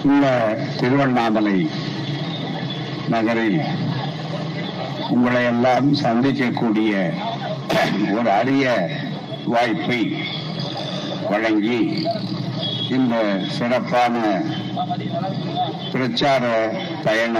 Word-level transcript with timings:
இந்த 0.00 0.26
திருவண்ணாமலை 0.78 1.56
நகரில் 3.08 3.60
உங்களை 5.10 5.42
எல்லாம் 5.44 5.88
சந்திக்கக்கூடிய 6.02 6.92
ஒரு 8.16 8.30
அரிய 8.30 8.64
வாய்ப்பை 9.46 10.00
வழங்கி 11.30 11.80
இந்த 12.90 13.14
சிறப்பான 13.56 14.14
பிரச்சார 15.92 16.44
பயண 17.04 17.36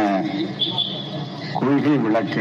கொள்கை 1.58 1.94
விளக்க 1.98 2.38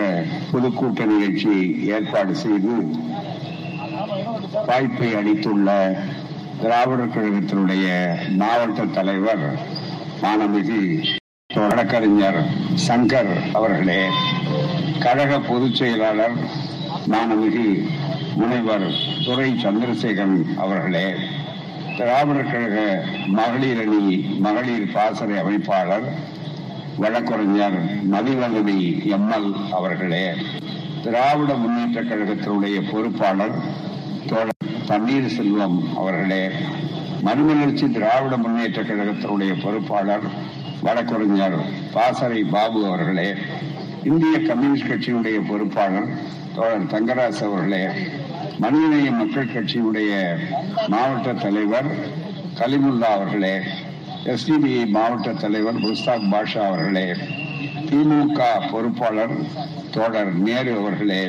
பொதுக்கூட்ட 0.52 1.06
நிகழ்ச்சி 1.06 1.54
ஏற்பாடு 1.94 2.34
செய்து 2.36 2.76
வாய்ப்பை 4.68 5.10
அளித்துள்ள 5.16 5.70
திராவிடர் 6.62 7.14
கழகத்தினுடைய 7.16 7.88
மாவட்ட 8.38 8.86
தலைவர் 8.94 9.46
மாணமிகு 10.22 10.80
வழக்கறிஞர் 11.50 12.40
சங்கர் 12.86 13.32
அவர்களே 13.54 14.02
கழக 15.04 15.34
பொதுச் 15.48 15.78
செயலாளர் 15.80 16.36
மாணமிகு 17.08 17.68
முனைவர் 18.38 18.88
துரை 19.26 19.50
சந்திரசேகரன் 19.64 20.40
அவர்களே 20.60 21.06
திராவிடர் 21.98 22.52
கழக 22.52 22.78
மகளிர் 23.38 23.82
அணி 23.86 24.02
மகளிர் 24.40 24.92
பாசறை 24.92 25.38
அமைப்பாளர் 25.40 26.08
வழக்கறிஞர் 26.98 27.80
மதிவதவி 28.12 28.80
எம்எல் 29.16 29.50
அவர்களே 29.72 30.26
திராவிட 31.04 31.52
முன்னேற்ற 31.56 32.02
கழகத்தினுடைய 32.04 32.78
பொறுப்பாளர் 32.92 33.58
தோழர் 34.30 34.56
பன்னீர்செல்வம் 34.88 35.80
அவர்களே 35.98 36.44
மறுமலர்ச்சி 37.26 37.86
திராவிட 37.88 38.36
முன்னேற்ற 38.38 38.80
கழகத்தினுடைய 38.82 39.52
பொறுப்பாளர் 39.64 40.26
வழக்கறிஞர் 40.82 41.58
பாசறை 41.94 42.42
பாபு 42.52 42.80
அவர்களே 42.88 43.30
இந்திய 44.04 44.36
கம்யூனிஸ்ட் 44.42 44.90
கட்சியினுடைய 44.90 45.38
பொறுப்பாளர் 45.48 46.10
தோழர் 46.56 46.88
தங்கராஜ் 46.88 47.42
அவர்களே 47.44 47.84
மனிதநேய 48.60 49.10
மக்கள் 49.12 49.52
கட்சியினுடைய 49.52 50.12
மாவட்ட 50.88 51.34
தலைவர் 51.44 51.90
கலிமுல்லா 52.60 53.10
அவர்களே 53.12 53.56
எஸ்டிபிஐ 54.32 54.84
மாவட்ட 54.92 55.34
தலைவர் 55.36 55.84
முஸ்தாக் 55.84 56.30
பாஷா 56.32 56.62
அவர்களே 56.66 57.08
திமுக 57.88 58.40
பொறுப்பாளர் 58.72 59.36
தோழர் 59.92 60.34
நேரு 60.40 60.72
அவர்களே 60.80 61.24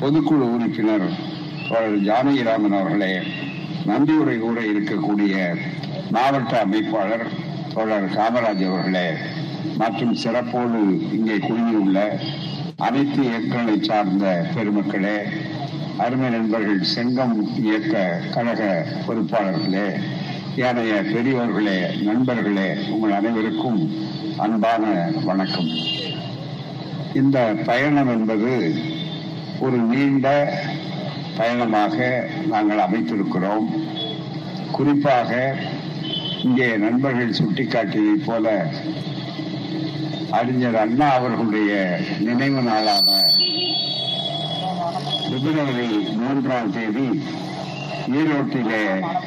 பொதுக்குழு 0.00 0.46
உறுப்பினர் 0.54 1.06
தோழர் 1.68 1.98
ஜானகிராமன் 2.02 2.78
அவர்களே 2.78 3.12
நன்றியுரை 3.88 4.36
கூட 4.38 4.58
இருக்கக்கூடிய 4.70 5.34
மாவட்ட 6.10 6.52
அமைப்பாளர் 6.60 7.26
தோழர் 7.72 8.08
காமராஜ் 8.14 8.64
அவர்களே 8.68 9.06
மற்றும் 9.76 10.14
சிறப்போடு 10.14 10.80
இங்கே 11.12 11.36
குழுமியுள்ள 11.38 11.98
அனைத்து 12.78 13.20
இயக்கங்களை 13.22 13.76
சார்ந்த 13.80 14.24
பெருமக்களே 14.54 15.16
அருமை 15.98 16.28
நண்பர்கள் 16.28 16.82
செங்கம் 16.92 17.36
இயக்க 17.62 17.94
கழக 18.34 18.60
பொறுப்பாளர்களே 19.06 19.86
ஏனைய 20.62 20.94
பெரியவர்களே 21.08 21.78
நண்பர்களே 22.02 22.68
உங்கள் 22.90 23.12
அனைவருக்கும் 23.12 23.80
அன்பான 24.36 24.82
வணக்கம். 25.24 25.70
இந்த 27.14 27.38
பயணம் 27.66 28.10
என்பது 28.10 28.52
ஒரு 29.60 29.76
நீண்ட 29.90 30.26
பயணமாக 31.38 31.96
நாங்கள் 32.46 32.84
அமைத்திருக்கிறோம். 32.86 33.66
குறிப்பாக 34.72 35.30
இங்கே 36.42 36.76
நண்பர்கள் 36.76 37.36
சுட்டிக்காட்டியதைப் 37.38 38.26
போல 38.26 38.46
அறிஞர் 40.30 40.76
அண்ணா 40.76 41.06
அவர்களுடைய 41.14 41.72
நினைவு 42.18 42.62
நாளான 42.62 43.08
பிப்ரவரி 45.30 45.88
மூன்றாம் 46.18 46.72
தேதி 46.72 47.06
ஈரோட்டிலே 48.12 48.82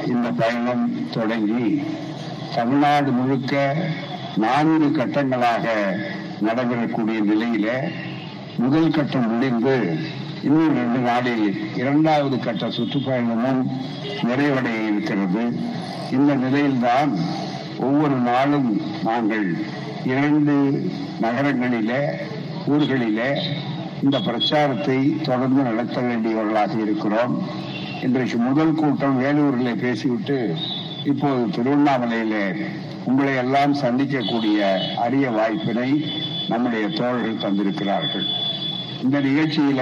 இந்த 0.07 0.27
பயணம் 0.31 0.85
தொடங்கி 1.11 1.67
தமிழ்நாடு 2.55 3.11
முழுக்க 3.11 3.55
நான்கு 4.35 4.87
கட்டங்களாக 4.91 5.65
நடைபெறக்கூடிய 6.41 7.19
நிலையில 7.23 7.67
முதல் 8.57 8.89
கட்டம் 8.89 9.29
முடிந்து 9.31 9.75
இன்னும் 10.43 10.75
ரெண்டு 10.75 10.99
நாளில் 10.99 11.75
இரண்டாவது 11.75 12.39
கட்ட 12.39 12.67
சுற்றுப்பயணமும் 12.67 13.61
நிறைவடைய 14.21 14.77
இருக்கிறது. 14.89 15.43
இந்த 16.11 16.35
நிலையில்தான் 16.35 17.11
ஒவ்வொரு 17.79 18.15
நாளும் 18.15 18.81
நாங்கள் 19.03 19.45
இரண்டு 20.05 20.55
நகரங்களிலே 21.21 22.01
ஊர்களிலே 22.67 23.29
இந்த 24.03 24.19
பிரச்சாரத்தை 24.19 24.97
தொடர்ந்து 25.23 25.61
நடத்த 25.61 26.01
வேண்டியவர்களாக 26.01 26.81
இருக்கிறோம். 26.81 27.35
இன்றைக்கு 28.01 28.37
முதல் 28.37 28.75
கூட்டம் 28.75 29.17
வேலூரில் 29.17 29.81
பேசிவிட்டு 29.85 30.55
இப்போது 31.03 31.47
திருவண்ணாமலையிலே 31.55 32.45
உங்களை 33.05 33.35
எல்லாம் 33.35 33.73
சந்திக்கக்கூடிய 33.73 34.59
அரிய 34.95 35.29
வாய்ப்பினை 35.29 36.05
நம்முடைய 36.47 36.87
தோழர்கள் 36.87 37.43
தந்திருக்கிறார்கள். 37.45 38.27
இந்த 39.01 39.17
நிகழ்ச்சியில 39.21 39.81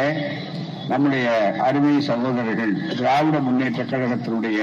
நம்முடைய 0.90 1.25
அருமை 1.66 1.96
சகோதரர்கள் 2.07 2.74
திராவிட 2.91 3.38
முன்னேற்ற 3.40 3.81
கழகத்தினுடைய 3.84 4.59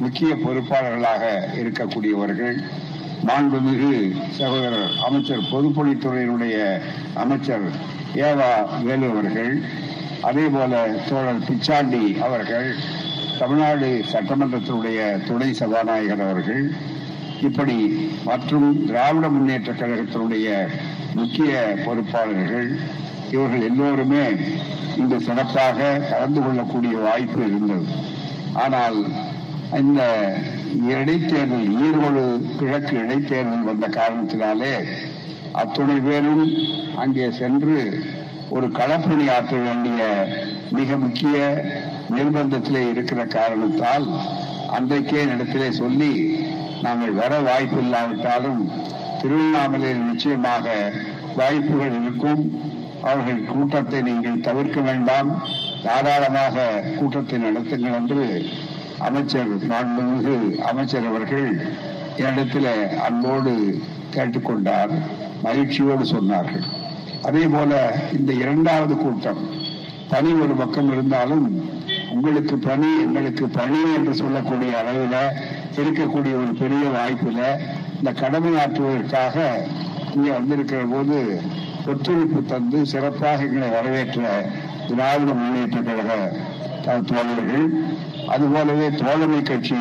முக்கிய 0.00 0.30
பொறுப்பாளர்களாக 0.36 1.24
இருக்கக்கூடியவர்கள் 1.60 2.56
மாண்புமிகு 3.26 3.90
சகோதரர் 4.38 4.92
அமைச்சர் 5.06 5.48
பொதுப்பணித்துறையினுடைய 5.50 6.56
அமைச்சர் 7.14 7.66
ஏவா 8.20 8.50
வேலு 8.84 9.08
அவர்கள் 9.08 9.52
அதே 10.28 10.46
போல 10.48 10.72
தோழர் 11.08 11.44
பிச்சாண்டி 11.48 12.04
அவர்கள் 12.20 12.68
தமிழ்நாடு 13.38 13.90
சட்டமன்றத்தினுடைய 14.12 15.00
துணை 15.28 15.50
சபாநாயகர் 15.60 16.24
அவர்கள் 16.24 16.64
இப்படி 17.42 17.76
மற்றும் 18.24 18.66
திராவிட 18.86 19.26
முன்னேற்ற 19.28 19.70
கழகத்தினுடைய 19.74 20.48
முக்கிய 21.14 21.52
பொறுப்பாளர்கள் 21.84 22.68
இவர்கள் 23.34 23.66
எல்லோருமே 23.70 24.24
இந்த 24.96 25.18
சிறப்பாக 25.26 25.88
கலந்து 26.10 26.40
கொள்ளக்கூடிய 26.40 26.94
வாய்ப்பு 27.06 27.40
இருந்தது. 27.48 27.86
ஆனால் 28.64 28.98
இந்த 29.80 30.02
இடைத்தேர்தல் 30.94 31.68
ஈரோடு 31.86 32.22
கிழக்கு 32.58 32.94
இடைத்தேர்தல் 33.04 33.68
வந்த 33.70 33.88
காரணத்தினாலே 33.98 34.74
அத்துணை 35.60 35.96
பேரும் 36.08 36.44
அங்கே 37.02 37.26
சென்று 37.40 37.76
ஒரு 38.56 38.66
களப்பணி 38.78 39.24
ஆற்ற 39.36 39.56
வேண்டிய 39.66 40.00
மிக 40.78 40.96
முக்கிய 40.96 41.36
நிர்பந்தத்திலே 42.16 42.82
இருக்கிற 42.92 43.20
காரணத்தால் 43.36 44.06
அன்றைக்கே 44.76 45.22
இடத்திலே 45.34 45.68
சொல்லி 45.80 46.12
நாங்கள் 46.82 47.18
வர 47.20 47.32
வாய்ப்பு 47.48 47.78
இல்லாவிட்டாலும் 47.82 48.60
திருவண்ணாமலையில் 49.22 50.06
நிச்சயமாக 50.10 50.66
வாய்ப்புகள் 51.36 51.96
இருக்கும். 52.02 52.42
அவர்கள் 53.08 53.48
கூட்டத்தை 53.52 54.00
நீங்கள் 54.08 54.44
தவிர்க்க 54.48 54.80
வேண்டாம். 54.88 55.30
தாராளமாக 55.84 56.64
கூட்டத்தை 56.98 57.38
நடத்துங்கள் 57.46 57.96
என்று 58.00 58.24
அமைச்சர் 59.06 59.52
மாண்புமிகு 59.70 60.36
அமைச்சர் 60.70 61.08
அவர்கள் 61.10 61.48
என்னிடத்தில் 62.16 62.72
அன்போடு 63.06 63.54
கேட்டுக்கொண்டார் 64.14 64.92
மகிழ்ச்சியோடு 65.46 66.04
சொன்னார்கள். 66.14 66.66
அதே 67.28 67.44
போல 67.54 67.72
இந்த 68.18 68.30
இரண்டாவது 68.42 68.94
கூட்டம் 68.96 69.40
பணி 70.12 70.30
ஒரு 70.44 70.54
பக்கம் 70.60 70.90
இருந்தாலும் 70.92 71.46
உங்களுக்கு 72.14 72.56
பணி 72.68 72.90
எங்களுக்கு 73.04 73.44
பணி 73.58 73.80
என்று 73.96 74.12
சொல்லக்கூடிய 74.20 74.70
அளவில் 74.80 75.18
இருக்கக்கூடிய 75.80 76.32
ஒரு 76.42 76.52
பெரிய 76.62 76.84
வாய்ப்புல 76.96 77.42
இந்த 77.98 78.12
கடமை 78.22 78.52
ஆற்றுவதற்காக 78.62 79.36
இங்கே 80.14 80.30
வந்திருக்கிற 80.38 80.80
போது 80.92 81.18
ஒத்துழைப்பு 81.88 82.40
தந்து 82.52 82.78
சிறப்பாக 82.90 83.44
எங்களை 83.46 83.68
வரவேற்ற 83.76 84.20
திராவிட 84.88 85.32
முன்னேற்ற 85.40 85.78
கழக 85.88 86.12
தோழர்கள். 87.08 87.66
அதுபோலவே 88.34 88.88
தோழமை 89.02 89.40
கட்சி 89.42 89.80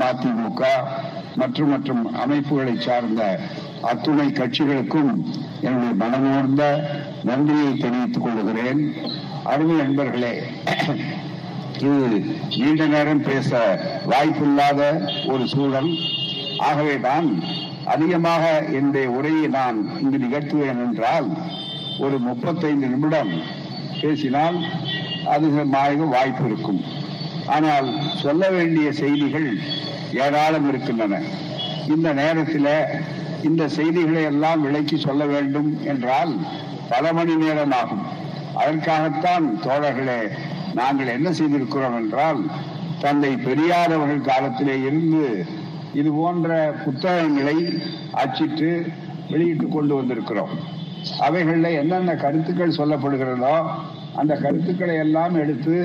மதிமுக 0.00 0.62
மற்றும் 1.40 1.70
மற்றும் 1.72 2.02
அமைப்புகளை 2.22 2.74
சார்ந்த 2.86 3.22
அத்துணை 3.90 4.26
கட்சிகளுக்கும் 4.28 5.12
என்னுடைய 5.66 5.92
மனமோர்ந்த 6.02 6.62
நன்றியை 7.28 7.70
தெரிவித்துக் 7.76 8.24
கொள்கிறேன். 8.24 8.82
அருமை 9.52 9.76
நண்பர்களே 9.76 10.34
இது 11.76 11.92
நீண்ட 12.56 12.82
நேரம் 12.94 13.24
பேச 13.30 13.50
வாய்ப்பில்லாத 14.10 14.80
ஒரு 15.32 15.46
சூழல். 15.54 15.90
ஆகவே 16.68 16.96
தான் 17.08 17.28
அதிகமாக 17.84 18.44
என்னுடைய 18.60 19.10
உரையை 19.10 19.46
நான் 19.46 19.78
இங்கு 20.00 20.18
நிகழ்த்துவேன் 20.18 20.82
என்றால் 20.86 21.28
ஒரு 21.98 22.18
முப்பத்தைந்து 22.18 22.86
நிமிடம் 22.86 23.32
பேசினால் 24.00 24.58
அதிகமாக 25.24 26.04
வாய்ப்பு 26.04 26.44
இருக்கும். 26.46 26.80
ஆனால் 27.46 28.00
சொல்ல 28.22 28.50
வேண்டிய 28.50 28.92
செய்திகள் 28.92 29.58
ஏராளம் 30.12 30.68
இருக்கின்றன. 30.68 31.20
இந்த 31.86 32.12
நேரத்தில் 32.12 32.72
இந்த 33.42 33.68
செய்திகளை 33.68 34.22
எல்லாம் 34.22 34.62
விளக்கி 34.62 34.96
சொல்ல 34.96 35.24
வேண்டும் 35.24 35.84
என்றால் 35.84 36.32
பல 36.88 37.12
மணி 37.12 37.34
நேரம் 37.34 37.72
ஆகும். 37.72 38.04
அதற்காகத்தான் 38.54 39.58
தோழர்களே 39.66 40.20
நாங்கள் 40.74 41.06
என்ன 41.06 41.30
செய்திருக்கிறோம் 41.30 41.96
என்றால் 41.96 42.40
தந்தை 43.00 43.36
பெரியார் 43.36 43.92
அவர்கள் 43.92 44.28
காலத்திலே 44.30 44.80
இருந்து 44.80 45.46
இது 46.00 46.10
போன்ற 46.18 46.50
புத்தகங்களை 46.84 47.56
அச்சிட்டு 48.22 48.70
வெளியிட்டு 49.32 49.66
கொண்டு 49.68 49.92
வந்திருக்கிறோம். 49.98 50.52
அவைகளில் 51.26 51.78
என்னென்ன 51.80 52.10
கருத்துக்கள் 52.24 52.78
சொல்லப்படுகிறதோ 52.78 53.54
அந்த 54.20 54.32
கருத்துக்களை 54.44 54.96
எல்லாம் 55.04 55.34
எடுத்து 55.42 55.76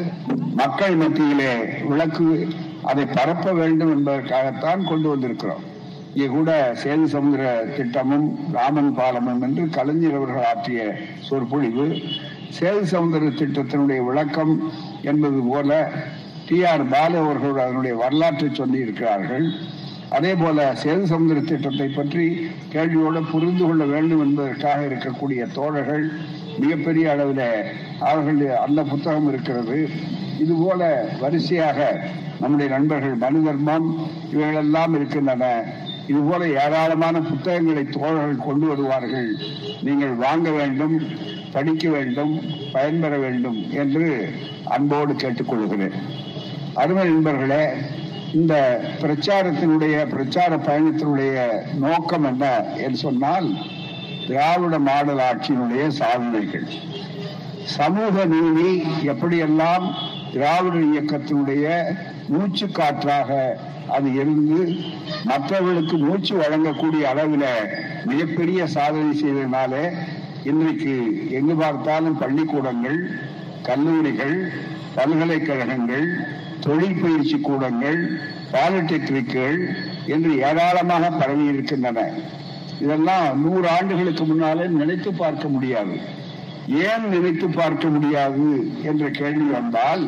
மக்கள் 0.62 0.96
மத்தியிலே 1.02 1.52
விளக்கு 1.90 2.28
அதை 2.92 3.04
பரப்ப 3.18 3.54
வேண்டும் 3.62 3.92
என்பதற்காகத்தான் 3.96 4.82
கொண்டு 4.90 5.08
வந்திருக்கிறோம். 5.14 5.64
இங்கே 6.14 6.28
கூட 6.36 6.52
சேது 6.82 7.08
சமுதிர 7.14 7.44
திட்டமும் 7.78 8.28
ராமன் 8.58 8.92
பாலமும் 9.00 9.42
என்று 9.48 9.64
கலைஞர் 9.78 10.18
அவர்கள் 10.20 10.48
ஆற்றிய 10.52 10.82
சொற்பொழிவு 11.28 11.86
சேது 12.58 12.84
சமுதிர 12.94 13.32
திட்டத்தினுடைய 13.42 14.02
விளக்கம் 14.10 14.54
என்பது 15.12 15.42
போல 15.50 15.72
டி 16.48 16.58
ஆர் 16.72 16.86
பாலு 16.94 17.18
அவர்கள் 17.24 17.64
அதனுடைய 17.64 17.94
வரலாற்றை 18.04 18.50
சொல்லி 18.60 18.80
இருக்கிறார்கள் 18.86 19.46
அதே 20.16 20.36
போல 20.36 20.66
சேது 20.82 21.04
சமுதிர 21.12 21.40
திட்டத்தை 21.44 21.88
பற்றி 21.88 22.26
கேள்வியோடு 22.74 23.22
புரிந்து 23.32 23.64
கொள்ள 23.66 23.84
வேண்டும் 23.94 24.22
என்பதற்காக 24.26 24.80
இருக்கக்கூடிய 24.90 25.42
தோழர்கள் 25.58 26.06
மிகப்பெரிய 26.62 27.06
அளவில் 27.12 27.48
அவர்களுடைய 28.00 28.52
அந்த 28.66 28.84
புத்தகம் 28.84 29.28
இருக்கிறது. 29.32 29.78
இது 30.44 30.54
போல 30.54 31.10
வரிசையாக 31.20 31.80
நம்முடைய 32.40 32.68
நண்பர்கள் 32.76 33.16
மனு 33.24 33.40
தர்மம் 33.48 33.88
இவைகளெல்லாம் 34.34 34.94
இருக்கின்றன. 34.94 35.46
இது 36.12 36.20
போல 36.20 36.48
ஏராளமான 36.64 37.22
புத்தகங்களை 37.22 37.84
தோழர்கள் 37.98 38.46
கொண்டு 38.48 38.66
வருவார்கள். 38.68 39.30
நீங்கள் 39.88 40.14
வாங்க 40.26 40.50
வேண்டும் 40.60 40.96
படிக்க 41.56 41.90
வேண்டும் 41.90 42.34
பயன்பெற 42.76 43.14
வேண்டும் 43.18 43.60
என்று 43.84 44.08
அன்போடு 44.76 45.14
கேட்டுக்கொள்கிறேன். 45.14 45.98
அருமை 46.74 47.06
நண்பர்களே 47.10 47.64
இந்த 48.34 48.54
பிரச்சாரத்தினுடைய 49.02 50.10
பிரச்சார 50.10 50.58
பயணத்தினுடைய 50.58 51.36
நோக்கம் 51.74 52.24
என்ன 52.24 52.64
என்று 52.76 52.98
சொன்னால் 52.98 53.48
திராவிட 54.28 54.80
மாடல் 54.80 55.20
ஆட்சியினுடைய 55.20 55.88
சாதனைகள். 55.88 56.66
சமூக 57.66 58.26
நீதி 58.26 58.84
எப்படியெல்லாம் 59.08 59.96
திராவிட 60.34 60.78
இயக்கத்தினுடைய 60.78 61.96
மூச்சு 62.28 62.66
காற்றாக 62.72 63.60
அது 63.88 64.14
இருந்து 64.14 64.78
மற்றவர்களுக்கு 65.26 65.98
மூச்சு 65.98 66.36
வழங்கக்கூடிய 66.36 67.02
அளவில் 67.02 67.48
மிகப்பெரிய 68.06 68.68
சாதனை 68.68 69.22
செய்ததுனால 69.22 69.92
இன்றைக்கு 70.44 70.96
எங்கு 71.30 71.56
பார்த்தாலும் 71.56 72.18
பள்ளிக்கூடங்கள் 72.18 73.10
கல்லூரிகள் 73.64 74.52
பல்கலைக்கழகங்கள் 74.96 76.08
தொழில் 76.60 77.02
பயிற்சி 77.02 77.38
கூடங்கள் 77.40 78.00
பாலிடெக்னிக்குகள் 78.52 79.60
என்று 80.06 80.32
ஏராளமாக 80.40 81.10
பரவி 81.10 81.46
இருக்கின்றன 81.46 82.06
இதெல்லாம் 82.80 83.28
நூறு 83.44 83.70
ஆண்டுகளுக்கு 83.70 84.24
முன்னாலே 84.26 84.66
நினைத்து 84.80 85.14
பார்க்க 85.14 85.48
முடியாது. 85.48 85.96
ஏன் 86.88 87.06
நினைத்து 87.10 87.48
பார்க்க 87.50 87.88
முடியாது 87.88 88.48
என்ற 88.84 89.10
கேள்வி 89.10 89.48
வந்தால் 89.52 90.04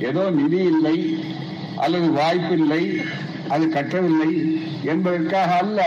ஏதோ 0.00 0.30
நிதி 0.30 0.56
இல்லை 0.56 0.96
அல்லது 1.76 2.10
வாய்ப்பில்லை 2.10 2.82
அது 3.48 3.68
கட்டவில்லை 3.68 4.30
என்பதற்காக 4.82 5.50
அல்ல. 5.56 5.80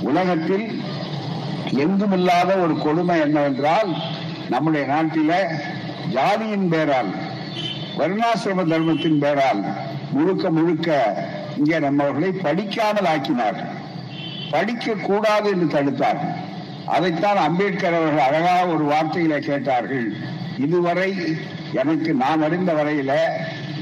உலகத்தில் 0.00 0.66
எங்குமில்லாத 1.84 2.50
ஒரு 2.56 2.74
கொடுமை 2.78 3.20
என்னவென்றால் 3.20 3.90
நம்முடைய 4.50 4.86
நாட்டில 4.86 5.32
ஜாதியின் 6.14 6.68
பேரால் 6.68 7.12
வருணாசிரம 7.98 8.64
தர்மத்தின் 8.70 9.18
பேரால் 9.18 9.60
முழுக்க 10.10 10.50
முழுக்க 10.50 10.88
இங்கே 11.56 11.78
நம்மவர்களை 11.78 12.30
படிக்காமல் 12.46 13.08
ஆக்கினார்கள். 13.12 13.72
படிக்க 14.50 14.94
கூடாது 15.08 15.48
என்று 15.50 15.66
தடுத்தார்கள். 15.74 16.34
அதைத்தான் 16.86 17.36
அம்பேத்கர் 17.36 17.96
அவர்கள் 17.98 18.26
அழகாக 18.26 18.66
ஒரு 18.74 18.84
வார்த்தையில 18.92 19.38
கேட்டார்கள். 19.38 20.08
இதுவரை 20.58 21.10
எனக்கு 21.72 22.10
நான் 22.14 22.42
அறிந்த 22.42 22.72
வரையில 22.72 23.12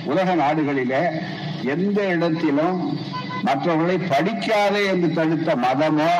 உலக 0.04 0.34
நாடுகளில 0.34 0.94
எந்த 1.74 1.98
இடத்திலும் 2.14 2.78
மற்றவர்களை 3.46 3.96
படிக்காதே 4.12 4.82
என்று 4.92 5.08
தடுத்த 5.12 5.56
மதமோ 5.56 6.12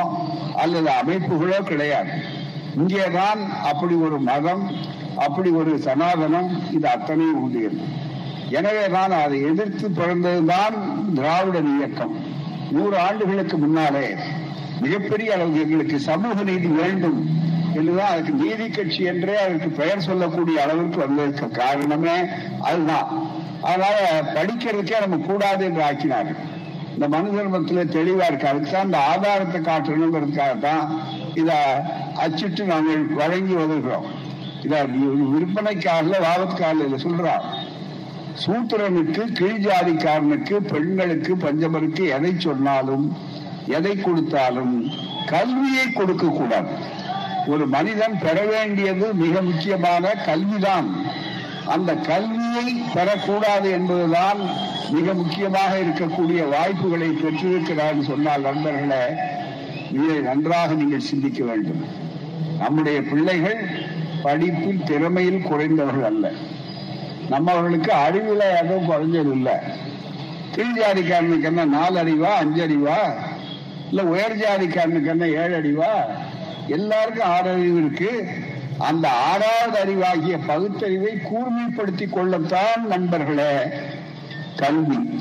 அல்லது 0.57 0.91
அமைப்புகளோ 1.03 1.61
கிடையாது. 1.71 2.13
இங்கேதான் 2.77 3.41
அப்படி 3.71 3.95
ஒரு 3.95 4.19
மதம் 4.31 4.65
அப்படி 5.17 5.51
ஒரு 5.51 5.73
சனாதனம் 5.85 6.51
இது 6.71 6.89
அத்தனையும் 6.89 7.43
உண்டியது 7.43 8.11
எனவே 8.51 8.87
தான் 8.87 9.11
அதை 9.11 9.43
எதிர்த்து 9.43 9.89
பிறந்ததுதான் 9.89 10.75
திராவிட 11.15 11.59
இயக்கம். 11.59 12.15
நூறு 12.71 12.99
ஆண்டுகளுக்கு 12.99 13.59
முன்னாலே 13.59 14.17
மிகப்பெரிய 14.81 15.35
அளவுக்கு 15.35 15.61
எங்களுக்கு 15.61 16.01
சமூக 16.01 16.43
நீதி 16.43 16.67
வேண்டும் 16.67 17.19
என்றுதான் 17.75 18.13
அதுக்கு 18.13 18.33
நீதி 18.33 18.69
கட்சி 18.69 19.03
என்றே 19.05 19.37
அதற்கு 19.37 19.69
பெயர் 19.69 20.01
சொல்லக்கூடிய 20.01 20.63
அளவுக்கு 20.63 20.99
வந்ததற்கு 20.99 21.49
காரணமே 21.49 22.17
அதுதான். 22.61 23.09
அதனால 23.61 24.23
படிக்கிறதுக்கே 24.35 25.01
நம்ம 25.01 25.17
கூடாது 25.17 25.65
என்று 25.65 25.83
ஆக்கினார்கள். 25.83 26.41
இந்த 26.95 27.09
மனு 27.09 27.29
தர்மத்துல 27.39 27.85
தெளிவா 27.99 28.27
இருக்கு. 28.27 28.49
அதுக்குதான் 28.49 28.85
இந்த 28.85 28.99
ஆதாரத்தை 28.99 29.61
காட்டணுங்கிறதுக்காகத்தான் 29.61 30.83
இத 31.35 31.53
அச்சிட்டு 32.15 32.65
நாங்கள் 32.65 33.07
வழங்கி 33.07 33.53
வருகிறோம் 33.53 34.22
விற்பனைக்காக 35.33 36.09
வாதத்துக்காக 36.27 36.99
சொல்றான் 37.05 37.47
சூத்திரனுக்கு 38.43 39.23
கீழ்ஜாதிக்காரனுக்கு 39.39 40.57
பெண்களுக்கு 40.73 41.33
பஞ்சமருக்கு 41.45 42.05
எதை 42.17 42.33
சொன்னாலும் 42.39 43.07
எதை 43.77 43.95
கொடுத்தாலும் 43.97 44.75
கல்வியை 45.33 45.87
கொடுக்க 45.93 46.27
கூடாது. 46.27 46.73
ஒரு 47.53 47.65
மனிதன் 47.75 48.17
பெற 48.25 48.39
வேண்டியது 48.53 49.07
மிக 49.15 49.35
முக்கியமான 49.43 50.15
கல்விதான். 50.29 50.89
அந்த 51.75 51.91
கல்வியை 51.95 52.67
பெறக்கூடாது 52.95 53.69
என்பதுதான் 53.79 54.41
மிக 54.97 55.15
முக்கியமாக 55.21 55.73
இருக்கக்கூடிய 55.85 56.41
வாய்ப்புகளை 56.55 57.11
பெற்றிருக்கிறார் 57.23 58.01
சொன்னால் 58.11 58.47
நண்பர்களே 58.49 59.05
இதை 59.97 60.19
நன்றாக 60.31 60.75
நீங்கள் 60.75 61.09
சிந்திக்க 61.11 61.41
வேண்டும். 61.45 61.83
நம்முடைய 62.59 62.99
பிள்ளைகள் 63.11 63.61
படிப்பில் 64.23 64.85
திறமையில் 64.85 65.43
குறைந்தவர்கள் 65.43 66.05
அல்ல. 66.05 66.31
நம்மவர்களுக்கு 67.31 67.89
அறிவில் 67.89 68.41
எதுவும் 68.41 68.91
குறைஞ்சது 68.91 69.33
இல்லை 69.33 69.53
கீழ் 70.51 70.81
ஜாதிக்காரனுக்கு 70.81 71.43
என்ன 71.43 71.65
நாலு 71.65 72.05
அறிவா 72.05 72.33
அஞ்சு 72.39 72.67
அறிவா 72.67 73.13
இல்லை 73.89 74.05
உயர் 74.05 74.37
ஜாதிக்காரனுக்கு 74.37 75.07
என்ன 75.07 75.27
ஏழு 75.27 75.61
அறிவா 75.61 75.93
எல்லாருக்கும் 76.67 77.27
ஆறு 77.27 77.51
அறிவு 77.51 77.77
இருக்கு. 77.77 78.29
அந்த 78.79 79.11
ஆறாவது 79.11 79.79
அறிவாகிய 79.85 80.39
பகுத்தறிவை 80.47 81.13
கூர்மைப்படுத்தி 81.13 82.11
கொள்ளத்தான் 82.11 82.87
நண்பர்களே 82.87 83.57
கல்வி. 84.57 85.21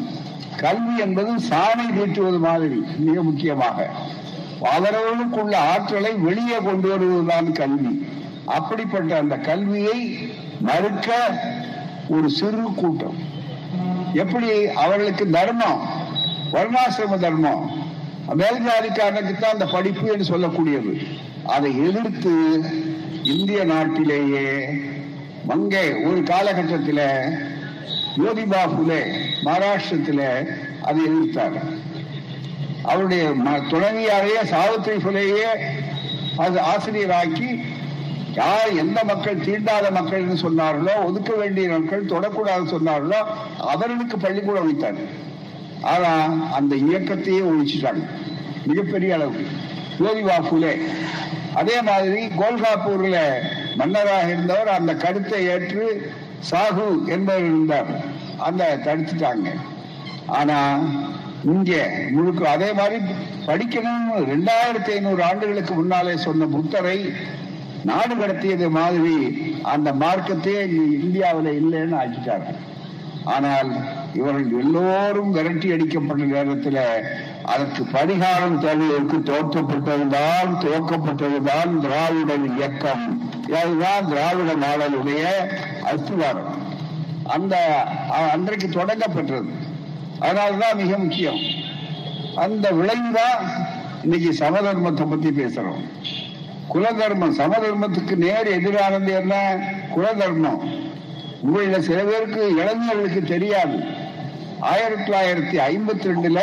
கல்வி 0.58 0.98
என்பது 0.98 1.36
சாணை 1.36 1.86
தீட்டுவது 1.96 2.39
மாதிரி 2.39 2.84
மிக 2.98 3.24
முக்கியமாக. 3.24 3.89
அவரவர்களுக்குள்ள 4.62 5.55
ஆற்றலை 5.55 6.12
வெளியே 6.13 6.58
கொண்டு 6.58 6.89
வருவதுதான் 6.89 7.51
கல்வி. 7.51 8.08
அப்படிப்பட்ட 8.46 9.18
அந்த 9.18 9.36
கல்வியை 9.36 10.30
மறுக்க 10.60 11.10
ஒரு 12.10 12.30
சிறு 12.30 12.64
கூட்டம். 12.76 13.18
எப்படி 14.14 14.68
அவர்களுக்கு 14.68 15.30
தர்மம்? 15.30 15.82
வர்ணாசிரம 16.54 17.20
தர்மம். 17.20 17.64
மேல்ஜாதிக்காரனுக்கு 18.40 19.34
தான் 19.40 19.52
அந்த 19.52 19.66
படிப்பு 19.66 20.12
என்று 20.12 20.26
சொல்லக்கூடியது. 20.32 20.92
அதை 21.46 21.72
எதிர்த்து 21.88 22.34
இந்திய 23.24 23.64
நாட்டிலேயே 23.64 24.48
மங்கே 25.46 25.94
ஒரு 25.94 26.24
காலகட்டத்தில் 26.24 27.06
ஜோதிபா 28.18 28.62
புலே 28.76 29.02
மகாராஷ்டிரத்தில் 29.46 30.28
அதை 30.82 31.02
எதிர்த்தார். 31.10 31.58
அவருடைய 32.84 33.24
துணைவியாரையே 33.72 34.42
சாவித்திரி 34.44 34.98
புலேயே 34.98 35.50
அது 36.36 36.60
ஆசிரியராக்கி 36.60 37.50
யார் 38.34 38.70
எந்த 38.70 39.04
மக்கள் 39.04 39.40
தீண்டாத 39.40 39.92
மக்கள் 39.92 40.26
சொன்னார்களோ 40.26 41.06
ஒதுக்க 41.06 41.34
வேண்டிய 41.34 41.70
மக்கள் 41.70 42.06
தொடக்கூடாது 42.06 42.66
சொன்னார்களோ 42.66 43.20
அவர்களுக்கு 43.58 44.18
பள்ளிக்கூடம் 44.18 44.66
வைத்தார் 44.66 45.30
ஆனா 45.82 46.10
அந்த 46.54 46.76
இயக்கத்தையே 46.76 47.42
ஒழிச்சிட்டாங்க. 47.42 48.10
மிகப்பெரிய 48.66 49.14
அளவுக்கு. 49.14 49.46
ஜோதிபா 50.00 50.78
அதே 51.54 51.82
மாதிரி 51.82 52.26
கோல்காப்பூர்ல 52.26 53.18
மன்னராக 53.76 54.28
இருந்தவர் 54.28 54.68
அந்த 54.68 54.96
கருத்தை 54.96 55.46
ஏற்று 55.46 56.12
சாகு 56.52 57.08
என்பவர் 57.08 57.44
இருந்தார். 57.44 58.02
அந்த 58.38 58.80
தடுத்துட்டாங்க. 58.84 59.50
ஆனா 60.28 60.80
இங்க 61.44 61.90
முழுக்க 62.12 62.50
அதே 62.50 62.74
மாதிரி 62.74 62.98
படிக்கணும் 63.46 64.14
ரெண்டாயிரத்தி 64.16 64.90
ஐநூறு 64.90 65.24
ஆண்டுகளுக்கு 65.24 65.74
முன்னாலே 65.74 66.18
சொன்ன 66.18 66.46
புத்தரை 66.46 67.14
நாடு 67.90 68.16
கடத்தியது 68.16 68.70
மாதிரி 68.70 69.16
அந்த 69.74 69.90
மார்க்கத்தையே 70.04 70.62
இந்தியாவில் 71.04 71.58
இல்லைன்னு 71.62 71.98
ஆக்கிட்டாங்க. 72.02 72.50
ஆனால் 73.34 73.72
இவர்கள் 74.14 74.60
எல்லோரும் 74.60 75.32
விரட்டி 75.32 75.68
அடிக்கப்பட்ட 75.72 76.24
நேரத்தில் 76.24 76.80
அதற்கு 77.44 77.84
பரிகாரம் 77.94 78.58
தேவைகளுக்கு 78.60 79.18
தோற்றப்பட்டதுதான் 79.32 80.52
துவக்கப்பட்டதுதான் 80.64 81.72
திராவிட 81.86 82.34
இயக்கம். 82.56 83.06
அதுதான் 83.62 84.08
திராவிட 84.08 84.52
மாடலுடைய 84.66 85.24
அஸ்திவாரம். 85.92 86.54
அந்த 87.36 87.56
அன்றைக்கு 88.34 88.68
தொடங்கப்பட்டது 88.68 89.50
அதனால்தான் 90.20 90.80
மிக 90.84 90.98
முக்கியம். 90.98 91.42
அந்த 92.36 92.66
விளைவுதான் 92.72 93.42
இன்னைக்கு 94.04 94.30
சமதர்மத்தை 94.40 95.06
பத்தி 95.10 95.30
பேசுறோம். 95.30 95.82
குலதர்மம் 96.74 97.38
சமதர்மத்துக்கு 97.38 98.16
நேர் 98.16 98.50
எதிரானது 98.58 99.12
என்ன? 99.20 99.36
குலதர்மம். 99.96 100.62
உங்களில் 101.42 101.82
சில 101.82 102.04
பேருக்கு 102.04 102.56
இளைஞர்களுக்கு 102.56 103.22
தெரியாது. 103.24 103.80
ஆயிரத்தி 104.60 105.12
தொள்ளாயிரத்தி 105.12 105.62
ஐம்பத்தி 105.62 106.08
ரெண்டுல 106.10 106.40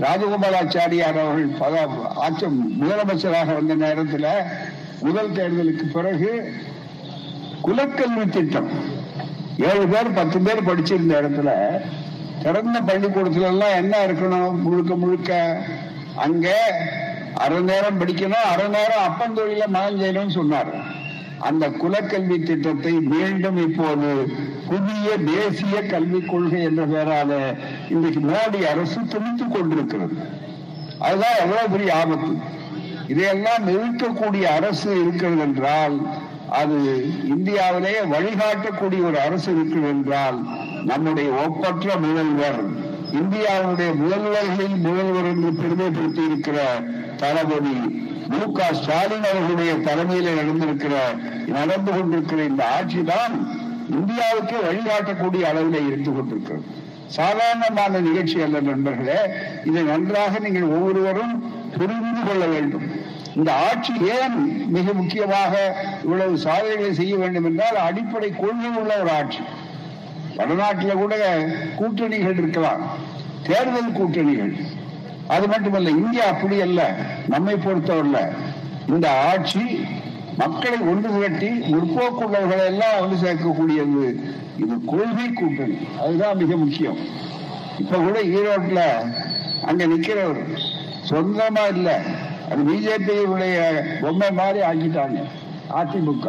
ராஜகோபாலாச்சாரியார் 0.00 1.18
அவர்கள் 1.20 1.48
பத 1.48 1.74
ஆட்சம் 2.14 2.58
முதலமைச்சராக 2.82 3.54
வந்த 3.54 3.74
நேரத்தில் 3.74 4.26
முதல் 5.00 5.30
தேர்தலுக்கு 5.30 5.90
பிறகு 5.92 6.52
குலக்கல்வி 7.64 8.28
திட்டம். 8.28 8.70
ஏழு 9.58 9.86
பேர் 9.88 10.12
பத்து 10.12 10.38
பேர் 10.40 10.66
படிச்சிருந்த 10.68 11.14
இடத்துல 11.22 11.50
திறந்த 12.42 12.80
பள்ளிக்கூடத்துல 12.80 13.48
எல்லாம் 13.52 13.74
என்ன 13.74 14.06
இருக்கணும் 14.06 14.62
முழுக்க 14.62 14.94
முழுக்க? 14.94 15.58
அங்க 16.14 16.48
அரை 17.34 17.60
நேரம் 17.60 18.00
படிக்கணும். 18.00 18.48
அரை 18.52 18.68
நேரம் 18.68 19.04
அப்பந்தொழில 19.06 19.66
மகன் 19.66 19.98
செய்யணும்னு 19.98 20.30
சொன்னார். 20.30 20.98
அந்த 21.38 21.68
குலக்கல்வி 21.68 22.42
திட்டத்தை 22.42 22.92
மீண்டும் 22.92 23.56
இப்போது 23.56 24.32
புதிய 24.68 25.16
தேசிய 25.16 25.82
கல்விக் 25.82 26.28
கொள்கை 26.28 26.62
என்ற 26.62 26.86
பெயரால 26.86 27.56
இன்றைக்கு 27.90 28.20
மோடி 28.20 28.62
அரசு 28.62 29.00
துணித்துக் 29.00 29.52
கொண்டிருக்கிறது. 29.52 30.16
அதுதான் 30.98 31.38
எவ்வளவு 31.38 31.68
பெரிய 31.68 31.94
ஆபத்து. 31.94 32.58
இதையெல்லாம் 33.08 33.68
நிறுத்தக்கூடிய 33.68 34.42
அரசு 34.42 35.00
இருக்கிறது 35.00 35.40
என்றால் 35.40 36.00
அது 36.48 37.06
இந்தியாவிலேயே 37.28 37.98
வழிகாட்டக்கூடிய 37.98 39.04
ஒரு 39.04 39.20
அரசு 39.20 39.54
இருக்கிறது 39.54 39.88
என்றால் 39.88 40.46
நம்முடைய 40.84 41.30
ஒப்பற்ற 41.30 41.96
முதல்வர் 41.96 42.88
இந்தியாவுடைய 43.18 43.90
முதல்வர்களில் 44.00 44.76
முதல்வர் 44.86 45.28
என்று 45.32 45.50
பெருமைப்படுத்தி 45.60 46.22
இருக்கிற 46.28 46.58
தளபதி 47.22 47.76
மு 48.32 48.44
க 48.56 48.66
ஸ்டாலின் 48.78 49.26
அவர்களுடைய 49.30 49.72
தலைமையில் 49.86 50.36
நடந்திருக்கிற 50.38 50.94
நடந்து 51.56 51.90
கொண்டிருக்கிற 51.92 52.40
இந்த 52.50 52.62
ஆட்சி 52.76 53.00
தான் 53.12 53.34
இந்தியாவுக்கு 53.98 54.56
வழிகாட்டக்கூடிய 54.66 55.42
அளவில் 55.50 55.88
இருந்து 55.90 56.12
கொண்டிருக்கிறது. 56.16 56.66
சாதாரணமான 57.16 58.00
நிகழ்ச்சி 58.08 58.36
அல்ல 58.46 58.60
நண்பர்களே. 58.60 59.20
இதை 59.68 59.82
நன்றாக 59.82 60.38
நீங்கள் 60.38 60.68
ஒவ்வொருவரும் 60.76 61.34
புரிந்து 61.76 62.22
கொள்ள 62.28 62.44
வேண்டும். 62.46 62.86
இந்த 63.38 63.50
ஆட்சி 63.68 63.92
ஏன் 64.18 64.38
மிக 64.76 64.92
முக்கியமாக 64.92 65.54
இவ்வளவு 66.04 66.36
சாதனைகளை 66.44 66.92
செய்ய 67.00 67.16
வேண்டும் 67.16 67.48
என்றால் 67.50 67.78
அடிப்படை 67.88 68.30
கொள்கை 68.42 68.70
உள்ள 68.80 68.92
ஒரு 69.02 69.10
ஆட்சி. 69.10 69.42
தமிழ்நாட்டில் 70.40 71.00
கூட 71.02 71.14
கூட்டணிகள் 71.78 72.38
இருக்கலாம். 72.42 72.82
தேர்தல் 73.46 73.96
கூட்டணிகள். 73.98 74.52
அது 75.34 75.46
மட்டுமல்ல 75.48 75.90
இந்தியா 75.90 76.24
அப்படி 76.24 76.60
அல்ல 76.60 76.80
நம்மை 77.28 77.54
பொறுத்தவரல 77.54 78.20
இந்த 78.88 79.06
ஆட்சி 79.30 79.64
மக்களை 80.38 80.78
ஒன்று 80.90 81.08
திரட்டி 81.14 81.50
முற்போக்குள்ளவர்களை 81.72 82.64
எல்லாம் 82.64 82.96
ஒன்று 83.00 83.16
சேர்க்கக்கூடியது. 83.24 84.04
இது 84.62 84.74
கொள்கை 84.86 85.26
கூட்டணி. 85.32 85.78
அதுதான் 86.04 86.36
மிக 86.36 86.56
முக்கியம். 86.56 86.96
இப்ப 87.78 87.96
கூட 87.96 88.18
ஈரோட்டில் 88.36 88.84
அங்க 89.68 89.86
நிக்கிறவர் 89.86 90.42
சொந்தமா 91.10 91.64
இல்ல. 91.74 92.00
அது 92.50 92.62
பிஜேபியுடைய 92.70 93.58
பொம்மை 94.00 94.30
மாதிரி 94.40 94.60
ஆக்கிட்டாங்க 94.70 95.20
அதிமுக. 95.80 96.26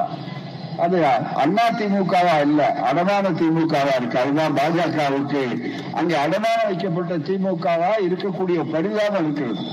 அது 0.78 1.06
அண்ணா 1.36 1.70
திமுகவா 1.70 2.42
இல்ல 2.42 2.74
அடமான 2.74 3.30
திமுகவா 3.30 3.96
இருக்கு. 3.98 4.20
அதுதான் 4.20 4.56
பாஜகவுக்கு. 4.56 5.72
அங்கே 5.94 6.16
அடமானம் 6.16 6.68
வைக்கப்பட்ட 6.68 7.18
திமுகவா 7.18 7.92
இருக்கக்கூடிய 8.02 8.72
பரிதாபம் 8.72 9.24
இருக்கிறது 9.24 9.64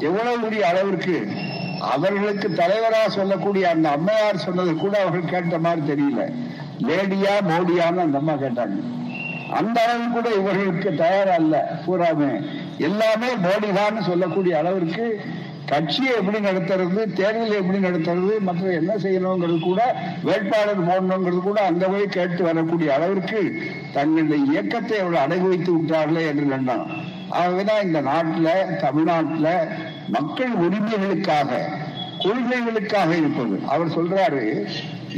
எவ்வளவு 0.00 0.38
பெரிய 0.38 0.68
அளவிற்கு 0.68 1.28
அவர்களுக்கு 1.80 2.48
தலைவரா 2.48 3.08
சொல்லக்கூடிய 3.08 3.70
அந்த 3.70 3.88
அம்மையார் 3.88 4.36
சொன்னது 4.36 4.74
கூட 4.74 5.00
அவர்கள் 5.00 5.30
கேட்ட 5.30 5.58
மாதிரி 5.58 5.92
தெரியல. 5.92 6.32
லேடியா 6.80 7.34
மோடியான்னு 7.40 7.96
அந்த 7.96 8.18
அம்மா 8.18 8.32
கேட்டாங்க. 8.32 8.78
அந்த 9.52 9.82
அளவு 9.82 10.08
கூட 10.08 10.28
இவர்களுக்கு 10.28 10.94
தயாரா 10.94 11.34
இல்ல. 11.34 11.82
பூராமே 11.86 12.46
எல்லாமே 12.78 13.26
மோடிதான் 13.26 14.00
சொல்லக்கூடிய 14.00 14.58
அளவிற்கு 14.58 15.20
கட்சியை 15.70 16.12
எப்படி 16.14 16.38
நடத்துறது 16.38 17.00
தேர்தலை 17.18 17.56
எப்படி 17.62 17.78
நடத்துறது 17.78 18.32
மற்ற 18.40 18.72
என்ன 18.72 18.92
செய்யணுங்கிறது 18.96 19.58
கூட 19.60 19.80
வேட்பாளர் 20.22 20.86
போடணுங்கிறது 20.88 21.40
கூட 21.40 21.60
அந்த 21.60 21.84
வழி 21.88 22.06
கேட்டு 22.06 22.42
வரக்கூடிய 22.44 22.94
அளவிற்கு 22.94 23.40
தங்களுடைய 23.92 24.44
இயக்கத்தை 24.52 24.98
அவர்கள் 24.98 25.24
அடகு 25.24 25.48
வைத்து 25.48 25.72
விட்டார்களே 25.76 26.24
என்று 26.30 26.46
கண்டான் 26.48 26.84
ஆகவேதான் 27.28 27.82
இந்த 27.82 28.00
நாட்டில் 28.00 28.76
தமிழ்நாட்டில் 28.80 29.52
மக்கள் 30.08 30.54
உரிமைகளுக்காக 30.66 31.60
கொள்கைகளுக்காக 32.24 33.10
இருப்பது. 33.16 33.54
அவர் 33.66 33.94
சொல்றாரு 33.96 34.42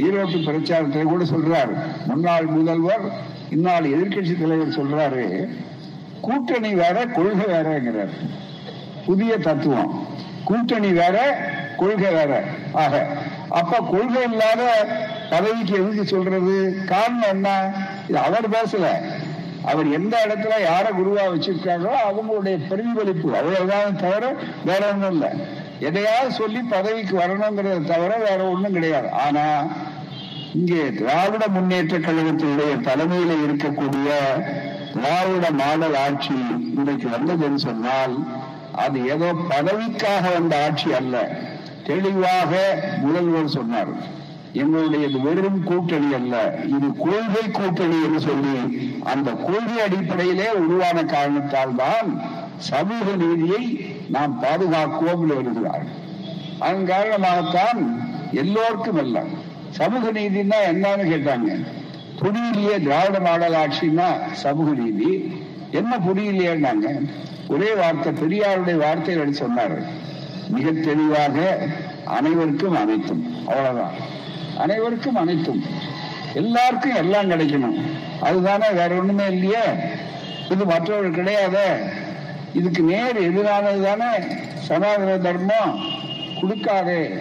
ஈரோட்டு 0.03 0.37
பிரச்சாரத்தில் 0.47 1.11
கூட 1.13 1.23
சொல்றாரு. 1.23 1.73
முன்னாள் 2.07 2.45
முதல்வர் 2.45 3.05
இந்நாள் 3.49 3.89
எதிர்கட்சி 3.95 4.35
தலைவர் 4.41 4.77
சொல்றாரு 4.77 5.25
கூட்டணி 6.21 6.73
வேற 6.73 7.05
கொள்கை 7.05 7.45
வேறங்கிறார். 7.55 8.13
புதிய 9.05 9.37
தத்துவம். 9.37 9.91
கூட்டணி 10.43 10.91
வேற 10.91 11.17
கொள்கை 11.77 12.11
வேற. 12.13 12.43
ஆக 12.71 13.07
அப்ப 13.49 13.77
கொள்கை 13.91 14.21
இல்லாத 14.31 14.63
பதவிக்கு 15.29 15.73
எதுக்கு 15.73 16.05
சொல்றது? 16.05 16.83
காரணம் 16.85 17.29
என்ன? 17.29 17.49
இது 18.07 18.17
அவர் 18.17 18.49
பேசல. 18.49 18.87
அவர் 19.65 19.87
எந்த 19.91 20.13
இடத்துல 20.25 20.53
யார 20.69 20.85
குருவா 20.99 21.23
வச்சிருக்காங்களோ 21.33 21.93
அவங்களுடைய 22.07 22.55
பிரதிபலிப்பு. 22.67 23.37
அவ்வளவுதான் 23.37 23.97
தவிர 23.97 24.35
வேற 24.65 24.87
ஒண்ணும் 24.91 25.11
இல்லை. 25.11 25.29
எதையாவது 25.79 26.31
சொல்லி 26.31 26.59
பதவிக்கு 26.59 27.17
வரணுங்கிறத 27.17 27.87
தவிர 27.93 28.11
வேற 28.17 28.39
ஒண்ணும் 28.43 28.71
கிடையாது. 28.71 29.11
ஆனா 29.11 29.45
இங்கே 30.55 30.81
திராவிட 30.97 31.47
முன்னேற்ற 31.47 31.97
கழகத்தினுடைய 31.97 32.73
தலைமையில 32.87 33.37
இருக்கக்கூடிய 33.45 34.09
திராவிட 34.93 35.45
மாடல் 35.51 35.95
ஆட்சி 35.95 36.35
இன்றைக்கு 36.75 37.07
வந்ததுன்னு 37.07 37.61
சொன்னால் 37.67 38.15
அது 38.73 38.97
ஏதோ 39.07 39.33
பதவிக்காக 39.49 40.33
வந்த 40.33 40.63
ஆட்சி 40.63 40.93
அல்ல. 40.93 41.15
தெளிவாக 41.87 42.51
முதல்வர் 43.01 43.47
சொன்னார் 43.47 43.93
எங்களுடைய 44.53 45.05
வெறும் 45.23 45.63
கூட்டணி 45.63 46.13
அல்ல 46.13 46.35
இது 46.67 46.87
கொள்கை 46.97 47.43
கூட்டணி 47.51 47.97
என்று 48.05 48.19
சொல்லி. 48.19 48.55
அந்த 49.03 49.31
கொள்கை 49.31 49.77
அடிப்படையிலே 49.85 50.49
உருவான 50.51 51.03
காரணத்தால் 51.03 51.75
தான் 51.75 52.09
சமூக 52.57 53.15
நீதியை 53.15 53.63
நாம் 54.09 54.41
பாதுகாக்குவோம் 54.43 55.25
வருகிறார் 55.31 55.85
அதன் 56.59 56.87
காரணமாகத்தான் 56.87 57.79
எல்லோருக்கும் 58.31 58.97
அல்ல. 58.97 59.23
சமூக 59.69 60.11
நீதினா 60.11 60.59
என்னன்னு 60.71 61.05
கேட்டாங்க. 61.13 61.49
புரியலையே 62.21 62.75
திராவிட 62.83 63.19
மாடல் 63.19 63.53
ஆட்சின்னா 63.53 64.09
சமூக 64.31 64.71
நீதி. 64.71 65.11
என்ன 65.71 65.97
புரியலையேன்னாங்க 65.97 66.87
ஒரே 67.47 67.73
வார்த்தை 67.73 68.13
பெரியாருடைய 68.13 68.75
வார்த்தைகள் 68.75 69.33
சொன்னார் 69.33 69.81
மிக 70.49 70.71
தெளிவாக 70.71 71.57
அனைவருக்கும் 72.05 72.75
அனைத்தும் 72.75 73.47
அவ்வளவுதான். 73.47 73.91
அனைவருக்கும் 74.57 75.15
அனைத்தும் 75.15 75.63
எல்லாருக்கும் 76.33 76.95
எல்லாம் 76.95 77.31
கிடைக்கணும். 77.31 77.81
அதுதானே 78.21 78.69
வேற 78.69 78.95
ஒண்ணுமே 78.95 79.25
இல்லையே. 79.25 79.63
இது 80.49 80.65
மற்றவர்கள் 80.65 81.11
கிடையாத. 81.11 81.83
இதுக்கு 82.53 82.83
நேர் 82.83 83.31
எதிரானது 83.31 83.83
தானே. 83.83 84.25
சனாதன 84.53 85.17
தர்மம். 85.17 85.79
கொடுக்காதே. 86.41 87.19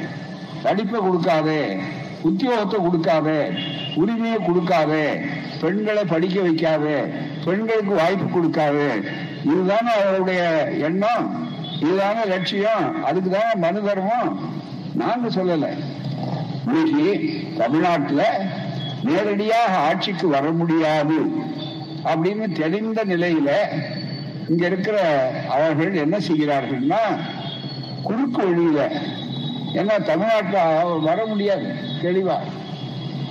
படிப்பை 0.63 1.01
கொடுக்காதே. 1.01 1.79
உத்தியோகத்தை 2.25 2.77
கொடுக்காதே. 2.79 3.59
உரிமையை 3.95 4.39
கொடுக்காதே. 4.39 5.21
பெண்களை 5.63 6.05
படிக்க 6.05 6.41
வைக்காது 6.41 7.13
பெண்களுக்கு 7.45 7.95
வாய்ப்பு 7.95 8.43
கொடுக்காது. 8.43 9.03
இதுதானே 9.45 9.91
அவருடைய 10.07 10.69
எண்ணம் 10.81 11.49
இதுதானே 11.81 12.25
லட்சியம் 12.25 13.05
அதுக்குதான் 13.05 13.55
மனு 13.55 13.83
தர்மம்? 13.83 14.55
நாங்க 14.95 15.29
சொல்லல. 15.29 15.69
இன்னைக்கு 16.67 17.31
தமிழ்நாட்டில் 17.59 18.23
நேரடியாக 19.03 19.77
ஆட்சிக்கு 19.77 20.29
வர 20.29 20.51
முடியாது 20.51 21.15
அப்படின்னு 22.05 22.53
தெரிந்த 22.53 23.05
நிலையில 23.05 23.51
இங்க 24.49 24.67
இருக்கிற 24.67 25.31
அவர்கள் 25.49 25.95
என்ன 25.95 26.19
செய்கிறார்கள்னா 26.19 27.21
குறுக்கு 28.03 28.45
வழியில 28.45 28.91
ஏன்னா 29.75 30.03
தமிழ்நாட்டில் 30.03 31.01
வர 31.01 31.27
முடியாது 31.27 31.75
தெளிவா. 32.03 32.37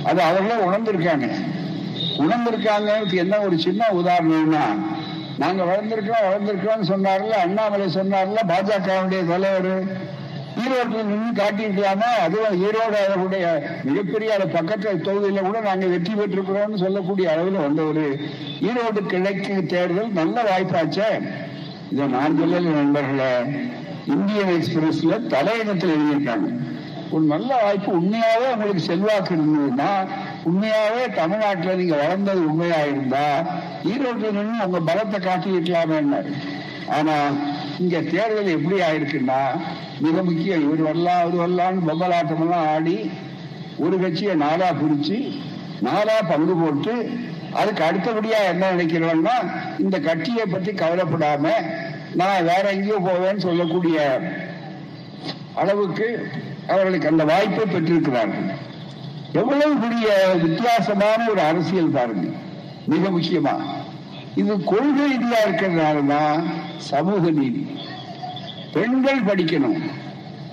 அது 0.03 0.21
அவர்களே 0.21 0.61
உணர்ந்திருக்காங்க. 0.61 1.29
உணர்ந்திருக்காங்கிறது 2.17 3.15
என்ன 3.15 3.39
ஒரு 3.39 3.59
சின்ன 3.59 3.85
உதாரணம்னா 3.93 4.65
நாங்க 5.37 5.63
வளர்ந்திருக்கிறோம் 5.63 6.25
வளர்ந்திருக்கிறோம்னு 6.27 6.89
சொன்னார்ல 6.91 7.29
அண்ணாமலை 7.29 7.87
சொன்னார்ல 7.95 8.39
பாஜகவுடைய 8.47 9.21
தலைவர். 9.27 10.09
ஈரோட்டில் 10.63 11.09
நின்று 11.09 11.43
காட்டியிருக்கலாமா 11.43 12.09
அதுவும் 12.21 12.57
ஈரோடு 12.63 12.97
அவருடைய 13.07 13.45
மிகப்பெரிய 13.83 14.33
அளவு 14.33 14.49
பக்கத்து 14.49 14.89
தொகுதியில 14.97 15.41
கூட 15.41 15.59
நாங்க 15.59 15.85
வெற்றி 15.85 16.13
பெற்றிருக்கிறோம்னு 16.13 16.75
சொல்லக்கூடிய 16.75 17.31
அளவில் 17.31 17.53
வந்த 17.53 17.81
ஒரு 17.81 18.03
ஈரோடு 18.61 19.05
கிழக்கு 19.05 19.65
தேர்தல் 19.65 20.11
நல்ல 20.11 20.43
வாய்ப்பாச்சே. 20.43 21.09
இதை 21.91 22.07
நான் 22.07 22.39
சொல்லல 22.41 22.73
நண்பர்களே 22.75 23.31
இந்தியன் 24.05 24.61
எக்ஸ்பிரஸ்ல 24.61 25.27
தலையங்கத்தில் 25.27 25.95
எழுதியிருக்காங்க 25.95 26.49
ஒரு 27.11 27.23
நல்ல 27.23 27.63
வாய்ப்பு 27.63 27.91
உண்மையாவே 27.99 28.53
உங்களுக்கு 28.53 28.79
செல்வாக்கு 28.79 29.35
இருந்ததுன்னா 29.35 29.89
உண்மையாவே 30.49 31.03
தமிழ்நாட்டில் 31.19 31.79
நீங்க 31.79 31.95
வளர்ந்தது 31.95 32.41
உண்மையா 32.49 32.79
இருந்தா 32.91 33.25
ஈரோட்டில் 33.91 34.37
நின்று 34.37 34.65
உங்க 34.67 34.79
பலத்தை 34.89 35.19
காட்டிக்கலாமே 35.27 35.99
ஆனா 36.97 37.15
இங்க 37.79 37.97
தேர்தல் 38.13 38.55
எப்படி 38.55 38.77
ஆயிருக்குன்னா 38.87 39.41
மிக 40.05 40.15
முக்கியம் 40.29 40.63
இவர் 40.65 40.81
வரலாம் 40.89 41.21
அவர் 41.23 41.37
வரலாம்னு 41.43 41.85
பொம்மலாட்டம் 41.89 42.41
எல்லாம் 42.45 42.67
ஆடி 42.73 42.97
ஒரு 43.85 43.97
கட்சியை 43.99 44.33
நாளா 44.35 44.69
பிரிச்சு 44.81 45.17
நாளா 45.87 46.15
பங்கு 46.31 46.55
போட்டு 46.61 46.95
அதுக்கு 47.59 47.81
அடுத்தபடியா 47.83 48.39
என்ன 48.51 48.71
நினைக்கிறோம்னா 48.73 49.35
இந்த 49.83 49.99
கட்சியை 50.09 50.45
பத்தி 50.45 50.71
கவலைப்படாம 50.71 51.53
நான் 52.19 52.47
வேற 52.51 52.63
எங்கேயோ 52.75 52.99
போவேன்னு 53.07 53.45
சொல்லக்கூடிய 53.47 53.97
அளவுக்கு 55.61 56.07
அவர்களுக்கு 56.67 57.09
அந்த 57.09 57.23
வாய்ப்பை 57.23 57.63
பெற்றிருக்கிறார்கள். 57.65 58.49
எவ்வளவு 59.33 59.75
பெரிய 59.75 60.35
வித்தியாசமான 60.41 61.29
ஒரு 61.29 61.41
அரசியல் 61.41 61.89
பாருங்க. 61.89 62.27
மிக 62.85 63.09
முக்கியமா. 63.09 63.61
இது 64.35 64.63
கொள்கை 64.63 65.05
ரீதியா 65.13 65.49
இருக்கிறதுனாலதான் 65.49 66.43
சமூக 66.77 67.31
நீதி. 67.31 67.67
பெண்கள் 68.73 69.21
படிக்கணும் 69.21 69.81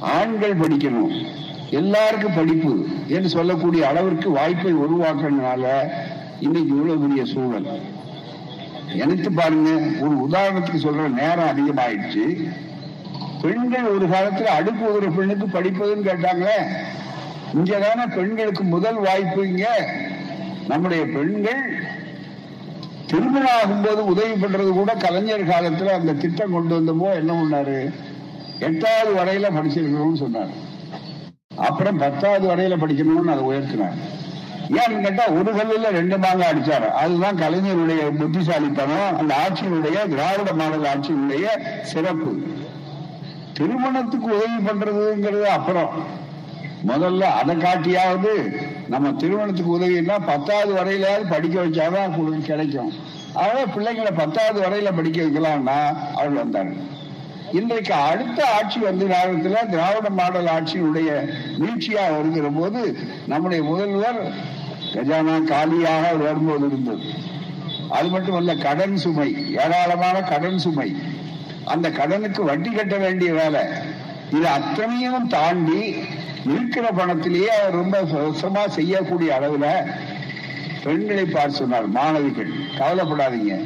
ஆண்கள் 0.00 0.56
படிக்கணும் 0.56 1.26
எல்லாருக்கும் 1.70 2.34
படிப்பு 2.34 2.86
என்று 3.08 3.28
சொல்லக்கூடிய 3.28 3.88
அளவிற்கு 3.88 4.30
வாய்ப்பை 4.30 4.74
உருவாக்குறதுனால 4.74 5.90
இன்னைக்கு 6.40 6.68
இவ்வளவு 6.68 6.98
பெரிய 6.98 7.24
சூழல். 7.24 7.80
நினைத்து 8.94 9.32
பாருங்க 9.32 9.70
ஒரு 10.06 10.16
உதாரணத்துக்கு 10.28 10.86
சொல்ற 10.86 11.08
நேரம் 11.08 11.50
அதிகமாயிடுச்சு. 11.52 12.52
பெண்கள் 13.42 13.84
ஒரு 13.84 14.08
காலத்துல 14.08 14.42
அடுப்பு 14.42 14.94
ஒரு 14.94 15.12
பெண்ணுக்கு 15.12 15.60
படிப்பதுன்னு 15.60 16.08
கேட்டாங்களே 16.08 16.58
இங்கதான 17.54 18.14
பெண்களுக்கு 18.14 18.64
முதல் 18.64 18.94
வாய்ப்பு 18.94 19.48
இங்க. 19.48 19.90
நம்முடைய 20.68 21.04
பெண்கள் 21.04 21.86
திருமணம் 23.06 23.48
ஆகும்போது 23.64 24.00
உதவி 24.00 24.32
பண்றது 24.32 24.68
கூட 24.68 24.94
கலைஞர் 24.94 25.46
காலத்துல 25.46 25.86
அந்த 25.86 26.12
திட்டம் 26.12 26.52
கொண்டு 26.52 26.80
வந்தப்போ 26.80 27.14
என்ன 27.14 27.32
பண்ணாரு? 27.32 27.94
எட்டாவது 28.58 29.14
வரையில 29.14 29.44
படிச்சிருக்கணும்னு 29.44 30.16
சொன்னார். 30.16 30.66
அப்புறம் 31.56 31.98
பத்தாவது 31.98 32.56
வரையில 32.56 32.76
படிக்கணும்னு 32.76 33.32
அதை 33.32 33.44
உயர்த்தினார். 33.44 33.98
ஏன்னு 34.68 35.02
கேட்டா 35.02 35.26
ஒரு 35.26 35.54
கல்லுல 35.54 35.86
ரெண்டு 35.90 36.18
மாங்க 36.18 36.44
அடிச்சாரு. 36.52 36.88
அதுதான் 36.88 37.36
கலைஞருடைய 37.36 38.16
புத்திசாலித்தனம் 38.16 39.18
அந்த 39.18 39.34
ஆட்சியினுடைய 39.46 40.08
திராவிட 40.08 40.52
மாடல் 40.52 40.82
ஆட்சியினுடைய 40.82 41.44
சிறப்பு. 41.82 42.42
திருமணத்துக்கு 43.52 44.26
உதவி 44.26 44.56
பண்றதுங்கிறது 44.66 45.42
அப்புறம். 45.42 46.26
முதல்ல 46.86 47.20
அதை 47.20 47.56
காட்டியாவது 47.56 48.60
நம்ம 48.88 49.12
திருமணத்துக்கு 49.12 49.78
உதவினா 49.78 50.26
பத்தாவது 50.26 50.72
வரையிலாவது 50.74 51.24
படிக்க 51.28 51.64
வச்சாதான் 51.64 52.42
கிடைக்கும். 52.42 52.92
அதாவது 53.34 53.66
பிள்ளைங்களை 53.76 54.12
பத்தாவது 54.16 54.60
வரையில 54.60 54.96
படிக்க 54.96 55.22
வைக்கலாம்னா 55.22 55.78
அவள் 56.14 56.38
வந்தாங்க 56.42 56.72
இன்றைக்கு 57.52 57.94
அடுத்த 57.94 58.46
ஆட்சி 58.46 58.78
வந்த 58.80 59.04
காலத்துல 59.04 59.68
திராவிட 59.70 60.10
மாடல் 60.10 60.46
ஆட்சியினுடைய 60.46 61.10
வீழ்ச்சியா 61.58 62.02
வருகிற 62.16 62.48
போது 62.48 62.96
நம்முடைய 63.26 63.62
முதல்வர் 63.62 64.32
கஜானா 64.94 65.44
காலியாக 65.44 66.12
வரும்போது 66.12 66.66
இருந்தது. 66.66 67.02
அது 67.90 68.08
மட்டுமல்ல 68.08 68.54
கடன் 68.54 68.96
சுமை 68.96 69.52
ஏராளமான 69.52 70.22
கடன் 70.22 70.58
சுமை. 70.58 70.96
அந்த 71.64 71.90
கடனுக்கு 71.90 72.44
வட்டி 72.44 72.70
கட்ட 72.70 72.96
வேண்டிய 72.96 73.34
வேலை. 73.34 73.60
இது 74.32 74.46
அத்தனையும் 74.46 75.28
தாண்டி 75.28 75.94
இருக்கிற 76.46 76.90
பணத்திலேயே 76.90 77.46
அவர் 77.46 77.74
ரொம்ப 77.74 78.02
சொசமா 78.02 78.68
செய்யக்கூடிய 78.68 79.38
அளவுல 79.40 79.66
பெண்களை 80.82 81.24
பார்த்து 81.24 81.56
சொன்னார் 81.56 81.86
மாணவிகள் 81.86 82.50
கவலைப்படாதீங்க. 82.78 83.64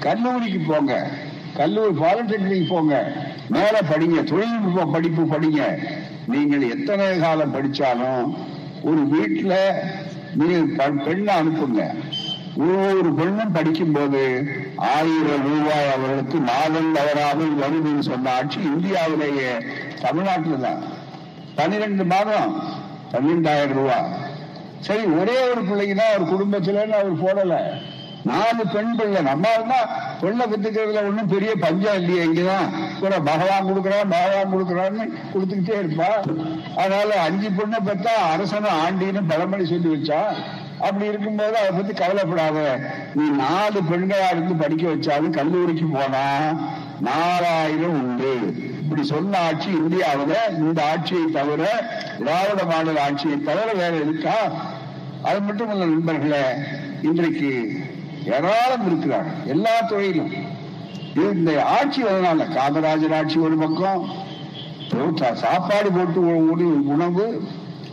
கல்லூரிக்கு 0.00 0.72
போங்க. 0.72 1.10
கல்லூரி 1.56 1.98
பாலிடெக்னிக் 1.98 2.68
போங்க. 2.68 3.12
மேல 3.48 3.80
படிங்க. 3.90 4.24
தொழில்நுட்ப 4.24 4.84
படிப்பு 4.84 5.22
படிங்க. 5.22 5.62
நீங்கள் 6.26 6.68
எத்தனை 6.70 7.18
காலம் 7.18 7.54
படிச்சாலும் 7.54 8.36
ஒரு 8.82 9.02
வீட்டுல 9.12 9.54
நீங்கள் 10.34 10.96
பெண்ணை 11.04 11.34
அனுப்புங்க. 11.34 11.94
ஒவ்வொரு 12.56 13.14
பெண்ணும் 13.14 13.52
படிக்கும் 13.52 13.92
போது 13.92 14.46
ஆயிரம் 14.76 15.44
ரூபாய் 15.48 15.92
அவர்களுக்கு 15.92 16.38
மாதம் 16.38 16.92
தவறாமல் 16.92 17.58
வருதுன்னு 17.62 17.98
சொன்ன 17.98 18.30
ஆட்சி 18.30 18.60
இந்தியாவிலேயே 18.60 19.50
தமிழ்நாட்டில் 20.00 20.60
தான். 20.60 20.82
பன்னிரெண்டு 21.60 22.04
மாதம் 22.14 22.52
பன்னிரெண்டாயிரம் 23.12 23.78
ரூபாய் 23.80 24.10
சரி 24.86 25.02
ஒரே 25.20 25.38
ஒரு 25.48 25.62
பிள்ளைக்கு 25.64 25.94
தான் 25.94 26.12
அவர் 26.12 26.30
குடும்பத்துல 26.34 26.84
அவர் 26.98 27.22
போடல. 27.24 27.54
நாலு 28.28 28.62
பெண் 28.72 28.94
பிள்ளை. 28.96 29.20
நம்ம 29.28 29.50
இருந்தா 29.54 29.78
பெண்ணை 30.20 30.44
பெற்றுக்கிறதுல 30.52 31.02
ஒன்றும் 31.08 31.30
பெரிய 31.32 31.50
பஞ்சம் 31.64 31.98
இல்லையே 32.00 32.22
இங்கதான். 32.24 32.70
கூட 33.00 33.14
பகவான் 33.28 33.68
கொடுக்குறான் 33.68 34.12
பகவான் 34.14 34.52
கொடுக்குறான்னு 34.54 35.04
கொடுத்துக்கிட்டே 35.32 35.76
இருப்பா. 35.82 36.08
அதனால 36.76 37.20
அஞ்சு 37.26 37.50
பெண்ணை 37.58 37.78
பெற்றா 37.88 38.14
அரசனும் 38.32 38.78
ஆண்டின்னு 38.84 39.22
பழமொழி 39.28 39.66
சொல்லி 39.72 39.90
வச்சா. 39.94 40.20
அப்படி 40.86 41.06
இருக்கும்போது 41.06 41.56
அதை 41.58 41.70
பத்தி 41.70 41.92
கவலைப்படாத. 41.92 42.58
நீ 43.14 43.24
நாலு 43.44 43.80
பெண்களா 43.92 44.30
இருந்து 44.30 44.54
படிக்க 44.64 44.86
வச்சாலும் 44.94 45.38
கல்லூரிக்கு 45.38 45.86
போனா 45.96 46.26
நாலாயிரம் 47.08 47.98
உண்டு. 48.02 48.34
இப்படி 48.90 49.04
சொன்ன 49.08 49.38
ஆட்சி 49.38 49.70
இந்தியாவில் 49.70 50.36
இந்த 50.58 50.82
ஆட்சியை 50.84 51.24
தவிர 51.32 51.64
திராவிட 52.18 52.64
மாடல் 52.64 52.96
ஆட்சியை 52.96 53.38
தவிர 53.38 53.72
வேற 53.72 53.96
இருக்கா 53.96 54.34
அது 55.22 55.40
மட்டும் 55.40 55.70
இல்ல 55.70 55.84
நண்பர்களே 55.84 56.40
இன்றைக்கு 57.02 57.50
ஏராளம் 58.24 58.86
இருக்கிறார் 58.86 59.28
எல்லா 59.46 59.80
துறையிலும். 59.80 60.32
இந்த 61.14 61.62
ஆட்சி 61.66 62.02
வந்தனால 62.02 62.46
காமராஜர் 62.54 63.14
ஆட்சி 63.14 63.38
ஒரு 63.38 63.56
பக்கம் 63.56 64.02
சாப்பாடு 65.34 65.92
போட்டு 65.92 66.20
உணவு 66.86 67.26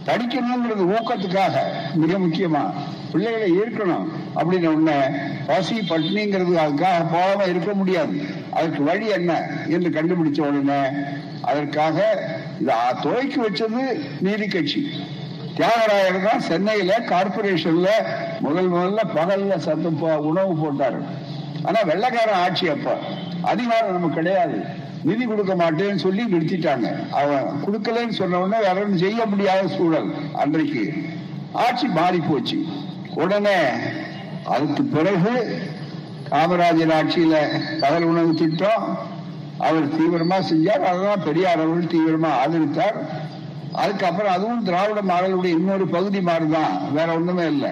படிக்கணுங்கிறது 0.08 0.89
ஊக்கத்துக்காக 0.89 1.54
மிக 1.93 2.17
முக்கியமா. 2.17 2.74
பிள்ளைகளை 3.12 3.52
ஈர்க்கணும். 3.52 4.08
அப்படின்னு 4.36 4.67
உடனே 4.67 5.06
பசி 5.48 5.76
பட்டினிங்கிறது 5.76 6.58
அதுக்காக 6.58 7.06
போகாம 7.12 7.43
இருக்க 7.43 7.74
முடியாது. 7.74 8.22
அதுக்கு 8.52 8.84
வழி 8.84 9.08
என்ன 9.08 9.48
என்று 9.70 9.89
கண்டுபிடிச்ச 9.89 10.39
உடனே 10.41 10.88
அதற்காக 11.41 12.28
இதை 12.62 12.76
வச்சது 13.38 14.06
நீதி 14.20 14.48
கட்சி. 14.48 14.89
தியாகராயர் 15.58 16.30
தான் 16.30 16.39
சென்னையில 16.39 17.00
கார்பரேஷன்ல 17.00 17.88
முதல் 18.39 18.72
முதல்ல 18.72 18.98
பகல்ல 19.15 19.58
சத்தம் 19.58 20.00
உணவு 20.00 20.54
போட்டாரு. 20.54 21.02
ஆனா 21.63 21.82
வெள்ளக்காரன் 21.84 22.43
ஆட்சி 22.43 22.67
அப்ப. 22.67 22.98
அதிகாரம் 23.41 23.91
நமக்கு 23.91 24.15
கிடையாது. 24.15 24.86
நிதி 25.03 25.25
கொடுக்க 25.25 25.55
மாட்டேன்னு 25.55 25.95
சொல்லி 25.95 26.23
நிறுத்திட்டாங்க. 26.23 27.10
அவன் 27.10 27.43
கொடுக்கலன்னு 27.65 28.10
சொன்ன 28.10 28.39
உடனே 28.39 28.67
ஒன்றும் 28.67 28.97
செய்ய 28.97 29.25
முடியாத 29.25 29.67
சூழல் 29.67 30.13
அன்றைக்கு. 30.33 30.93
ஆட்சி 31.51 31.88
மாறி 31.88 32.19
போச்சு. 32.19 32.65
உடனே 33.13 33.60
அதுக்கு 34.43 34.83
பிறகு 34.83 35.60
காமராஜர் 36.31 36.93
ஆட்சியில 36.99 37.36
கடல் 37.79 38.03
உணவு 38.03 38.33
திட்டம் 38.33 39.15
அவர் 39.57 39.95
தீவிரமா 39.97 40.38
செஞ்சார். 40.49 40.83
அதெல்லாம் 40.89 41.23
பெரியார் 41.23 41.62
அவர்கள் 41.62 41.91
தீவிரமா 41.93 42.29
ஆதரித்தார். 42.43 42.97
அதுக்கப்புறம் 43.73 44.33
அதுவும் 44.33 44.63
திராவிட 44.63 45.01
மாடலுடைய 45.01 45.45
இன்னொரு 45.45 45.88
பகுதி 45.88 46.21
மாறுதான். 46.21 46.93
வேற 46.93 47.13
ஒண்ணுமே 47.13 47.45
இல்லை. 47.45 47.69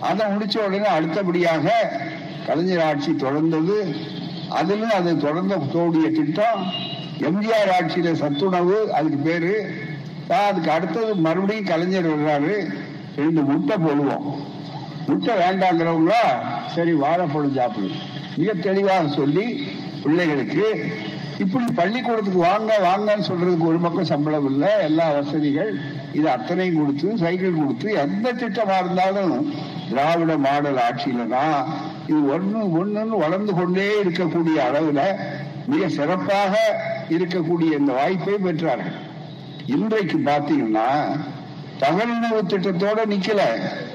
அதை 0.00 0.26
முடிச்ச 0.26 0.58
உடனே 0.58 0.86
அடுத்தபடியாக 0.86 1.72
கலைஞர் 2.46 2.80
ஆட்சி 2.80 3.12
தொடர்ந்தது. 3.12 3.96
அதுல 4.58 4.88
அது 4.98 5.10
தொடர்ந்த 5.24 5.56
தோடிய 5.74 6.06
திட்டம் 6.18 6.60
எம்ஜிஆர் 7.28 7.72
ஆட்சியில 7.76 8.10
சத்துணவு 8.22 8.78
அதுக்கு 8.98 9.18
பேரு. 9.28 9.52
அதுக்கு 10.48 10.70
அடுத்தது 10.76 11.10
மறுபடியும் 11.26 11.70
கலைஞர் 11.70 12.08
வர்றாரு. 12.14 12.54
ரெண்டு 13.20 13.42
முட்டை 13.50 13.76
போடுவோம். 13.86 14.26
முட்டை 15.08 15.34
வேண்டாங்கிறவங்களா 15.42 16.22
சரி 16.74 16.92
வாழைப்பழம் 17.02 17.56
சாப்பிடு. 17.58 17.90
மிக 18.38 18.52
தெளிவாக 18.66 19.08
சொல்லி 19.18 19.46
பிள்ளைகளுக்கு 20.02 20.66
இப்படி 21.44 21.64
பள்ளிக்கூடத்துக்கு 21.78 22.40
வாங்க 22.50 22.72
வாங்கன்னு 22.88 23.28
சொல்றதுக்கு 23.28 23.70
ஒரு 23.70 23.78
பக்கம் 23.84 24.10
சம்பளம் 24.12 24.46
இல்லை. 24.50 24.70
எல்லா 24.88 25.06
வசதிகள் 25.16 25.72
இது 26.18 26.26
அத்தனையும் 26.34 26.78
கொடுத்து 26.80 27.08
சைக்கிள் 27.22 27.60
கொடுத்து 27.60 27.88
எந்த 28.04 28.32
திட்டமா 28.42 28.76
இருந்தாலும் 28.84 29.34
திராவிட 29.90 30.34
மாடல் 30.46 30.80
ஆட்சியில 30.86 31.26
தான் 31.36 31.58
இது 32.08 32.18
ஒண்ணு 32.34 32.60
ஒண்ணுன்னு 32.78 33.18
வளர்ந்து 33.24 33.54
கொண்டே 33.54 33.86
இருக்கக்கூடிய 34.04 34.58
அளவுல 34.68 35.02
மிக 35.66 35.88
சிறப்பாக 35.88 36.54
இருக்கக்கூடிய 37.08 37.70
இந்த 37.78 37.92
வாய்ப்பை 37.92 38.34
பெற்றார்கள். 38.44 38.96
இன்றைக்கு 39.66 40.18
பாத்தீங்கன்னா 40.18 40.88
தகவலுணவு 41.80 42.40
திட்டத்தோட 42.50 42.98
நிக்கல. 43.12 43.40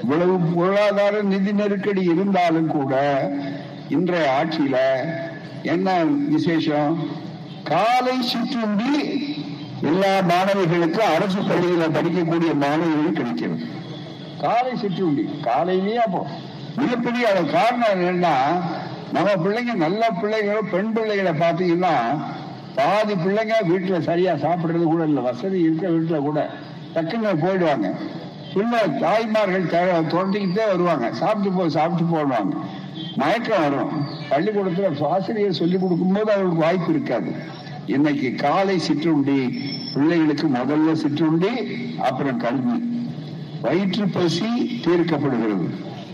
இவ்வளவு 0.02 0.34
பொருளாதார 0.38 1.22
நிதி 1.22 1.52
நெருக்கடி 1.52 2.02
இருந்தாலும் 2.02 2.66
கூட 2.66 2.94
இன்றைய 3.88 4.26
ஆட்சியில 4.38 4.76
என்ன 5.62 6.04
விசேஷம்? 6.04 7.08
காலை 7.64 8.22
சிற்றுண்டி 8.22 8.92
எல்லா 9.82 10.20
மாணவர்களுக்கும் 10.20 11.12
அரசு 11.14 11.40
பள்ளியில 11.40 11.84
படிக்கக்கூடிய 11.96 12.52
மாணவர்களுக்கு 12.64 13.12
கிடைக்கிறது. 13.12 13.66
காலை 14.40 14.72
சிற்றுண்டி 14.76 15.24
காலையிலேயே 15.42 15.96
அப்போ. 15.96 16.26
மிகப்பெரிய 16.76 17.30
அளவு 17.30 17.50
காரணம் 17.50 17.94
என்னன்னா 17.94 18.34
நம்ம 19.12 19.30
பிள்ளைங்க 19.44 19.74
நல்ல 19.74 20.10
பிள்ளைகளும் 20.20 20.70
பெண் 20.70 20.92
பிள்ளைகளை 20.92 21.32
பார்த்தீங்கன்னா 21.32 21.94
பாதி 22.74 23.14
பிள்ளைங்க 23.14 23.54
வீட்டுல 23.68 24.00
சரியா 24.00 24.34
சாப்பிடுறது 24.34 24.82
கூட 24.82 25.04
இல்லை 25.04 25.22
வசதி 25.22 25.60
இருக்க 25.60 25.88
வீட்டுல 25.88 26.20
கூட 26.20 26.50
டக்குன்னு 26.94 27.34
போயிடுவாங்க. 27.42 27.88
பிள்ளை 28.54 28.80
தாய்மார்கள் 29.00 30.06
தொடர்ந்துக்கிட்டே 30.06 30.64
வருவாங்க. 30.66 31.12
சாப்பிட்டு 31.12 31.56
போ 31.56 31.68
சாப்பிட்டு 31.68 32.16
போடுவாங்க 32.16 32.56
மயக்கம் 33.16 33.62
வரும். 33.62 34.06
பள்ளிக்கூடத்துல 34.30 35.04
ஆசிரியர் 35.08 35.52
சொல்லிக் 35.52 35.80
கொடுக்கும்போது 35.80 36.32
அவங்களுக்கு 36.32 36.62
வாய்ப்பு 36.62 36.90
இருக்காது. 36.90 37.30
இன்னைக்கு 37.86 38.34
காலை 38.34 38.78
சிற்றுண்டி 38.78 39.38
பிள்ளைகளுக்கு 39.94 40.46
முதல்ல 40.48 40.92
சிற்றுண்டி 40.92 41.52
அப்புறம் 42.00 42.36
கல்வி. 42.36 42.76
வயிற்று 43.62 44.08
பசி 44.08 44.80
தீர்க்கப்படுகிறது. 44.84 45.66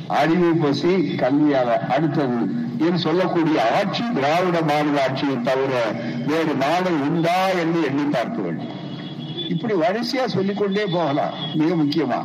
அறிவு 0.08 0.54
பசி 0.54 0.94
கல்வியாக 0.94 1.86
அடுத்தது 1.88 2.36
என்று 2.78 2.98
சொல்லக்கூடிய 2.98 3.74
ஆட்சி 3.76 4.04
திராவிட 4.14 4.62
மாநில 4.62 5.02
ஆட்சியை 5.02 5.42
தவிர 5.42 5.82
வேறு 6.26 6.54
நாடு 6.54 6.90
உண்டா 7.00 7.48
என்று 7.48 7.84
எண்ணி 7.84 8.02
பார்க்க 8.02 8.42
வேண்டும். 8.42 8.68
இப்படி 9.48 9.74
வரிசையா 9.74 10.26
சொல்லிக்கொண்டே 10.26 10.84
போகலாம். 10.84 11.34
மிக 11.54 11.74
முக்கியமா. 11.74 12.22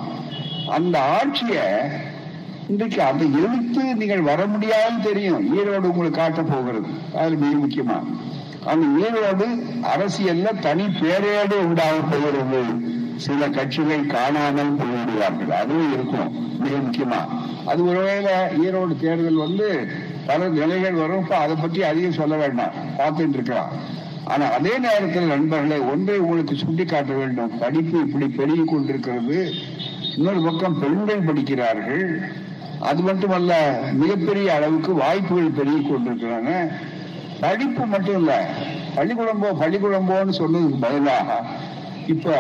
அந்த 0.70 1.24
ஆட்சிய 1.24 1.60
இன்றைக்கு 2.68 3.02
அதை 3.02 3.32
எழுத்து 3.44 3.96
நீங்கள் 3.96 4.22
வர 4.22 4.46
முடியாதுன்னு 4.46 5.04
தெரியும். 5.04 5.58
ஈரோடு 5.58 5.90
உங்களுக்கு 5.92 6.20
காட்ட 6.20 6.42
போகிறது. 6.42 6.88
அது 7.16 7.36
மிக 7.36 7.58
முக்கியமா. 7.58 8.04
அந்த 8.66 9.10
ஈரோடு 9.10 9.60
அரசியல்ல 9.82 10.60
தனி 10.60 10.84
பேரையோடு 10.84 11.54
உண்டாக 11.54 11.92
போகிறது. 11.92 12.93
சில 13.26 13.50
கட்சிகள் 13.50 14.06
காணாமல் 14.06 14.78
போய்விடுவார்கள். 14.78 15.54
அதுவும் 15.62 15.94
இருக்கும் 15.94 16.32
மிக 16.60 16.76
முக்கியமா. 16.78 17.22
அது 17.66 17.82
ஒருவேளை 17.86 18.34
ஈரோடு 18.64 18.96
தேர்தல் 19.00 19.44
வந்து 19.46 19.68
பல 20.28 20.48
நிலைகள் 20.48 20.94
வரும். 20.94 21.30
அதை 21.30 21.56
பற்றி 21.56 21.84
அதிகம் 21.84 22.20
சொல்ல 22.20 22.36
வேண்டாம். 22.36 22.74
பார்த்துட்டு 22.98 23.36
இருக்கலாம். 23.38 23.72
ஆனா 24.24 24.46
அதே 24.46 24.74
நேரத்தில் 24.78 25.32
நண்பர்களை 25.34 25.80
ஒன்றை 25.80 26.18
உங்களுக்கு 26.18 26.56
சுட்டிக்காட்ட 26.56 27.14
வேண்டும். 27.14 27.58
படிப்பு 27.60 28.00
இப்படி 28.00 28.28
பெருகி 28.28 28.64
கொண்டிருக்கிறது. 28.66 29.40
இன்னொரு 30.18 30.42
பக்கம் 30.42 30.80
பெண்கள் 30.80 31.28
படிக்கிறார்கள். 31.30 32.06
அது 32.80 33.02
மட்டுமல்ல 33.02 33.54
மிகப்பெரிய 33.94 34.48
அளவுக்கு 34.54 34.94
வாய்ப்புகள் 34.94 35.56
பெருகி 35.58 35.82
கொண்டிருக்கிறாங்க. 35.84 36.52
படிப்பு 37.40 37.86
மட்டும் 37.86 38.18
இல்ல 38.18 38.32
பள்ளிக்குழம்போ 38.96 39.50
பள்ளிக்குழம்போன்னு 39.62 40.34
சொன்னதுக்கு 40.40 40.78
பதிலாக 40.80 41.40
இப்ப 42.08 42.32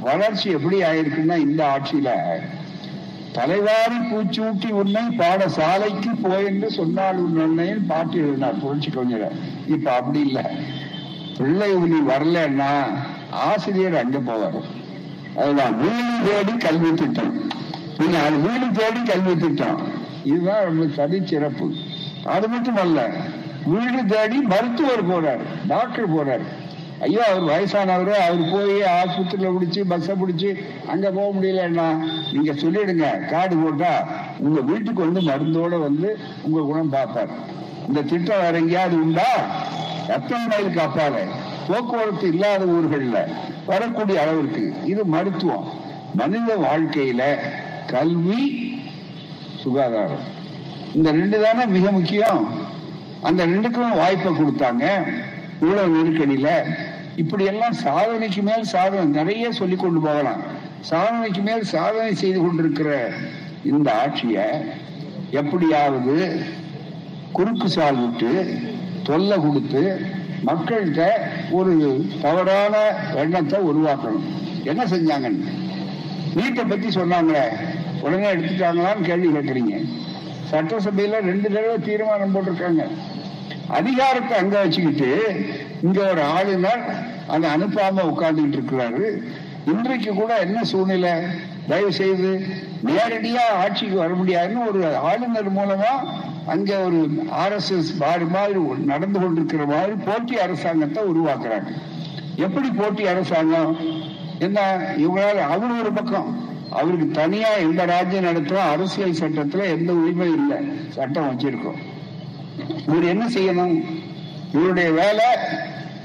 வளர்ச்சி 0.00 0.50
எப்படி 0.50 0.82
ஆயிருக்குன்னா 0.82 1.36
இந்த 1.36 1.60
ஆட்சியில 1.74 2.10
தலைவாரி 3.32 3.98
பூச்சூட்டி 4.10 4.68
உன்னை 4.70 5.02
பாடசாலைக்கு 5.18 6.12
போயென்று 6.22 6.68
சொன்னால் 6.70 7.16
உன்னை 7.16 7.66
பாட்டு 7.90 8.18
எழுதினார் 8.18 8.60
புரட்சி 8.62 8.90
கவிஞர். 8.90 9.32
இப்ப 9.66 9.92
அப்படி 9.92 10.20
இல்லை. 10.20 10.44
பிள்ளை 11.38 11.70
நீ 11.74 11.98
வரலன்னா 12.12 12.70
ஆசிரியர் 13.30 13.96
அங்க 13.96 14.18
போவார். 14.18 14.60
அதுதான் 15.40 15.76
வீடு 15.78 16.14
தேடி 16.26 16.56
கல்வி 16.56 16.94
திட்டம். 16.94 17.32
நீங்க 17.98 18.18
அது 18.18 18.38
வீடு 18.46 18.66
தேடி 18.72 19.02
கல்வி 19.02 19.36
திட்டம். 19.36 19.80
இதுதான் 20.24 20.64
ரொம்ப 20.64 20.86
தனி 20.96 21.26
சிறப்பு 21.26 21.68
அது 22.24 22.48
மட்டும் 22.48 22.76
அல்ல 22.76 23.08
வீடு 23.66 24.06
தேடி 24.06 24.36
மருத்துவர் 24.36 25.08
போறார் 25.10 25.44
டாக்டர் 25.66 26.12
போறார். 26.16 26.46
ஐயோ 27.04 27.20
அவர் 27.24 27.44
வயசானவர் 27.50 28.12
அவர் 28.26 28.42
போய் 28.52 28.76
ஆஸ்பத்திரியில் 28.92 29.54
பிடிச்சி 29.56 29.80
பஸ்ஸை 29.90 30.14
பிடிச்சி 30.22 30.50
அங்க 30.92 31.10
போக 31.10 31.28
முடியலன்னா 31.36 31.86
நீங்க 32.32 32.52
சொல்லிடுங்க 32.62 33.06
கார்டு 33.30 33.56
போட்டா 33.56 33.92
உங்க 34.38 34.60
வீட்டுக்கு 34.70 35.00
வந்து 35.06 35.20
மருந்தோட 35.28 35.74
வந்து 35.80 36.08
உங்க 36.46 36.60
குணம் 36.60 36.94
பார்ப்பார். 36.96 37.30
இந்த 37.88 38.00
திட்டம் 38.02 38.42
வேற 38.44 38.54
எங்கேயாவது 38.62 38.96
உண்டா? 39.04 39.28
எத்தனை 40.16 40.42
மைலுக்கு 40.46 40.80
அப்பால 40.86 41.22
போக்குவரத்து 41.68 42.26
இல்லாத 42.32 42.64
ஊர்கள்ல 42.64 43.20
வரக்கூடிய 43.70 44.20
அளவிற்கு 44.22 44.64
இது 44.84 45.04
மருத்துவம். 45.14 45.66
மனித 46.14 46.50
வாழ்க்கையில 46.66 47.22
கல்வி 47.94 48.42
சுகாதாரம். 49.62 50.26
இந்த 50.94 51.08
ரெண்டு 51.20 51.38
தானே 51.40 51.64
மிக 51.76 51.90
முக்கியம். 51.90 52.42
அந்த 53.28 53.40
ரெண்டுக்கும் 53.46 53.98
வாய்ப்பை 54.02 54.32
கொடுத்தாங்க. 54.32 54.84
இவ்வளவு 55.62 55.94
நெருக்கடியில 55.94 56.50
இப்படி 57.22 57.44
எல்லாம் 57.44 57.76
சாதனைக்கு 57.84 58.42
மேல் 58.42 58.62
சாதனை 58.62 59.04
நிறைய 59.04 59.52
சொல்லி 59.52 59.76
கொண்டு 59.76 60.00
போகலாம். 60.00 60.42
சாதனைக்கு 60.80 61.40
மேல் 61.40 61.64
சாதனை 61.64 62.14
செய்து 62.14 62.40
கொண்டிருக்கிற 62.40 63.12
இந்த 63.64 63.88
ஆட்சிய 64.02 64.64
எப்படியாவது 65.30 66.42
குறுக்கு 67.32 67.68
சால் 67.68 67.96
விட்டு 67.96 68.58
தொல்லை 69.02 69.38
கொடுத்து 69.38 69.82
மக்கள்கிட்ட 70.46 71.04
ஒரு 71.50 72.04
தவறான 72.22 72.76
எண்ணத்தை 73.14 73.60
உருவாக்கணும். 73.60 74.26
என்ன 74.64 74.84
செஞ்சாங்கன்னு? 74.84 75.48
நீட்டை 76.36 76.64
பத்தி 76.68 76.88
சொன்னாங்களே. 76.88 77.44
உடனே 78.00 78.28
எடுத்துட்டாங்களான்னு 78.32 79.00
கேள்வி 79.00 79.28
கேட்குறீங்க. 79.28 79.84
சட்டசபையில 80.50 81.20
ரெண்டு 81.20 81.48
தடவை 81.50 81.78
தீர்மானம் 81.78 82.34
போட்டிருக்காங்க. 82.34 82.84
அதிகாரத்தை 83.68 84.38
அங்க 84.38 84.60
வச்சுக்கிட்டு 84.60 85.10
இங்க 85.82 86.10
ஒரு 86.10 86.22
ஆளுநர் 86.22 87.07
அதை 87.28 87.50
அனுப்பாம 87.54 88.00
உட்கார்ந்துட்டு 88.02 88.58
இருக்கிறாரு. 88.58 89.22
இன்றைக்கு 89.66 90.14
கூட 90.14 90.38
என்ன 90.38 90.64
சூழ்நிலை? 90.64 91.10
தயவு 91.68 91.92
செய்து 91.92 92.46
நேரடியா 92.84 93.40
ஆட்சிக்கு 93.62 93.96
வர 93.96 94.14
முடியாதுன்னு 94.14 94.68
ஒரு 94.68 94.96
ஆளுநர் 94.96 95.54
மூலமா 95.54 95.92
அங்க 96.46 96.78
ஒரு 96.78 97.26
ஆர் 97.30 97.52
எஸ் 97.52 97.72
எஸ் 97.72 97.98
பாடு 97.98 98.24
மாதிரி 98.24 98.58
நடந்து 98.84 99.20
கொண்டிருக்கிற 99.20 99.64
மாதிரி 99.64 99.92
போட்டி 100.04 100.40
அரசாங்கத்தை 100.40 101.04
உருவாக்குறாங்க. 101.04 101.72
எப்படி 102.36 102.70
போட்டி 102.70 103.06
அரசாங்கம்? 103.06 103.76
என்ன 104.38 104.60
இவங்களால 104.98 105.34
அவர் 105.34 105.78
ஒரு 105.80 105.92
பக்கம். 105.92 106.46
அவருக்கு 106.70 107.10
தனியா 107.10 107.48
எந்த 107.48 107.84
ராஜ்யம் 107.84 108.24
நடத்துறோம் 108.24 108.70
அரசியல் 108.70 109.10
சட்டத்துல 109.10 109.64
எந்த 109.64 109.92
உரிமை 109.92 110.32
இல்லை. 110.32 110.56
சட்டம் 110.88 111.30
வச்சிருக்கோம். 111.30 111.78
இவர் 112.86 113.04
என்ன 113.04 113.26
செய்யணும்? 113.26 113.84
இவருடைய 114.54 114.90
வேலை 114.90 115.24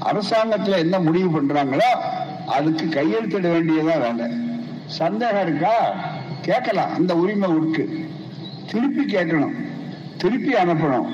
அரசாங்கத்துல 0.04 0.76
என்ன 0.76 0.98
முடிவு 0.98 1.40
பண்றாங்களோ 1.40 1.90
அதுக்கு 2.46 2.84
கையெழுத்திட 2.84 3.50
வேண்டியதான் 3.52 4.14
வேலை. 4.14 4.36
சந்தேகம் 4.86 5.42
இருக்கா? 5.42 5.94
கேட்கலாம். 6.40 6.94
அந்த 6.94 7.16
உரிமை 7.16 7.50
இருக்கு 7.56 8.10
திருப்பி 8.72 9.16
கேட்கணும். 9.16 9.54
திருப்பி 10.16 10.52
அனுப்பணும். 10.52 11.06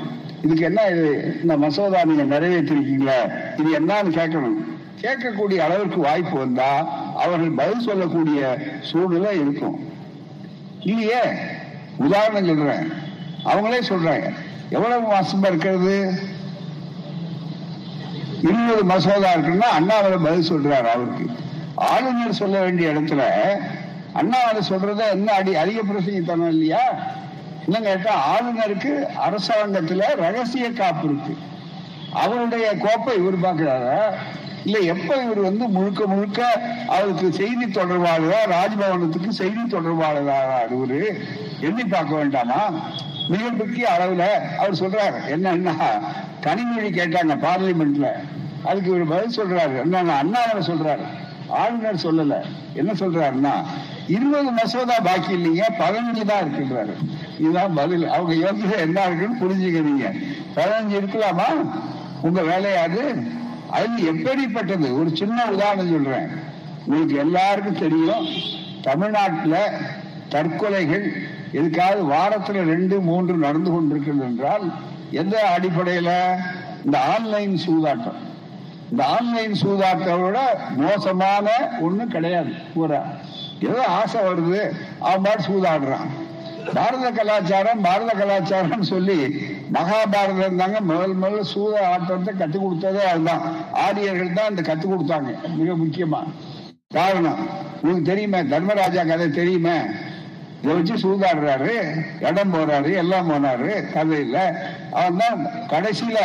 இதுக்கு 0.42 0.64
என்ன 0.64 0.83
இது? 0.83 1.37
இந்த 1.42 1.57
மசோதா 1.57 2.05
நீங்க 2.05 2.38
நிறைவேற்றிருக்கீங்களா 2.38 3.33
இது 3.61 3.81
என்னன்னு 3.81 4.16
கேட்கணும். 4.18 4.68
கேட்கக்கூடிய 5.00 5.59
அளவிற்கு 5.59 5.96
வாய்ப்பு 5.96 6.38
வந்தா 6.38 6.79
அவர்கள் 7.16 7.50
பதில் 7.50 7.81
சொல்லக்கூடிய 7.81 8.59
சூழ்நிலை 8.81 9.40
இருக்கும். 9.40 9.92
இல்லையே? 10.81 11.20
உதாரணம் 11.96 12.46
சொல்றேன். 12.46 12.92
அவங்களே 13.44 13.83
சொல்றாங்க. 13.88 14.35
எவ்வளவு 14.70 15.07
மாசமா 15.07 15.46
இருக்கிறது? 15.46 16.12
இருபது 18.42 18.85
மசோதா 18.85 19.35
இருக்குன்னா 19.35 19.68
அண்ணாமலை 19.70 20.16
பதில் 20.16 20.50
சொல்றாரு 20.50 20.88
அவருக்கு. 20.88 21.31
ஆளுநர் 21.74 22.33
சொல்ல 22.33 22.61
வேண்டிய 22.61 22.92
இடத்துல 22.92 23.22
அண்ணாமலை 24.12 24.62
சொல்றத 24.68 25.11
என்ன 25.11 25.33
அடி 25.33 25.57
அதிக 25.57 25.83
தரணும் 25.83 26.48
இல்லையா? 26.48 26.81
என்ன 27.64 27.81
கேட்டா 27.81 28.37
ஆளுநருக்கு 28.37 29.05
அரசாங்கத்துல 29.29 30.14
ரகசிய 30.16 30.72
காப்பு 30.72 31.09
இருக்கு. 31.09 31.37
அவருடைய 32.12 32.76
கோப்பை 32.76 33.16
இவர் 33.16 33.40
பார்க்கிறாரா? 33.40 34.14
இல்ல 34.64 34.79
எப்ப 34.79 35.14
இவர் 35.16 35.38
வந்து 35.38 35.68
முழுக்க 35.68 36.07
முழுக்க 36.07 36.62
அவருக்கு 36.88 37.33
செய்தி 37.33 37.64
தொடர்பாளரா 37.64 38.40
ராஜ்பவனத்துக்கு 38.46 39.29
செய்தி 39.29 39.61
தொடர்பாளராக 39.61 40.66
இவரு 40.70 41.20
எண்ணி 41.61 41.85
பார்க்க 41.85 42.14
வேண்டாமா? 42.14 42.70
மிக 43.29 43.50
முக்கிய 43.50 43.88
அளவுல 43.98 44.24
அவர் 44.59 44.81
சொல்றாரு. 44.81 45.20
என்னன்னா 45.29 45.74
தனிமொழி 46.40 46.90
கேட்டாங்க 46.90 47.35
பார்லிமெண்ட்ல 47.46 48.07
அதுக்கு 48.64 48.90
இவர் 48.90 49.09
பதில் 49.09 49.38
சொல்றாரு. 49.38 49.81
என்ன 49.81 50.22
அண்ணாவை 50.22 50.61
சொல்றாரு. 50.61 51.05
ஆளுநர் 51.48 51.94
சொல்லல. 51.94 52.44
என்ன 52.74 52.92
சொல்றாருன்னா 52.92 53.53
இருபது 54.09 54.50
மசோதா 54.50 54.98
பாக்கி 54.98 55.37
இல்லைங்க 55.37 55.62
பதினஞ்சு 55.79 56.24
தான் 56.24 56.44
இருக்குன்றாரு 56.44 56.92
இதுதான் 57.38 57.74
பதில். 57.74 58.09
அவங்க 58.09 58.35
யோசனை 58.35 58.79
என்ன 58.79 59.05
இருக்குன்னு 59.05 59.42
புரிஞ்சுக்கிறீங்க. 59.42 60.07
பதினஞ்சு 60.57 60.96
இருக்கலாமா? 61.00 61.70
உங்க 62.22 62.42
வேலையாது 62.42 63.22
அது 63.70 64.05
எப்படிப்பட்டது? 64.05 64.98
ஒரு 65.00 65.16
சின்ன 65.16 65.46
உதாரணம் 65.46 65.90
சொல்றேன். 65.90 66.29
உங்களுக்கு 66.85 67.16
எல்லாருக்கும் 67.16 67.79
தெரியும் 67.79 68.26
தமிழ்நாட்டுல 68.83 69.81
தற்கொலைகள் 70.29 71.12
எதுக்காவது 71.53 72.03
வாரத்துல 72.11 72.64
ரெண்டு 72.64 73.00
மூன்று 73.00 73.35
நடந்து 73.35 73.70
கொண்டிருக்கிறது 73.70 74.22
என்றால் 74.22 74.72
எந்த 75.11 75.37
அடிப்படையில? 75.57 76.11
இந்த 76.85 76.99
ஆன்லைன் 77.14 77.55
சூதாட்டம். 77.66 78.20
இந்த 78.90 79.07
ஆன்லைன் 79.07 79.55
சூதாட்டத்தோட 79.62 80.38
மோசமான 80.77 81.46
ஒண்ணும் 81.81 82.09
கிடையாது. 82.09 82.53
பூரா 82.75 83.01
ஏதோ 83.61 83.87
ஆசை 83.87 84.20
வருது 84.20 84.73
அவன் 84.99 85.23
பாட்டு 85.23 85.44
சூதாடுறான். 85.49 86.09
பாரத 86.75 87.11
கலாச்சாரம் 87.11 87.81
பாரத 87.81 88.11
கலாச்சாரம் 88.18 88.83
சொல்லி 88.83 89.18
மகாபாரதம் 89.73 90.57
தாங்க 90.57 90.81
முதல் 90.81 91.16
முதல்ல 91.16 91.44
சூத 91.55 91.75
ஆட்டத்தை 91.92 92.35
கற்றுக் 92.35 92.64
கொடுத்ததே 92.64 93.03
அதுதான். 93.12 93.42
ஆரியர்கள் 93.73 94.33
தான் 94.33 94.51
இந்த 94.51 94.62
கற்றுக் 94.62 94.92
கொடுத்தாங்க 94.92 95.31
மிக 95.57 95.73
முக்கியமா. 95.73 96.20
காரணம் 96.94 97.40
உங்களுக்கு 97.81 98.11
தெரியுமே 98.11 98.42
தர்மராஜா 98.42 99.05
கதை 99.05 99.31
தெரியுமே? 99.31 99.77
இதை 100.62 100.75
வச்சு 100.75 100.94
சூதாடுறாரு 100.96 101.75
இடம் 102.29 102.55
போறாரு 102.55 102.90
எல்லாம் 103.03 103.31
போனாரு 103.31 103.70
கதையில 103.94 104.38
அவன் 104.90 105.20
தான் 105.23 105.46
கடைசியில 105.68 106.18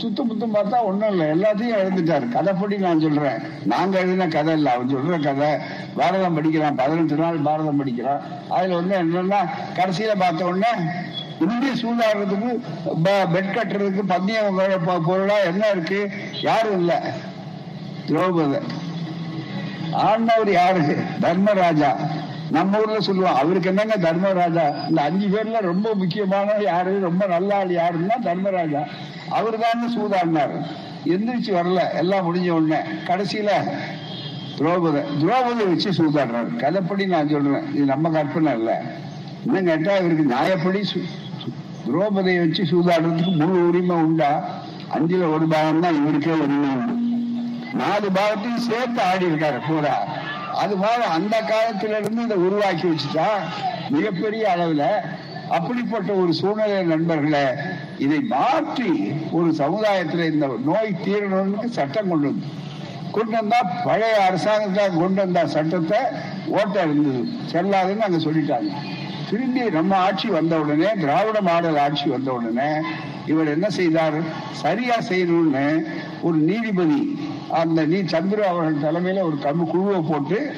துத்து 0.00 0.22
முத்தம் 0.24 0.54
பார்த்தா 0.54 0.78
ஒன்றும் 0.82 1.10
இல்லை 1.10 1.26
எல்லாத்தையும் 1.26 1.78
எழுந்துட்டாரு 1.82 2.26
கதைப்படி 2.34 2.76
நான் 2.78 3.00
சொல்றேன். 3.00 3.38
நாங்க 3.64 3.98
எழுதின 3.98 4.26
கதை 4.26 4.54
இல்லை 4.54 4.72
அவன் 4.72 4.92
சொல்ற 4.94 5.22
கதை. 5.22 5.48
பாரதம் 5.96 6.34
படிக்கிறான் 6.34 6.74
பதினெட்டு 6.74 7.16
நாள் 7.16 7.38
பாரதம் 7.46 7.76
படிக்கிறான். 7.76 8.20
அதுல 8.48 8.78
வந்து 8.80 8.94
என்னன்னா 9.02 9.40
கடைசியில 9.78 10.14
பார்த்த 10.18 10.50
உடனே 10.50 10.72
இந்திய 11.46 11.72
சூதாடுறதுக்கு 11.82 12.50
பெட் 13.34 13.54
கட்டுறதுக்கு 13.56 14.02
பந்தயம் 14.06 15.04
பொருளா 15.04 15.38
என்ன 15.50 15.68
இருக்கு? 15.68 16.00
யாரும் 16.42 16.78
இல்ல. 16.80 16.92
திரௌபதி. 18.08 18.60
ஆண்டவர் 19.92 20.50
யாரு? 20.52 20.84
தர்மராஜா. 21.20 21.92
நம்ம 22.56 22.78
ஊர்ல 22.82 22.98
சொல்லுவோம் 23.08 23.38
அவருக்கு 23.40 23.68
என்னங்க 23.68 23.96
தர்மராஜா? 24.06 24.64
இந்த 24.88 25.00
அஞ்சு 25.08 25.26
பேர்ல 25.26 25.60
ரொம்ப 25.60 25.88
முக்கியமான 25.94 26.56
யாரு? 26.70 26.92
ரொம்ப 27.08 27.26
நல்ல 27.26 27.50
ஆள் 27.58 27.72
யாருன்னா 27.80 28.16
தர்மராஜா. 28.28 28.82
அவரு 29.38 29.58
தான் 29.64 29.92
சூதாடினார் 29.96 30.54
எந்திரிச்சு 31.14 31.52
வரல 31.58 31.82
எல்லாம் 32.00 32.24
முடிஞ்ச 32.26 32.48
உடனே. 32.50 32.80
கடைசியில 33.08 33.50
துரோபதி 34.58 35.02
துரோபதி 35.20 35.62
வச்சு 35.68 35.90
சூதாடுறாரு. 35.98 36.50
கதைப்படி 36.62 37.06
நான் 37.06 37.30
சொல்றேன் 37.34 37.68
இது 37.74 37.84
நம்ம 37.84 38.10
கற்பனை 38.10 38.52
இல்லை 38.58 38.76
இன்னும் 39.44 39.68
கேட்டா 39.70 39.92
இவருக்கு 40.00 40.24
நியாயப்படி 40.32 40.80
துரோபதியை 41.86 42.40
வச்சு 42.40 42.64
சூதாடுறதுக்கு 42.72 43.32
முழு 43.36 43.60
உரிமை 43.68 43.96
உண்டா? 44.06 44.30
அஞ்சுல 44.96 45.28
ஒரு 45.34 45.46
பாகம் 45.48 45.84
தான் 45.84 45.98
இவருக்கே 46.00 46.34
உரிமை 46.44 46.70
உண்டு. 46.78 46.94
நாலு 47.80 48.06
பாகத்தையும் 48.16 48.64
சேர்த்து 48.68 49.00
ஆடி 49.02 49.24
இருக்காரு 49.30 49.58
பூரா. 49.68 49.94
அது 50.54 50.76
போல 50.76 51.00
அந்த 51.06 51.36
காலத்துல 51.40 51.98
இருந்து 51.98 52.22
இதை 52.22 52.36
உருவாக்கி 52.36 52.86
வச்சுட்டா 52.86 53.28
மிகப்பெரிய 53.90 54.44
அளவுல 54.50 54.84
அப்படிப்பட்ட 55.48 56.12
ஒரு 56.12 56.32
சூழ்நிலை 56.32 56.82
நண்பர்களை 56.82 57.44
இதை 57.98 58.20
மாற்றி 58.20 58.90
ஒரு 59.30 59.50
சமுதாயத்துல 59.52 60.26
இந்த 60.32 60.46
நோய் 60.64 61.00
தீரணும்னு 61.04 61.68
சட்டம் 61.68 62.08
கொண்டு 62.08 62.26
வந்து 62.26 62.58
கொண்டு 63.12 63.36
வந்தா 63.36 63.60
பழைய 63.84 64.16
அரசாங்கத்தை 64.22 64.84
கொண்டு 64.98 65.20
வந்த 65.20 65.46
சட்டத்தை 65.46 66.00
ஓட்ட 66.48 66.82
இருந்தது. 66.82 67.22
செல்லாதுன்னு 67.52 68.06
அங்க 68.06 68.16
சொல்லிட்டாங்க. 68.16 68.70
திரும்பி 69.30 69.60
நம்ம 69.70 69.96
ஆட்சி 69.96 70.28
வந்த 70.28 70.60
உடனே 70.60 70.90
திராவிட 70.94 71.40
மாடல் 71.40 71.78
ஆட்சி 71.78 72.08
வந்த 72.08 72.32
உடனே 72.32 72.70
இவர் 73.26 73.46
என்ன 73.46 73.68
செய்தார்? 73.70 74.22
சரியா 74.52 74.96
செய்யணும்னு 75.08 75.86
ஒரு 76.22 76.36
நீதிபதி 76.36 77.00
அந்த 77.52 77.84
நீ 77.84 78.02
சந்திர 78.04 78.48
அவர்கள் 78.48 78.92
தலைமையில 78.92 79.20
ஒரு 79.20 79.38
தமிழ் 79.38 79.66
குழுவை 79.66 80.00
போட்டு 80.00 80.52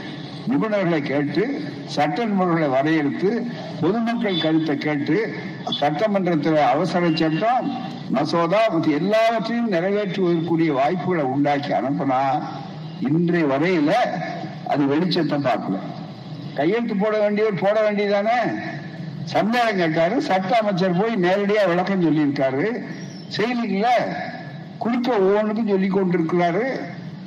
நிபுணர்களை 0.49 1.03
கேட்டு 1.03 1.61
சட்ட 1.85 2.25
நிபுணர்களை 2.25 2.69
வரையறுத்து 2.69 3.47
பொதுமக்கள் 3.81 4.41
கருத்தை 4.41 4.77
கேட்டு 4.77 5.35
சட்டமன்றத்தில் 5.71 6.57
அவசர 6.57 7.11
சட்டம் 7.15 7.91
மசோதா 8.11 8.59
எல்லாவற்றையும் 8.91 9.73
நிறைவேற்றுவதற்குரிய 9.73 10.73
வாய்ப்புகளை 10.73 11.25
உண்டாக்கி 11.25 11.73
அனுப்பினா 11.73 12.43
இன்றைய 13.01 13.47
வரையில 13.47 13.93
அது 14.67 14.85
வெளிச்சத்தை 14.85 15.49
பார்க்கல. 15.49 15.79
கையெழுத்து 16.55 16.97
போட 16.97 17.31
வேண்டியவர் 17.31 17.61
போட 17.61 17.91
வேண்டியதானே? 17.91 18.61
சந்தேகம் 19.25 19.77
கேட்டாரு. 19.77 20.21
சட்ட 20.21 20.59
அமைச்சர் 20.59 21.01
போய் 21.01 21.17
நேரடியா 21.17 21.67
விளக்கம் 21.67 22.03
சொல்லியிருக்காரு. 22.03 22.85
செய்யலீங்களா? 23.37 23.95
குளிக்க 24.83 25.09
ஒவ்வொன்றுக்கும் 25.25 25.73
சொல்லி 25.73 25.88
கொண்டிருக்கிறாரு 25.88 26.64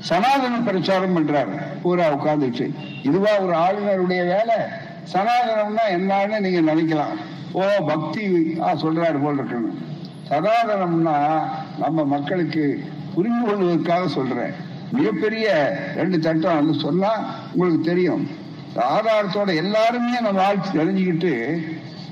சனாதன 0.09 0.55
பிரச்சாரம் 0.65 1.15
பண்றாரு. 1.15 1.53
பூரா 1.83 2.05
உட்காந்துச்சு 2.15 2.65
இதுவா 3.03 3.31
ஒரு 3.45 3.55
ஆளுநருடைய 3.65 4.23
வேலை? 4.33 4.57
சனாதனம்னா 5.13 5.85
என்னன்னு 5.97 6.39
நீங்க 6.45 6.61
நினைக்கலாம். 6.71 7.15
ஓ 7.59 7.63
பக்தி. 7.87 8.25
சொல்றாரு 8.83 9.19
போல் 9.23 9.41
இருக்கணும் 9.41 9.77
சனாதனம்னா 10.29 11.17
நம்ம 11.83 12.05
மக்களுக்கு 12.13 12.63
புரிந்து 13.15 13.43
கொள்வதற்காக 13.47 14.07
சொல்றேன். 14.07 14.53
மிகப்பெரிய 14.91 15.47
ரெண்டு 15.95 16.17
சட்டம் 16.25 16.57
வந்து 16.59 16.73
சொன்னா 16.79 17.11
உங்களுக்கு 17.53 17.83
தெரியும். 17.91 18.25
ஆதாரத்தோட 18.95 19.49
எல்லாருமே 19.63 20.19
நம்ம 20.27 20.43
ஆட்சி 20.45 20.71
தெரிஞ்சுக்கிட்டு 20.77 21.31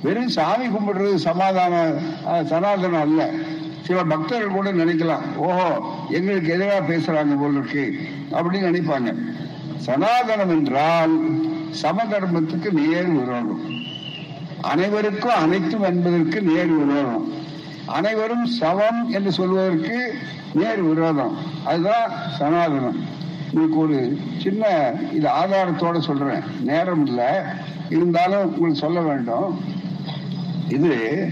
வெறும் 0.03 0.33
சாமி 0.35 0.65
கும்பிடுறது 0.67 1.15
சமாதான 1.27 1.81
சனாதனம் 2.51 3.01
அல்ல. 3.01 3.27
சில 3.85 4.03
பக்தர்கள் 4.03 4.55
கூட 4.57 4.71
நினைக்கலாம் 4.71 5.23
ஓஹோ 5.37 5.95
எங்களுக்கு 6.09 6.53
எதிராக 6.53 6.93
பேசுறாங்க 6.93 7.39
போல் 7.39 7.51
இருக்கு 7.51 7.99
அப்படின்னு 8.31 8.67
நினைப்பாங்க. 8.69 9.11
சனாதனம் 9.85 10.49
என்றால் 10.49 11.15
சமதர்மத்துக்கு 11.81 12.71
நேர் 12.71 13.07
விரோதம். 13.07 13.61
அனைவருக்கும் 14.61 15.39
அனைத்தும் 15.41 15.83
என்பதற்கு 15.83 16.41
நேர் 16.41 16.71
விரோதம். 16.71 17.33
அனைவரும் 17.85 18.45
சமம் 18.45 19.09
என்று 19.09 19.31
சொல்வதற்கு 19.31 20.15
நேர் 20.53 20.81
விரோதம். 20.81 21.37
அதுதான் 21.65 22.11
சனாதனம். 22.39 22.99
உங்களுக்கு 23.51 23.77
ஒரு 23.77 24.19
சின்ன 24.41 24.91
இது 25.13 25.29
ஆதாரத்தோட 25.29 25.99
சொல்றேன். 25.99 26.43
நேரம் 26.59 27.05
இல்லை. 27.05 27.31
இருந்தாலும் 27.89 28.43
உங்களுக்கு 28.43 28.79
சொல்ல 28.79 28.99
வேண்டும். 28.99 29.63
இது 30.69 31.29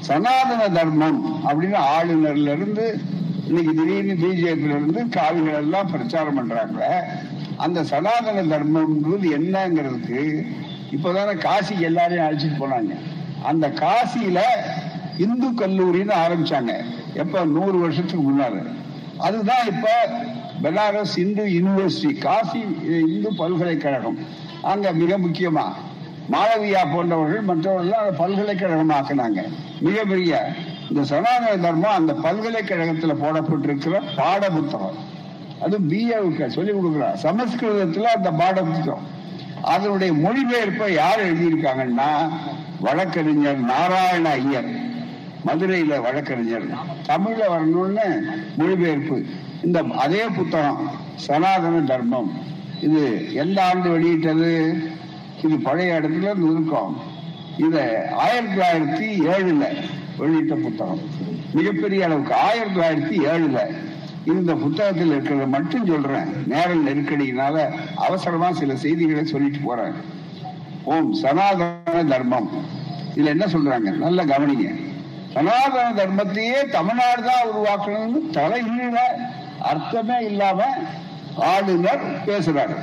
சனாதன 0.00 0.68
தர்மம் 0.68 1.48
அப்படின்னு 1.48 1.78
ஆளுநர்ல 1.98 2.52
இருந்து 2.52 3.00
இன்னைக்கு 3.46 3.74
திடீர்னு 3.74 4.26
பிஜேபியில 4.26 4.76
இருந்து 4.76 5.08
காவிகள் 5.08 5.54
எல்லாம் 5.54 5.90
பிரச்சாரம் 5.90 6.34
பண்றாங்க. 6.34 7.08
அந்த 7.56 7.84
சனாதன 7.84 8.42
தர்மம்ன்றது 8.42 9.22
என்னங்கிறதுக்கு 9.22 10.46
இப்பதானே 10.90 11.34
காசிக்கு 11.38 11.78
எல்லாரையும் 11.78 12.26
அழைச்சிட்டு 12.26 12.62
போனாங்க. 12.62 12.94
அந்த 13.42 13.68
காசியில 13.68 14.40
இந்து 15.18 15.48
கல்லூரின்னு 15.50 16.14
ஆரம்பிச்சாங்க. 16.26 16.84
எப்ப? 17.14 17.44
நூறு 17.44 17.78
வருஷத்துக்கு 17.78 18.32
முன்னால 18.32 18.66
அதுதான் 19.18 19.66
இப்ப 19.66 19.88
பெனாரஸ் 20.62 21.18
இந்து 21.18 21.44
யூனிவர்சிட்டி 21.44 22.18
காசி 22.18 22.58
இந்து 22.84 23.34
பல்கலைக்கழகம். 23.36 24.18
அங்க 24.62 24.92
மிக 24.92 25.18
முக்கியமா 25.18 25.72
மாளவியா 26.28 26.92
போன்றவர்கள் 26.92 27.40
மற்றவர்கள் 27.40 27.92
அதை 27.92 28.12
பல்கலைக்கழகம் 28.12 28.90
ஆக்கினாங்க 28.90 29.42
மிகப்பெரிய 29.80 30.52
இந்த 30.88 31.04
சனாதன 31.04 31.56
தர்மம் 31.56 31.94
அந்த 31.94 32.12
பல்கலைக்கழகத்துல 32.12 33.14
போடப்பட்டிருக்கிற 33.14 34.00
பாட 34.16 34.50
புத்தகம் 34.50 34.96
அது 35.62 35.78
பிஏவுக்கு 35.78 36.46
சொல்லிக் 36.46 36.84
கொடுக்குறார் 36.84 37.16
சமஸ்கிருதத்துல 37.22 38.02
அந்த 38.02 38.30
பாட 38.30 38.62
புத்தகம் 38.62 39.18
அதனுடைய 39.62 40.12
மொழிபெயர்ப்பை 40.12 40.92
யார் 40.92 41.20
எழுதியிருக்காங்கன்னா 41.20 42.28
வழக்கறிஞர் 42.80 43.58
நாராயண 43.58 44.30
ஐயர். 44.30 44.68
மதுரையில 45.46 46.00
வழக்கறிஞர். 46.00 46.62
தமிழ்ல 47.06 47.42
வரணும்னு 47.50 48.20
மொழிபெயர்ப்பு. 48.56 49.22
இந்த 49.62 49.84
அதே 49.98 50.22
புத்தகம் 50.36 50.90
சனாதன 51.14 51.80
தர்மம். 51.80 52.32
இது 52.80 53.34
எந்த 53.34 53.64
ஆண்டு 53.64 53.90
வெளியிட்டது? 53.90 54.82
இது 55.44 55.58
பழைய 55.58 56.00
இடத்துல 56.00 56.22
இருந்து 56.22 56.50
இருக்கும். 56.50 56.96
இது 57.56 58.08
ஆயிரத்தி 58.12 58.54
தொள்ளாயிரத்தி 58.54 59.28
ஏழுல 59.28 59.66
வெளியிட்ட 60.18 60.54
புத்தகம். 60.54 61.00
மிகப்பெரிய 61.54 62.04
அளவுக்கு 62.04 62.34
ஆயிரத்தி 62.34 62.80
தொள்ளாயிரத்தி 62.80 63.28
ஏழுல 63.28 63.58
இந்த 64.26 64.54
புத்தகத்தில் 64.54 65.10
இருக்கிறத 65.10 65.48
மட்டும் 65.48 65.86
சொல்றேன். 65.86 66.46
நேர 66.46 66.74
நெருக்கடியினால 66.74 67.70
அவசரமா 67.96 68.52
சில 68.52 68.76
செய்திகளை 68.76 69.24
சொல்லிட்டு 69.24 69.58
போறேன். 69.58 69.92
ஓம் 70.84 71.12
சனாதன 71.12 72.04
தர்மம். 72.08 72.50
இதுல 73.14 73.26
என்ன 73.26 73.44
சொல்றாங்க? 73.44 73.96
நல்ல 73.96 74.24
கவனிங்க. 74.24 74.74
சனாதன 75.32 75.92
தர்மத்தையே 75.92 76.70
தமிழ்நாடு 76.70 77.22
தான் 77.22 77.46
உருவாக்கணும்னு 77.48 78.30
தலைகீழ 78.32 78.96
அர்த்தமே 79.60 80.24
இல்லாம 80.24 80.62
ஆளுநர் 81.36 82.04
பேசுறாரு. 82.26 82.76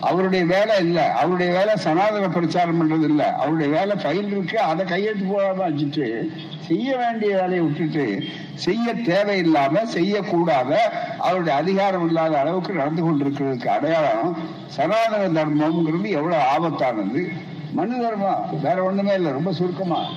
அவருடைய 0.00 0.44
வேலை 0.44 0.78
இல்லை. 0.78 1.04
அவருடைய 1.04 1.52
வேலை 1.52 1.76
சனாதன 1.76 2.28
பிரச்சாரம் 2.28 2.80
பண்றது 2.80 3.04
இல்லை. 3.04 3.26
அவருடைய 3.26 3.72
வேலை 3.72 3.96
ஃபைல் 3.96 4.26
இருக்கு. 4.26 4.60
அதை 4.60 4.86
கையெழுத்து 4.86 5.26
போடாம 5.26 5.70
வச்சுட்டு 5.70 6.28
செய்ய 6.58 6.96
வேண்டிய 6.96 7.36
வேலையை 7.36 7.60
விட்டுட்டு 7.60 8.24
செய்ய 8.54 8.94
தேவையில்லாம 8.94 9.82
செய்யக்கூடாத 9.94 10.76
அவருடைய 11.18 11.58
அதிகாரம் 11.58 12.06
இல்லாத 12.06 12.38
அளவுக்கு 12.38 12.72
நடந்து 12.72 13.04
கொண்டிருக்கிறதுக்கு 13.04 13.66
அடையாளம் 13.66 14.36
சனாதன 14.66 15.44
தர்மம்ங்கிறது 15.44 16.08
எவ்வளவு 16.08 16.42
ஆபத்தானது. 16.58 17.28
மனு 17.72 18.00
தர்மம். 18.00 18.60
வேற 18.62 18.82
ஒண்ணுமே 18.82 19.14
இல்லை. 19.14 19.30
ரொம்ப 19.30 19.52
சுருக்கமா. 19.52 20.08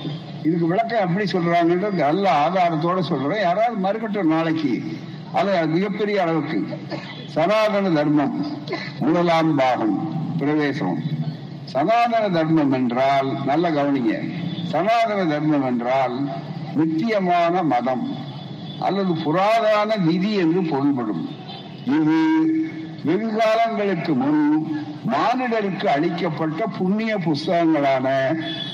இதுக்கு 0.42 0.66
விளக்கம் 0.66 1.00
எப்படி 1.00 1.30
சொல்றாங்கன்றது 1.30 1.90
நல்ல 1.90 2.48
ஆதாரத்தோட 2.48 3.00
சொல்றேன். 3.00 3.40
யாராவது 3.40 3.80
மறுக்கட்டும் 3.88 4.26
நாளைக்கு. 4.26 4.82
அது 5.32 5.66
மிகப்பெரிய 5.66 6.22
அளவுக்கு. 6.22 6.66
சனாதன 7.34 7.90
தர்மம் 7.90 8.34
முதலாம் 8.98 9.54
பாகம் 9.56 9.94
பிரவேசம். 10.38 10.98
சனாதன 11.64 12.24
தர்மம் 12.28 12.72
என்றால் 12.72 13.28
நல்ல 13.44 13.64
கவனிங்க. 13.70 14.14
சனாதன 14.72 15.20
தர்மம் 15.24 15.66
என்றால் 15.66 16.16
நித்தியமான 16.74 17.62
மதம் 17.62 18.04
அல்லது 18.78 19.12
புராதான 19.24 19.90
விதி 20.04 20.32
என்று 20.44 20.62
பொருள்படும். 20.62 21.24
இது 21.98 22.18
வெகு 23.04 23.28
காலங்களுக்கு 23.38 24.14
முன் 24.14 24.42
மானிடருக்கு 25.12 25.86
அளிக்கப்பட்ட 25.86 26.66
புண்ணிய 26.78 27.12
புஸ்தகங்களான 27.18 28.08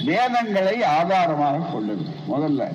வேதங்களை 0.04 0.76
ஆதாரமாக 0.98 1.66
கொண்டது. 1.72 2.06
முதல்ல 2.32 2.72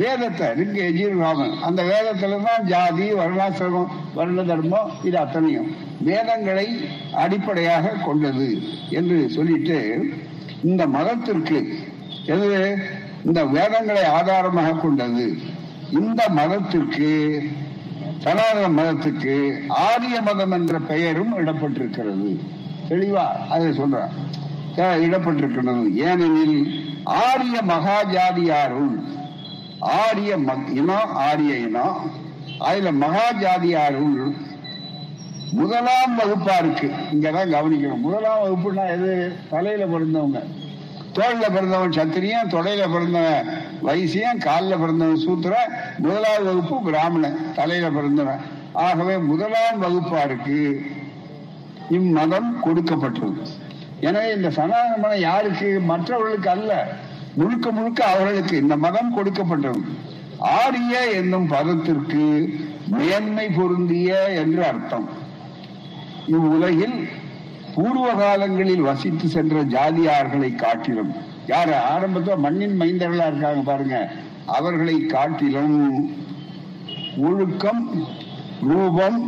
வேதத்தை 0.00 0.46
ரிங்க 0.58 0.78
எஜீர்வாமன் 0.90 1.54
அந்த 1.66 1.80
வேதத்துல 1.82 2.36
தான் 2.44 2.62
ஜாதி 2.64 3.06
வருணாசிரமம் 3.12 3.90
வருண 4.16 4.44
தர்மம் 4.46 4.90
இது 5.04 5.18
அத்தனையும். 5.18 5.68
வேதங்களை 6.08 6.66
அடிப்படையாக 7.22 7.94
கொண்டது 8.06 8.48
என்று 8.90 9.18
சொல்லிட்டு 9.30 9.78
இந்த 10.62 10.82
மதத்திற்கு 10.86 11.58
எது? 12.26 12.48
இந்த 13.24 13.40
வேதங்களை 13.56 14.04
ஆதாரமாக 14.18 14.72
கொண்டது. 14.72 15.26
இந்த 16.00 16.22
மதத்திற்கு 16.28 17.10
சனாதன 18.24 18.66
மதத்துக்கு 18.82 19.34
ஆரிய 19.68 20.16
மதம் 20.22 20.54
என்ற 20.58 20.78
பெயரும் 20.90 21.32
இடப்பட்டிருக்கிறது. 21.38 22.30
தெளிவா 22.88 23.26
அதை 23.54 23.68
சொல்ற 23.80 23.98
இடப்பட்டிருக்கிறது 25.06 25.84
ஏனெனில் 26.08 26.58
ஆரிய 27.24 27.56
மகாஜாதியாருள் 27.72 28.92
ஆரிய 29.82 30.34
இனம் 30.74 31.14
ஆரிய 31.14 31.54
இனம். 31.54 32.10
அதுல 32.58 32.92
மகாஜாதியாருள் 32.92 34.32
முதலாம் 35.52 36.18
வகுப்பா 36.18 36.58
இருக்கு. 36.58 36.92
இங்கதான் 37.12 37.52
கவனிக்கணும். 37.52 38.00
முதலாம் 38.00 38.42
வகுப்புனா 38.42 38.90
எது? 38.90 39.32
தலையில 39.50 39.84
பிறந்தவங்க. 39.84 40.44
தோல்ல 41.12 41.50
பிறந்தவன் 41.50 41.90
சத்திரியன் 41.90 42.48
தொடையில 42.48 42.92
பிறந்தவன் 42.92 43.48
வைசியன் 43.82 44.38
காலில் 44.38 44.78
பிறந்தவன் 44.78 45.16
சூத்திரன். 45.16 45.70
முதலாம் 45.98 46.44
வகுப்பு 46.44 46.82
பிராமணன் 46.82 47.54
தலையில 47.54 47.90
பிறந்தவன். 47.90 48.40
ஆகவே 48.72 49.18
முதலாம் 49.18 49.82
வகுப்பா 49.82 50.24
இருக்கு. 50.24 50.82
இம்மதம் 51.90 52.60
கொடுக்கப்பட்டது. 52.60 53.42
எனவே 54.00 54.34
இந்த 54.34 54.50
சனாதன 54.50 54.96
மதம் 54.96 55.18
யாருக்கு? 55.18 55.80
மற்றவர்களுக்கு 55.80 56.50
அல்ல. 56.50 56.92
முழுக்க 57.38 57.66
முழுக்க 57.70 58.00
அவர்களுக்கு 58.12 58.54
இந்த 58.62 58.74
மதம் 58.84 59.14
கொடுக்கப்பட்டது. 59.14 59.82
ஆரிய 60.60 60.94
என்னும் 61.20 61.48
பதத்திற்கு 61.54 62.24
மேன்மை 62.96 63.46
பொருந்திய 63.56 64.12
என்று 64.42 64.62
அர்த்தம். 64.70 65.06
இவ்வுலகில் 66.34 66.96
பூர்வ 67.74 68.06
காலங்களில் 68.14 68.86
வசித்து 68.88 69.26
சென்ற 69.34 69.62
ஜாதியார்களை 69.74 70.50
காட்டிலும் 70.62 71.12
யார் 71.52 71.72
ஆரம்பத்தில் 71.92 72.42
மண்ணின் 72.44 72.76
மைந்தர்களா 72.80 73.28
இருக்காங்க 73.30 73.62
பாருங்க 73.70 73.96
அவர்களை 74.56 74.96
காட்டிலும் 75.14 75.78
ஒழுக்கம் 77.28 77.82
ரூபம் 78.68 79.18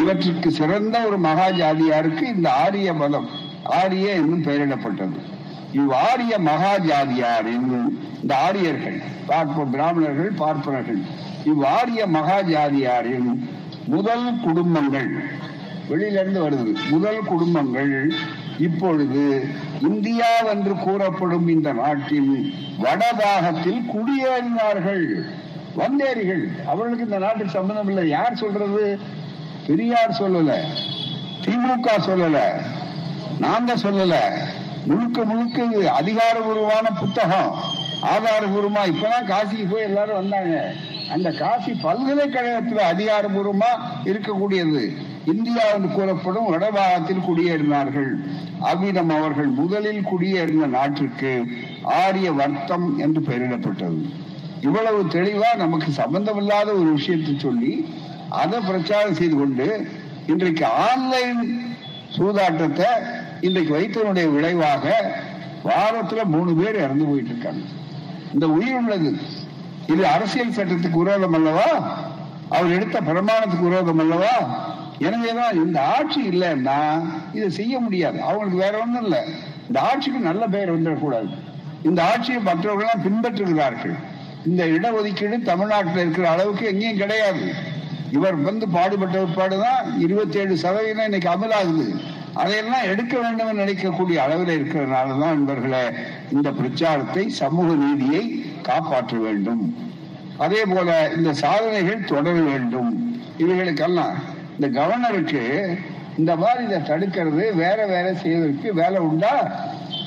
இவற்றுக்கு 0.00 0.50
சிறந்த 0.60 0.96
ஒரு 1.08 1.18
மகா 1.26 1.48
ஜாதியாருக்கு 1.60 2.24
இந்த 2.36 2.48
ஆரிய 2.64 2.92
மதம் 3.02 3.28
ஆரிய 3.78 4.08
என்னும் 4.20 4.46
பெயரிடப்பட்டது. 4.46 5.18
இவ் 5.72 5.92
ஆரிய 5.92 6.38
மகா 6.38 6.76
ஜாதியாரின் 6.76 7.88
இந்த 8.22 8.36
ஆரியர்கள் 8.36 9.00
பார்ப்ப 9.26 9.64
பிராமணர்கள் 9.64 10.30
பார்ப்பனர்கள். 10.30 10.98
இவ் 11.44 11.64
ஆரிய 11.64 12.06
மகா 12.06 12.40
ஜாதியாரின் 12.40 13.48
முதல் 13.86 14.40
குடும்பங்கள். 14.40 15.24
வெளியிலிருந்து 15.88 16.50
வருது. 16.50 16.76
முதல் 16.90 17.18
குடும்பங்கள் 17.18 18.12
இப்பொழுது 18.58 19.46
இந்தியா 19.82 20.38
என்று 20.38 20.74
கூறப்படும் 20.74 21.48
இந்த 21.48 21.72
நாட்டின் 21.72 22.54
வடபாகத்தில் 22.80 23.82
குடியேறினார்கள். 23.86 25.22
வந்தேரிகள். 25.76 26.64
அவர்களுக்கு 26.64 27.04
இந்த 27.04 27.18
நாட்டுக்கு 27.18 27.50
சம்பந்தம் 27.50 27.88
இல்லை. 27.88 28.08
யார் 28.08 28.36
சொல்றது? 28.36 28.98
பெரியார் 29.66 30.16
சொல்லல. 30.20 30.56
திமுக 31.44 31.88
சொல்லல. 32.06 32.38
நாங்க 33.38 33.74
சொல்லல. 33.74 34.14
முழுக்க 34.88 35.24
முழுக்க 35.30 35.58
இது 35.64 35.82
அதிகாரபூர்வமான 36.00 36.86
புத்தகம். 37.00 37.52
ஆதாரபூர்வமா 38.12 38.82
இப்பதான் 38.92 39.28
காசிக்கு 39.32 39.66
போய் 39.72 39.88
எல்லாரும் 39.88 40.20
வந்தாங்க. 40.20 40.56
அந்த 41.14 41.28
காசி 41.40 41.72
பல்கலைக்கழகத்தில் 41.84 42.82
அதிகாரபூர்வமா 42.92 43.70
இருக்கக்கூடியது. 44.10 44.82
இந்தியா 45.32 45.64
என்று 45.74 45.88
கூறப்படும் 45.96 46.50
வடபாகத்தில் 46.52 47.26
குடியேறினார்கள். 47.28 48.12
அவ்விதம் 48.70 49.12
அவர்கள் 49.18 49.50
முதலில் 49.60 50.02
குடியேறின 50.10 50.70
நாட்டிற்கு 50.76 51.32
ஆரிய 52.00 52.28
வர்த்தம் 52.40 52.86
என்று 53.04 53.22
பெயரிடப்பட்டது. 53.28 54.00
இவ்வளவு 54.66 55.00
தெளிவா 55.16 55.50
நமக்கு 55.64 55.90
சம்பந்தமில்லாத 56.02 56.68
ஒரு 56.80 56.90
விஷயத்தை 56.98 57.32
சொல்லி 57.46 57.72
அதை 58.42 58.58
பிரச்சாரம் 58.68 59.18
செய்து 59.20 59.36
கொண்டு 59.36 59.66
இன்றைக்கு 60.32 60.64
ஆன்லைன் 60.88 61.40
சூதாட்டத்தை 62.16 62.90
இன்றைக்கு 63.42 63.76
வைத்தவனுடைய 63.76 64.32
விளைவாக 64.34 65.10
வாரத்துல 65.64 66.24
மூணு 66.24 66.54
பேர் 66.54 66.76
இறந்து 66.76 67.04
போயிட்டு 67.04 67.30
இருக்காங்க 67.30 67.60
இந்த 68.32 68.48
உயிர் 68.48 68.74
உள்ளது. 68.74 69.14
இது 69.86 70.06
அரசியல் 70.06 70.50
சட்டத்துக்கு 70.50 71.02
விரோதம் 71.02 71.32
அல்லவா? 71.32 71.98
அவர் 72.50 72.72
எடுத்த 72.72 73.00
பிரமாணத்துக்கு 73.00 73.68
விரோதம் 73.68 73.98
அல்லவா? 73.98 74.64
எனவேதான் 74.98 75.54
இந்த 75.54 75.82
ஆட்சி 75.82 76.28
இல்லைன்னா 76.28 77.02
இதை 77.32 77.50
செய்ய 77.50 77.78
முடியாது. 77.78 78.22
அவங்களுக்கு 78.22 78.58
வேற 78.58 78.78
ஒண்ணும் 78.78 79.02
இல்லை. 79.02 79.18
இந்த 79.66 79.80
ஆட்சிக்கு 79.80 80.18
நல்ல 80.18 80.46
பெயர் 80.46 80.82
வந்துடக்கூடாது. 80.82 81.34
இந்த 81.82 82.04
ஆட்சியை 82.04 82.40
மற்றவர்களாம் 82.42 83.04
பின்பற்றுகிறார்கள். 83.04 83.94
இந்த 84.46 84.64
இடஒதுக்கீடு 84.64 85.42
தமிழ்நாட்டில் 85.42 86.02
இருக்கிற 86.02 86.30
அளவுக்கு 86.30 86.66
எங்கேயும் 86.66 86.98
கிடையாது. 86.98 87.52
இவர் 88.12 88.34
வந்து 88.34 88.68
பாடுபட்ட 88.68 89.22
பிற்பாடுதான் 89.22 89.98
இருபத்தி 89.98 90.38
ஏழு 90.38 90.56
சதவீதம் 90.56 91.04
இன்னைக்கு 91.04 91.30
அமலாகுது. 91.30 92.00
அதையெல்லாம் 92.40 92.88
எடுக்க 92.92 93.14
வேண்டும் 93.22 93.58
நினைக்கக்கூடிய 93.62 94.18
அளவில் 94.24 94.52
இருக்கிறதுனால 94.58 95.08
தான் 95.20 95.34
நண்பர்களே 95.36 95.82
இந்த 96.34 96.48
பிரச்சாரத்தை 96.58 97.24
சமூக 97.40 97.74
நீதியை 97.82 98.22
காப்பாற்ற 98.68 99.16
வேண்டும். 99.26 99.64
அதே 100.44 100.62
போல 100.72 100.90
இந்த 101.16 101.30
சாதனைகள் 101.42 102.08
தொடர 102.12 102.36
வேண்டும். 102.50 102.90
இவைகளுக்கெல்லாம் 103.42 104.14
இந்த 104.54 104.68
கவர்னருக்கு 104.78 105.42
இந்த 106.20 106.32
மாதிரி 106.40 106.62
இதை 106.68 106.78
தடுக்கிறது 106.90 107.44
வேற 107.62 107.78
வேற 107.92 108.06
செய்வதற்கு 108.22 108.74
வேலை 108.80 108.98
உண்டா? 109.08 109.34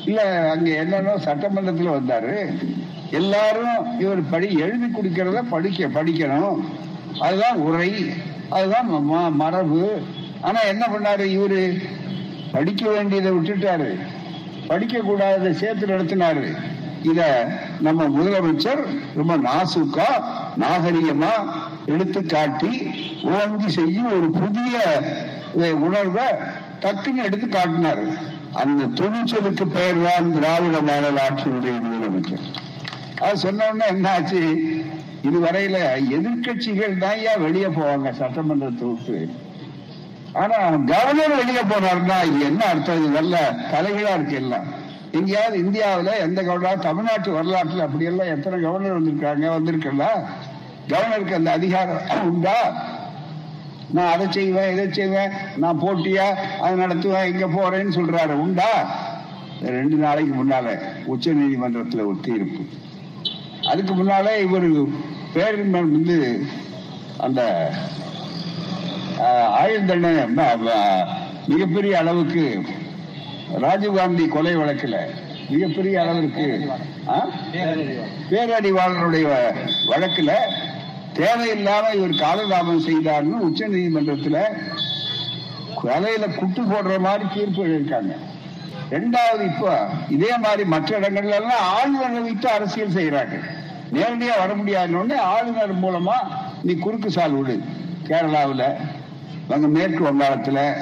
இல்ல 0.07 0.21
அங்க 0.53 0.69
என்னன்னோ 0.83 1.13
சட்டமன்றத்தில் 1.27 1.95
வந்தாரு. 1.97 2.35
எல்லாரும் 3.19 3.77
இவர் 4.03 4.21
படி 4.33 4.47
எழுதி 4.65 4.87
கொடுக்கிறத 4.91 5.41
படிக்க 5.53 5.87
படிக்கணும். 5.97 6.59
அதுதான் 7.25 7.59
உரை 7.67 7.91
அதுதான் 8.49 8.89
மரபு. 9.41 9.83
ஆனா 10.47 10.59
என்ன 10.71 10.83
பண்ணாரு 10.93 11.25
இவரு? 11.37 11.61
படிக்க 12.55 12.83
வேண்டியதை 12.95 13.31
விட்டுட்டாரு. 13.35 13.89
படிக்க 14.69 14.97
கூடாததை 15.07 15.51
சேர்த்து 15.61 15.85
நடத்தினாரு 15.93 16.45
இத 17.11 17.21
நம்ம 17.85 18.05
முதலமைச்சர் 18.17 18.81
ரொம்ப 19.17 19.33
நாசுக்கா 19.47 20.07
நாகரிகமா 20.61 21.33
எடுத்து 21.93 22.21
காட்டி 22.33 22.71
ஓங்கி 23.35 23.69
செய்யும் 23.77 24.11
ஒரு 24.17 24.29
புதிய 24.39 24.77
உணர்வை 25.87 26.27
டக்குன்னு 26.83 27.25
எடுத்து 27.27 27.47
காட்டினாரு. 27.47 28.05
அந்த 28.61 28.83
துணிச்சலுக்கு 28.99 29.65
பெயர் 29.77 30.03
தான் 30.07 30.33
திராவிட 30.35 30.77
மாடல் 30.89 31.21
ஆட்சியுடைய 31.25 31.75
முதலமைச்சர். 31.85 32.45
அது 33.25 33.41
சொன்னவுடனே 33.45 33.87
என்ன 33.93 34.07
ஆச்சு 34.15 34.41
இதுவரையில 35.27 35.77
எதிர்கட்சிகள் 36.17 37.01
தான் 37.03 37.21
ஏன் 37.29 37.43
வெளியே 37.45 37.69
போவாங்க 37.77 38.09
சட்டமன்றத்தை 38.21 38.79
தொகுப்பு 38.81 39.17
ஆனா 40.41 40.57
கவர்னர் 40.91 41.37
வெளியே 41.41 41.63
போனார்னா 41.71 42.17
இது 42.29 42.39
என்ன 42.45 42.65
அர்த்தம்? 42.65 42.97
இது 42.99 43.09
நல்ல 43.09 43.35
தலைகளா 43.73 44.13
இருக்கு 44.13 44.35
எல்லாம். 44.35 44.65
எங்கேயாவது 45.11 45.57
இந்தியாவில் 45.59 46.21
எந்த 46.25 46.39
கவர்னர் 46.43 46.85
தமிழ்நாட்டு 46.87 47.31
வரலாற்றில் 47.31 47.85
அப்படியெல்லாம் 47.85 48.33
எத்தனை 48.35 48.57
கவர்னர் 48.61 48.97
வந்திருக்காங்க 48.97 49.45
வந்திருக்கல 49.57 50.07
கவர்னருக்கு 50.91 51.39
அந்த 51.39 51.51
அதிகாரம் 51.51 52.27
உண்டா? 52.29 52.57
நான் 53.91 54.11
அதை 54.13 54.25
செய்வேன் 54.29 54.71
இதை 54.73 54.85
செய்வேன் 54.91 55.33
நான் 55.57 55.81
போட்டியா? 55.81 56.27
அதை 56.61 56.73
நடத்துவேன் 56.85 57.29
எங்க 57.31 57.45
போறேன்னு 57.57 57.95
சொல்றாரு. 57.99 58.33
உண்டா? 58.45 58.71
ரெண்டு 59.61 59.95
நாளைக்கு 59.95 60.33
முன்னால 60.33 60.67
உச்ச 61.05 61.31
நீதிமன்றத்தில் 61.31 62.07
ஒரு 62.09 62.19
தீர்ப்பு. 62.21 62.63
அதுக்கு 63.71 63.93
முன்னாலே 63.93 64.33
இவர் 64.41 64.69
பேரின் 65.33 65.71
வந்து 65.71 66.17
அந்த 67.17 67.41
ஆஹ், 69.21 71.05
மிகப்பெரிய 71.47 71.93
அளவுக்கு 71.97 72.43
ராஜீவ்காந்தி 73.61 74.25
கொலை 74.27 74.53
வழக்குல 74.55 74.95
மிகப்பெரிய 75.49 75.95
அளவிற்கு 76.01 76.45
ஆ? 77.09 77.17
பேரறிவாளருடைய 78.29 79.25
வழக்குல 79.87 80.31
தேவையில்லாம 81.13 81.91
இவர் 81.93 82.21
காலதாபம் 82.21 82.85
செய்தார்னு 82.87 83.37
உச்ச 83.39 83.67
நீதிமன்றத்தில் 83.67 84.39
கொலையில 85.75 86.25
குட்டு 86.33 86.61
போடுற 86.63 86.99
மாதிரி 86.99 87.25
தீர்ப்பு 87.33 87.61
எழுதியிருக்காங்க. 87.63 88.13
ரெண்டாவது 88.91 89.43
இப்ப 89.43 89.67
இதே 90.09 90.37
மாதிரி 90.37 90.63
மற்ற 90.65 90.99
இடங்கள்ல 90.99 91.35
எல்லாம் 91.35 91.63
ஆளுநரை 91.73 92.19
வைத்து 92.21 92.47
அரசியல் 92.49 92.95
செய்யறாங்க 92.95 93.37
நேரடியா 93.91 94.35
வர 94.39 94.53
முடியாதுன்னு 94.55 95.17
ஆளுநர் 95.29 95.81
மூலமா 95.81 96.17
நீ 96.63 96.73
குறுக்கு 96.77 97.11
சால் 97.11 97.31
விடு. 97.31 97.55
கேரளாவில் 98.07 98.65
அங்க 99.49 99.67
மேற்கு 99.67 100.03
வங்காளத்தில் 100.03 100.73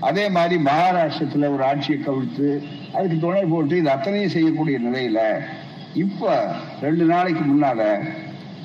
அதே 0.00 0.28
மாதிரி 0.28 0.62
மகாராஷ்டிரத்துல 0.62 1.52
ஒரு 1.52 1.64
ஆட்சியை 1.64 2.00
கவிழ்த்து 2.00 2.62
அதுக்கு 2.94 3.18
துணை 3.20 3.44
போட்டு 3.44 3.76
இது 3.76 3.90
அத்தனையும் 3.90 4.30
செய்யக்கூடிய 4.30 4.78
நிலையில 4.80 5.18
இப்ப 5.94 6.54
ரெண்டு 6.80 7.04
நாளைக்கு 7.04 7.44
முன்னால 7.44 7.98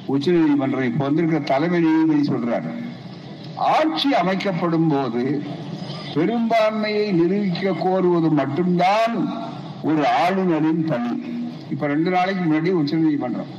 உச்ச 0.06 0.32
நீதிமன்றம் 0.32 0.84
இப்ப 0.84 1.06
வந்திருக்கிற 1.06 1.44
தலைமை 1.44 1.80
நீதிபதி 1.80 2.30
சொல்றாரு. 2.30 2.72
ஆட்சி 3.56 4.16
அமைக்கப்படும் 4.16 4.88
போது 4.88 5.42
பெரும்பான்மையை 6.16 7.12
நிரூபிக்க 7.12 7.70
கோருவது 7.70 8.30
மட்டும்தான் 8.30 9.30
ஒரு 9.84 10.08
ஆளுநரின் 10.08 10.86
பணி. 10.86 11.22
இப்ப 11.70 11.88
ரெண்டு 11.88 12.10
நாளைக்கு 12.10 12.44
முன்னாடி 12.44 12.70
உச்சநீதிமன்றம். 12.72 13.52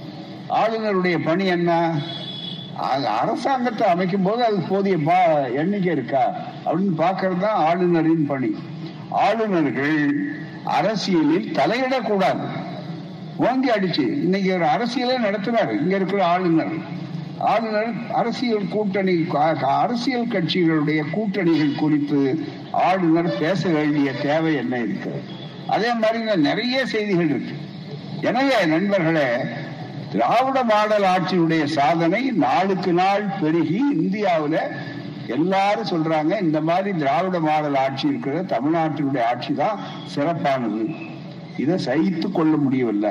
ஆளுநருடைய 0.49 1.25
பணி 1.25 1.45
என்ன? 1.47 1.93
அரசாங்கத்தை 3.07 3.89
அமைக்கும் 3.89 4.23
போது 4.23 4.45
அது 4.45 4.57
போதிய 4.57 4.97
பா- 4.97 5.55
எண்ணிக்கை 5.55 5.93
இருக்கா? 5.93 6.35
அப்படின்னு 6.67 6.95
பார்க்கறது 6.99 7.39
தான் 7.39 7.55
ஆளுநரின் 7.55 8.27
பணி. 8.27 8.57
ஆளுநர்கள் 9.09 10.35
அரசியலில் 10.65 11.53
தலையிடக்கூடாது. 11.53 12.47
ஓங்கி 13.37 13.71
அடிச்சு. 13.71 14.01
இன்னைக்கு 14.01 14.55
ஒரு 14.55 14.65
அரசியலே 14.65 15.21
நடத்துறாரு. 15.25 15.71
இங்க 15.71 15.97
இருக்கிற 15.97 16.27
ஆளுநர். 16.27 16.99
ஆளுநர் 17.39 17.93
அரசியல் 18.13 18.69
கூட்டணி 18.69 19.27
அரசியல் 19.63 20.27
கட்சிகளுடைய 20.27 21.03
கூட்டணிகள் 21.11 21.75
குறித்து 21.75 22.45
ஆளுநர் 22.71 23.39
பேச 23.39 23.69
வேண்டிய 23.69 24.13
தேவை 24.13 24.55
என்ன 24.55 24.79
இருக்கு 24.79 25.23
அதே 25.67 25.95
மாதிரி 25.95 26.37
நிறைய 26.37 26.87
செய்திகள் 26.87 27.29
இருக்கு. 27.29 27.55
எனவே 28.21 28.65
நண்பர்களே 28.65 29.27
திராவிட 30.13 30.65
மாடல் 30.65 31.03
ஆட்சியுடைய 31.03 31.65
சாதனை 31.65 32.23
நாளுக்கு 32.23 32.93
நாள் 32.93 33.25
பெருகி 33.41 33.83
இந்தியாவில் 33.93 34.59
எல்லாரும் 35.27 35.87
சொல்றாங்க 35.87 36.43
இந்த 36.43 36.61
மாதிரி 36.61 36.99
திராவிட 36.99 37.41
மாடல் 37.41 37.75
ஆட்சி 37.75 38.09
இருக்கிற 38.09 38.43
தமிழ்நாட்டினுடைய 38.43 39.23
ஆட்சி 39.23 39.55
தான் 39.55 39.79
சிறப்பானது. 40.07 40.89
இதை 41.57 41.79
சகித்து 41.79 42.33
கொள்ள 42.33 42.57
முடியவில்லை. 42.57 43.11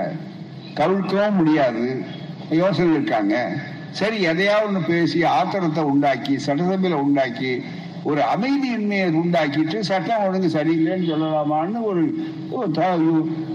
தவிர்க்கவும் 0.73 1.35
முடியாது. 1.35 2.01
யோசனை 2.49 2.91
இருக்காங்க. 2.91 3.51
சரி 3.91 4.21
எதையாவது 4.21 4.65
ஒன்று 4.67 4.81
பேசி 4.87 5.23
ஆத்திரத்தை 5.23 5.83
உண்டாக்கி 5.83 6.35
சட்டசபையில 6.45 6.91
உண்டாக்கி 6.91 7.63
ஒரு 8.03 8.21
அமைதியின்மையை 8.21 9.13
உண்டாக்கிட்டு 9.13 9.79
சட்டம் 9.79 10.23
ஒழுங்கு 10.23 10.47
சரியில்லைன்னு 10.47 11.09
சொல்லலாமான்னு 11.09 11.81
ஒரு 11.81 12.27
ஒரு 12.49 12.71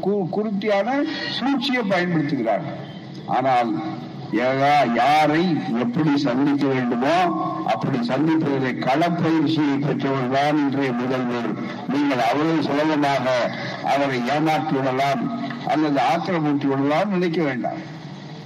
கு- 0.02 0.28
குருத்தியான 0.32 1.04
சூழ்ச்சியை 1.30 1.82
பயன்படுத்துகிறார் 1.90 2.83
ஆனால் 3.36 3.70
யாரை 4.98 5.42
எப்படி 5.82 6.12
சந்திக்க 6.24 6.64
வேண்டுமோ 6.72 7.16
அப்படி 7.72 7.98
சந்திப்பதை 8.08 8.70
களப்பயிற்சியை 8.86 9.76
பெற்றவர் 9.84 10.32
தான் 10.34 10.58
இன்றைய 10.62 10.92
முதல்வர். 11.00 11.50
நீங்கள் 11.92 12.22
அவ்வளவு 12.28 12.64
சுலபமாக 12.68 13.26
அவரை 13.92 14.18
ஏமாற்றி 14.34 14.74
விடலாம் 14.78 15.22
அல்லது 15.74 16.00
ஆத்திரமூட்டி 16.12 16.66
விடலாம் 16.72 17.14
நினைக்க 17.14 17.40
வேண்டாம். 17.42 17.80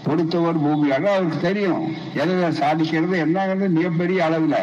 பொறுத்தவர் 0.05 0.63
பூமியாக 0.65 1.07
அவருக்கு 1.15 1.41
தெரியும். 1.49 1.83
எதை 2.21 2.51
சாதிக்கிறது 2.61 3.17
என்னங்கிறது 3.25 3.69
மிகப்பெரிய 3.79 4.21
அளவுல. 4.29 4.59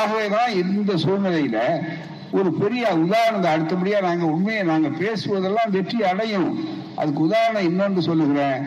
ஆகவேதான் 0.00 0.52
இந்த 0.60 0.92
சூழ்நிலையில 1.04 1.58
ஒரு 2.38 2.50
பெரிய 2.62 2.84
உதாரணத்தை 3.02 3.48
அடுத்தபடியா 3.54 3.98
நாங்க 4.06 4.24
உண்மையை 4.36 4.62
நாங்க 4.70 4.88
பேசுவதெல்லாம் 5.02 5.74
வெற்றி 5.76 5.98
அடையும். 6.12 6.48
அதுக்கு 7.00 7.20
உதாரணம் 7.28 7.68
இன்னொன்று 7.68 8.02
சொல்லுகிறேன். 8.08 8.58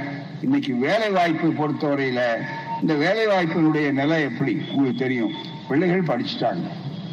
இன்னைக்கு 0.42 0.76
வேலை 0.76 1.10
வாய்ப்பு 1.10 1.48
பொறுத்தவரையில 1.48 2.22
இந்த 2.82 2.94
வேலை 2.94 3.28
வாய்ப்பினுடைய 3.28 3.92
நிலை 3.92 4.22
எப்படி? 4.22 4.62
உங்களுக்கு 4.70 5.00
தெரியும். 5.00 5.32
பிள்ளைகள் 5.68 6.02
படிச்சுட்டாங்க. 6.02 6.68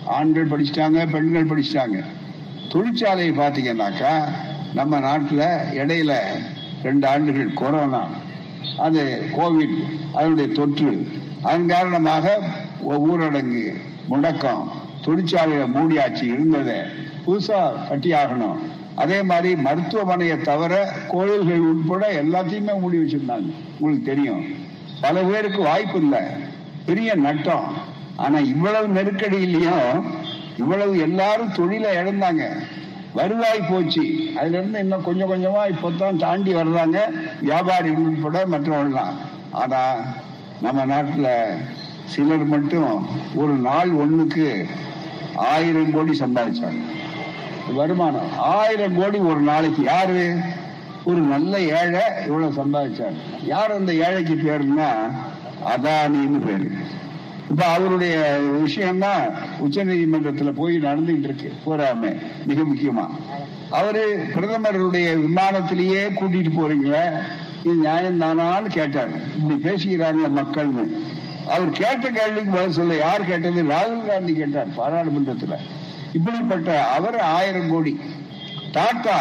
ஆண்கள் 0.06 0.48
படிச்சுட்டாங்க 0.48 1.10
பெண்கள் 1.10 1.48
படிச்சுட்டாங்க. 1.48 2.04
தொழிற்சாலையை 2.68 3.32
பார்த்தீங்கன்னாக்கா 3.38 4.24
நம்ம 4.74 4.98
நாட்டில் 4.98 5.38
இடையில 5.78 6.14
ரெண்டு 6.82 7.06
ஆண்டுகள் 7.06 7.54
கொரோனா 7.54 8.08
அது 8.78 9.28
கோவிட் 9.36 9.78
அதனுடைய 10.14 10.54
தொற்று. 10.54 11.08
அதன் 11.42 11.68
காரணமாக 11.68 12.38
ஊரடங்கு 12.88 13.74
முடக்கம் 14.10 14.68
தொழிற்சாலையில 15.04 15.66
மூடியாச்சு 15.74 16.22
இருந்ததை 16.22 16.78
புதுசா 17.26 17.72
கட்டியாகணும் 17.90 18.58
அதே 18.94 19.22
மாதிரி 19.22 19.54
மருத்துவமனையை 19.54 20.40
தவிர 20.40 20.92
கோயில்கள் 21.08 21.58
உட்பட 21.58 22.22
எல்லாத்தையுமே 22.22 22.80
மூடி 22.80 22.98
வச்சிருந்தாங்க. 22.98 23.52
உங்களுக்கு 23.78 24.14
தெரியும். 24.14 24.44
பல 25.00 25.22
பேருக்கு 25.22 25.62
வாய்ப்பு 25.62 25.98
இல்லை. 25.98 26.18
பெரிய 26.86 27.14
நட்டம். 27.14 27.72
ஆனா 28.16 28.38
இவ்வளவு 28.38 29.02
நெருக்கடியிலையும் 29.02 30.02
இவ்வளவு 30.58 30.98
எல்லாரும் 30.98 31.52
தொழிலை 31.52 31.96
இழந்தாங்க. 31.96 32.48
வருவாய் 33.12 33.60
போச்சு. 33.70 34.30
அதுல 34.36 34.58
இருந்து 34.58 34.78
இன்னும் 34.78 35.02
கொஞ்சம் 35.02 35.32
கொஞ்சமா 35.32 35.58
இப்பதான் 35.58 36.16
தாண்டி 36.16 36.54
வர்றாங்க. 36.54 36.98
வியாபாரி 37.40 37.90
உட்பட 37.90 38.46
மற்றவர்கள்லாம். 38.46 39.14
ஆனா 39.50 39.94
நம்ம 40.62 40.86
நாட்டுல 40.86 41.42
சிலர் 42.04 42.44
மட்டும் 42.44 43.06
ஒரு 43.34 43.52
நாள் 43.52 43.90
ஒண்ணுக்கு 43.90 44.64
ஆயிரம் 45.34 45.90
கோடி 45.90 46.18
சம்பாதிச்சாங்க. 46.18 46.80
வருமானம். 47.72 48.38
ஆயிரம் 48.38 48.96
கோடி 48.96 49.18
ஒரு 49.18 49.40
நாளைக்கு. 49.40 49.82
யாரு? 49.82 50.36
ஒரு 51.04 51.16
நல்ல 51.16 51.60
ஏழை 51.60 52.00
இவ்வளவு 52.26 52.64
சம்பாதிச்சாங்க 52.64 53.16
யார் 53.44 53.72
அந்த 53.72 53.94
ஏழைக்கு 53.94 54.34
பேருன்னா 54.34 54.86
அதானின்னு 55.66 56.46
பேரு. 56.46 56.70
இப்ப 57.50 57.64
அவருடைய 57.64 58.38
விஷயம்னா 58.64 59.10
உச்ச 59.58 59.84
நீதிமன்றத்துல 59.84 60.52
போய் 60.52 60.76
நடந்துகிட்டு 60.76 61.18
இருக்கு. 61.18 61.52
போறாம. 61.66 62.16
மிக 62.44 62.62
முக்கியமா. 62.62 63.06
அவரு 63.70 64.26
பிரதமருடைய 64.34 65.14
விமானத்திலேயே 65.14 66.10
கூட்டிட்டு 66.12 66.50
போறீங்களே 66.60 67.18
இது 67.62 67.74
நியாயம் 67.74 68.20
தானான்னு 68.20 68.62
கேட்டாரு 68.62 69.10
இப்படி 69.36 69.74
பேசுகிறாங்க 69.74 70.30
மக்கள்னு. 70.36 70.88
அவர் 71.48 71.70
கேட்ட 71.70 72.10
கேள்விக்கு 72.10 72.50
பதில் 72.50 72.72
சொல்ல 72.72 72.94
யார் 72.94 73.24
கேட்டது? 73.24 73.62
ராகுல் 73.62 74.06
காந்தி 74.06 74.32
கேட்டார் 74.32 74.66
பாராளுமன்றத்துல. 74.66 75.56
இப்படிப்பட்ட 76.16 76.86
அவர் 76.96 77.18
ஆயிரம் 77.20 77.70
கோடி. 77.70 77.92
டாட்டா 78.72 79.18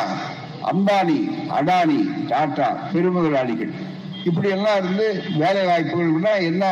அம்பானி 0.71 1.17
அடானி 1.59 1.99
டாட்டா 2.31 2.67
பெருமுதலாளிகள். 2.93 3.73
இப்படி 4.23 4.49
எல்லாம் 4.49 4.77
இருந்து 4.77 5.23
வேலை 5.37 5.61
வாய்ப்புகள்னா 5.65 6.33
என்ன? 6.41 6.65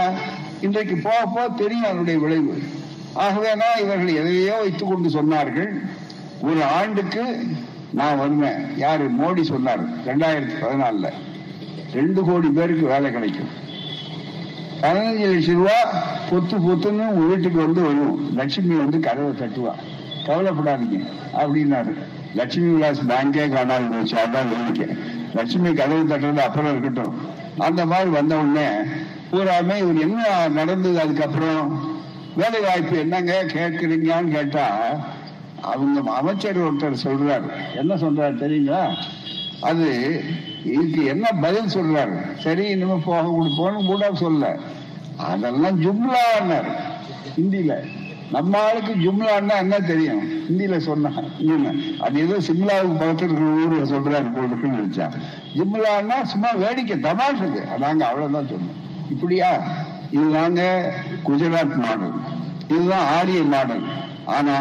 இன்றைக்கு 0.62 0.96
போக 0.96 1.20
போக 1.26 1.48
தெரியும் 1.48 1.84
அதனுடைய 1.84 2.20
விளைவு. 2.20 2.54
ஆகவேனா 3.16 3.70
இவர்கள் 3.82 4.14
எதையோ 4.22 4.56
வைத்துக் 4.60 4.92
கொண்டு 4.92 5.10
சொன்னார்கள். 5.10 5.72
ஒரு 6.42 6.64
ஆண்டுக்கு 6.64 7.24
நான் 7.94 8.18
வருவேன் 8.18 8.78
யாரு? 8.78 9.06
மோடி 9.20 9.42
சொன்னார் 9.42 9.84
ரெண்டாயிரத்தி 10.08 10.56
பதினாலுல. 10.62 11.10
ரெண்டு 11.94 12.22
கோடி 12.22 12.48
பேருக்கு 12.48 12.86
வேலை 12.88 13.12
கிடைக்கும். 13.12 13.52
பதினஞ்சு 14.82 15.26
லட்சம் 15.34 15.60
ரூபா 15.62 15.80
பொத்து 16.30 16.56
பொத்துன்னு 16.68 17.28
வீட்டுக்கு 17.28 17.60
வந்து 17.66 17.82
வரும். 17.82 18.36
லட்சுமி 18.36 18.76
வந்து 18.76 19.00
கதவை 19.00 19.32
தட்டுவான் 19.32 19.82
கவலைப்படாதீங்க. 20.26 21.08
அப்படின்னாரு. 21.34 21.94
லட்சுமி 22.36 22.74
விலாஸ் 22.74 23.02
பேங்கே 23.02 23.50
காணாது 23.50 23.86
போச்சு. 23.86 24.18
அதான் 24.18 24.48
வேடிக்கை 24.50 24.98
லட்சுமி 25.36 25.74
கதவு 25.74 26.04
தட்டுறது 26.04 26.38
அப்புறம் 26.38 26.78
இருக்கட்டும். 26.78 27.20
அந்த 27.58 27.86
மாதிரி 27.86 28.10
வந்த 28.10 28.38
உடனே 28.38 28.68
பூராமே 29.32 29.78
இவர் 29.78 30.00
என்ன 30.00 30.48
நடந்தது 30.48 31.00
அதுக்கப்புறம்? 31.00 31.90
வேலை 32.36 32.60
வாய்ப்பு 32.60 32.98
என்னங்க? 32.98 33.44
கேட்குறீங்கன்னு 33.44 34.32
கேட்டா 34.32 34.66
அவங்க 35.62 36.12
அமைச்சர் 36.12 36.58
ஒருத்தர் 36.58 36.96
சொல்றாரு. 37.04 37.76
என்ன 37.76 37.96
சொல்றாரு 37.96 38.34
தெரியுங்களா? 38.34 38.96
அது 39.62 40.22
இதுக்கு 40.66 41.06
என்ன 41.06 41.28
பதில் 41.42 41.74
சொல்றாரு? 41.74 42.38
சரி 42.38 42.66
இனிமே 42.66 43.02
போக 43.06 43.28
கொடுப்போம்னு 43.28 43.86
கூட 43.86 44.10
சொல்ல 44.14 44.58
அதெல்லாம் 45.18 45.82
ஜும்லான்னார். 45.82 46.70
ஹிந்தியில. 47.40 48.00
நம்ம 48.32 48.64
ஆளுக்கு 48.64 48.94
ஜும்லான்னா 48.94 49.56
என்ன 49.58 49.80
தெரியும்? 49.80 50.22
ஹிந்தியில 50.50 50.78
சொன்னா 50.78 51.10
அது 52.00 52.20
ஏதோ 52.20 52.38
சிம்லாவுக்கு 52.38 53.00
பக்கத்தில் 53.00 53.30
இருக்கிற 53.30 53.50
ஊர்ல 53.50 53.84
சொல்றாரு 53.84 54.24
போட்டுன்னு 54.24 54.78
நினைச்சா 54.78 55.08
ஜும்லான்னா 55.56 56.24
சும்மா 56.24 56.52
வேடிக்கை 56.52 56.98
தமாஷுக்கு 57.00 57.78
நாங்க 57.78 58.06
அவ்வளவுதான் 58.08 58.46
சொன்னோம். 58.46 59.12
இப்படியா? 59.12 59.62
இதுதாங்க 60.12 60.82
குஜராத் 61.26 61.76
மாடல். 61.76 62.14
இதுதான் 62.70 63.08
ஆரிய 63.18 63.42
மாடல். 63.44 63.84
ஆனா 64.26 64.56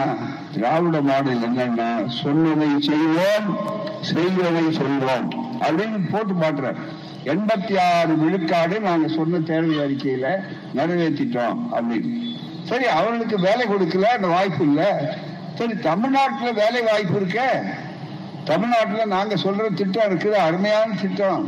திராவிட 0.55 1.01
மாடல் 1.01 1.43
என்னன்னா 1.49 2.07
சொன்னதை 2.07 2.69
செய்வோம் 2.81 3.49
செய்வதை 4.01 4.65
சொல்வோம் 4.77 5.29
அப்படின்னு 5.61 6.11
போட்டு 6.11 6.35
மாட்டுறாரு. 6.35 6.77
எண்பத்தி 7.25 7.79
ஆறு 7.79 8.17
விழுக்காடு 8.17 8.81
நாங்க 8.81 9.09
சொன்ன 9.09 9.39
தேர்தல் 9.39 9.83
அறிக்கையில 9.87 10.27
நிறைவேற்றிட்டோம் 10.75 11.59
அப்படின்னு. 11.73 12.30
சரி 12.71 12.87
அவர்களுக்கு 12.99 13.37
வேலை 13.49 13.65
கொடுக்கல 13.69 14.11
அந்த 14.17 14.29
வாய்ப்பு 14.37 14.63
இல்லை. 14.71 14.91
சரி 15.59 15.75
தமிழ்நாட்டில் 15.89 16.59
வேலை 16.63 16.81
வாய்ப்பு 16.91 17.17
இருக்க. 17.21 17.41
தமிழ்நாட்டில் 18.51 19.13
நாங்கள் 19.17 19.43
சொல்ற 19.47 19.65
திட்டம் 19.81 20.09
இருக்குது 20.11 20.39
அருமையான 20.47 20.95
திட்டம். 21.03 21.43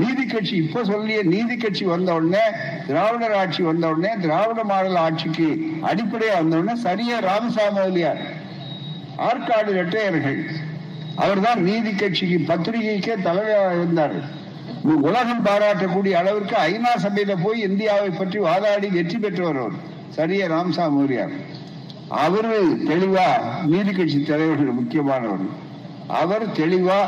நீதி 0.00 0.24
கட்சி 0.26 0.54
இப்ப 0.62 0.82
சொல்லிய 0.90 1.20
நீதி 1.32 1.54
கட்சி 1.56 1.84
வந்த 1.92 2.10
உடனே 2.18 2.42
திராவிடர் 2.88 3.34
ஆட்சி 3.40 3.62
வந்த 3.68 3.84
உடனே 3.92 4.12
திராவிட 4.24 4.60
மாடல் 4.70 4.98
ஆட்சிக்கு 5.04 5.48
அடிப்படையா 5.90 6.34
வந்த 6.40 6.60
உடனே 6.60 6.74
சரியா 6.86 7.16
ராமசாமி 7.28 7.74
முதலியார் 7.78 8.20
ஆற்காடு 9.28 9.70
இரட்டையர்கள் 9.74 10.40
அவர்தான் 11.24 11.60
நீதி 11.68 11.92
கட்சிக்கு 11.92 12.38
பத்திரிகைக்கே 12.50 13.14
தலைவராக 13.28 13.78
இருந்தார். 13.80 14.16
உலகம் 15.08 15.46
பாராட்டக்கூடிய 15.46 16.14
அளவிற்கு 16.20 16.56
ஐநா 16.70 16.92
சபையில 17.04 17.34
போய் 17.44 17.66
இந்தியாவை 17.68 18.10
பற்றி 18.10 18.38
வாதாடி 18.48 18.88
வெற்றி 18.98 19.18
பெற்றவர் 19.24 19.60
அவர். 19.62 19.78
சரியா 20.08 20.46
ராம்சா 20.46 20.90
முதலியார் 20.90 21.30
அவரு 22.08 22.78
தெளிவா 22.86 23.26
நீதி 23.66 23.92
கட்சி 23.92 24.22
தலைவர்கள் 24.22 24.78
முக்கியமானவர். 24.78 25.44
அவர் 26.06 26.46
தெளிவா 26.52 26.98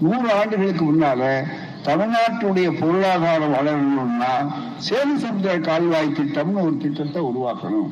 நூறு 0.00 0.32
ஆண்டுகளுக்கு 0.32 0.84
முன்னால 0.84 1.42
தமிழ்நாட்டுடைய 1.84 2.80
பொருளாதாரம் 2.80 3.54
வளரணும்னா 3.54 4.32
சேது 4.76 5.14
சமுத்திர 5.16 5.58
கால்வாய் 5.58 6.16
திட்டம்னு 6.18 6.62
ஒரு 6.62 6.76
திட்டத்தை 6.76 7.22
உருவாக்கணும். 7.22 7.90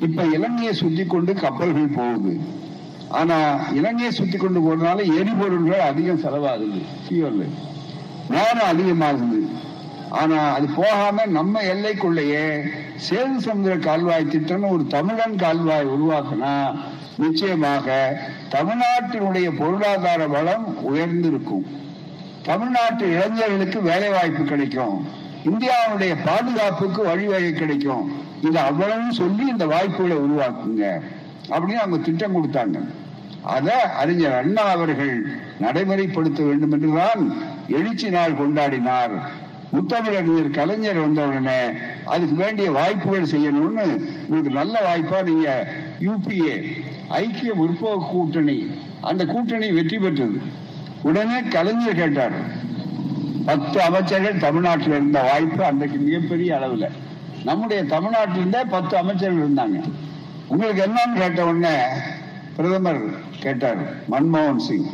இப்ப 0.00 0.24
இலங்கையை 0.24 0.72
சுத்தி 0.72 1.04
கொண்டு 1.04 1.34
கப்பல்கள் 1.34 1.94
போகுது. 1.96 2.40
ஆனா 3.08 3.36
இலங்கையை 3.72 4.12
சுத்தி 4.12 4.38
கொண்டு 4.38 4.60
போறதுனால 4.60 4.98
எரிபொருள்கள் 5.18 5.86
அதிகம் 5.90 6.22
செலவாகுது. 6.22 6.80
ஃபியூல் 7.04 7.48
நேரம் 8.30 8.68
அதிகமாகுது. 8.72 9.40
ஆனா 10.12 10.52
அது 10.52 10.66
போகாம 10.66 11.26
நம்ம 11.26 11.62
எல்லைக்குள்ளேயே 11.62 12.46
சேது 13.08 13.36
சமுதிர 13.44 13.78
கால்வாய் 13.78 14.30
திட்டம்னு 14.30 14.70
ஒரு 14.70 14.86
தமிழன் 14.86 15.36
கால்வாய் 15.36 15.86
உருவாக்கினா 15.86 16.80
நிச்சயமாக 17.18 18.16
தமிழ்நாட்டினுடைய 18.50 19.50
பொருளாதார 19.58 20.26
வளம் 20.26 20.66
உயர்ந்திருக்கும். 20.82 21.66
தமிழ்நாட்டு 22.42 23.06
இளைஞர்களுக்கு 23.10 23.82
வேலை 23.82 24.08
வாய்ப்பு 24.08 24.44
கிடைக்கும். 24.44 25.06
இந்தியாவுடைய 25.44 26.16
பாதுகாப்புக்கு 26.24 27.02
வழிவகை 27.02 27.52
கிடைக்கும். 27.52 28.12
இது 28.42 28.58
அவ்வளவு 28.58 29.12
சொல்லி 29.12 29.46
இந்த 29.48 29.66
வாய்ப்புகளை 29.66 30.16
உருவாக்குங்க. 30.16 31.00
அப்படின்னு 31.48 31.82
அவங்க 31.84 32.04
திட்டம் 32.04 32.36
கொடுத்தாங்க. 32.36 32.78
அத 33.42 33.72
அறிஞர் 33.72 34.38
அண்ணா 34.38 34.62
அவர்கள் 34.62 35.26
நடைமுறைப்படுத்த 35.60 36.46
வேண்டும் 36.46 36.72
என்றுதான் 36.72 37.22
எழுச்சி 37.68 38.10
நாள் 38.10 38.32
கொண்டாடினார். 38.32 39.16
முத்தமிழறிஞர் 39.74 40.50
கலைஞர் 40.50 41.00
வந்தவுடனே 41.00 41.58
அதுக்கு 42.04 42.34
வேண்டிய 42.34 42.70
வாய்ப்புகள் 42.70 43.30
செய்யணும்னு 43.34 43.84
உங்களுக்கு 44.22 44.50
நல்ல 44.50 44.74
வாய்ப்பா 44.88 45.18
நீங்க 45.22 45.48
யூபிஏ 46.00 46.56
ஐக்கிய 47.08 47.52
முற்போக்கு 47.54 48.08
கூட்டணி 48.10 48.70
அந்த 49.00 49.22
கூட்டணி 49.26 49.72
வெற்றி 49.72 49.98
பெற்றது. 49.98 50.40
உடனே 51.02 51.38
கலைஞர் 51.48 52.00
கேட்டார். 52.00 52.36
பத்து 53.46 53.82
அமைச்சர்கள் 53.82 54.42
தமிழ்நாட்டில் 54.46 54.92
இருந்த 54.92 55.20
வாய்ப்பு 55.22 55.64
அன்றைக்கு 55.64 55.98
மிகப்பெரிய 55.98 56.58
அளவுல. 56.58 56.88
நம்முடைய 57.44 57.84
தமிழ்நாட்டில் 57.84 58.36
இருந்தே 58.36 58.64
பத்து 58.64 58.96
அமைச்சர்கள் 58.96 59.44
இருந்தாங்க. 59.46 59.78
உங்களுக்கு 60.48 60.82
என்னன்னு 60.82 61.16
கேட்ட 61.16 61.46
உடனே 61.46 61.76
பிரதமர் 62.56 63.02
கேட்டார் 63.40 63.82
மன்மோகன் 64.10 64.62
சிங். 64.66 64.86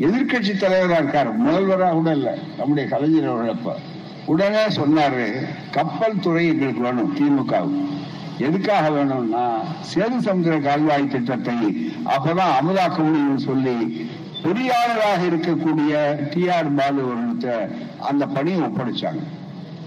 எதிர்கட்சி 0.00 0.56
தலைவராக 0.56 0.98
இருக்கார். 0.98 1.36
முதல்வராக 1.36 1.92
கூட 1.92 2.12
இல்ல. 2.12 2.38
நம்முடைய 2.58 2.88
கலைஞர் 2.88 3.30
அவர்களப்ப 3.30 3.72
உடனே 4.26 4.64
சொன்னாரு 4.64 5.46
கப்பல் 5.70 6.20
துறை 6.20 6.46
எங்களுக்கு 6.46 6.80
வேணும் 6.80 7.16
திமுகவுக்கு. 7.16 7.82
எதுக்காக 8.38 8.90
வேணும்னா 8.90 9.58
சேது 9.94 10.18
சமுதிர 10.24 10.62
கால்வாய் 10.62 11.08
திட்டத்தை 11.08 11.54
அப்பதான் 12.04 12.54
அமலாக்க 12.62 12.98
முடியும்னு 12.98 13.36
சொல்லி 13.36 14.08
பொறியாளராக 14.42 15.22
இருக்கக்கூடிய 15.22 16.16
டி 16.34 16.50
ஆர் 16.50 16.74
பாலு 16.74 17.02
அவர்களுக்கு 17.02 17.76
அந்த 18.00 18.26
பணியை 18.26 18.60
ஒப்படைச்சாங்க. 18.60 19.22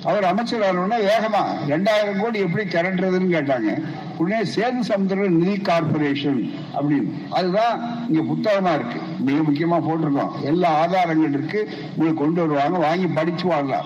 அவர் 0.03 0.23
அமைச்சர் 0.23 0.61
ஆனோடனே 0.61 0.93
வேகமா 0.93 1.43
ரெண்டாயிரம் 1.67 2.19
கோடி 2.19 2.39
எப்படி 2.39 2.65
திரட்டுறதுன்னு 2.65 3.35
கேட்டாங்க. 3.35 3.83
உடனே 4.17 4.49
சேது 4.55 4.79
சமுதிர 4.87 5.29
நிதி 5.29 5.61
கார்பரேஷன் 5.61 6.53
அப்படின்னு. 6.79 7.27
அதுதான் 7.29 7.79
இங்க 8.09 8.21
புத்தகமா 8.21 8.75
இருக்கு. 8.75 9.06
மிக 9.19 9.37
முக்கியமா 9.37 9.79
போட்டிருக்கோம். 9.79 10.41
எல்லா 10.41 10.69
ஆதாரங்கள் 10.69 11.29
இருக்கு. 11.29 11.69
உங்களுக்கு 11.95 12.23
கொண்டு 12.23 12.47
வருவாங்க 12.47 12.77
வாங்கி 12.77 13.07
படிச்சு 13.07 13.49
வாங்கலாம் 13.49 13.85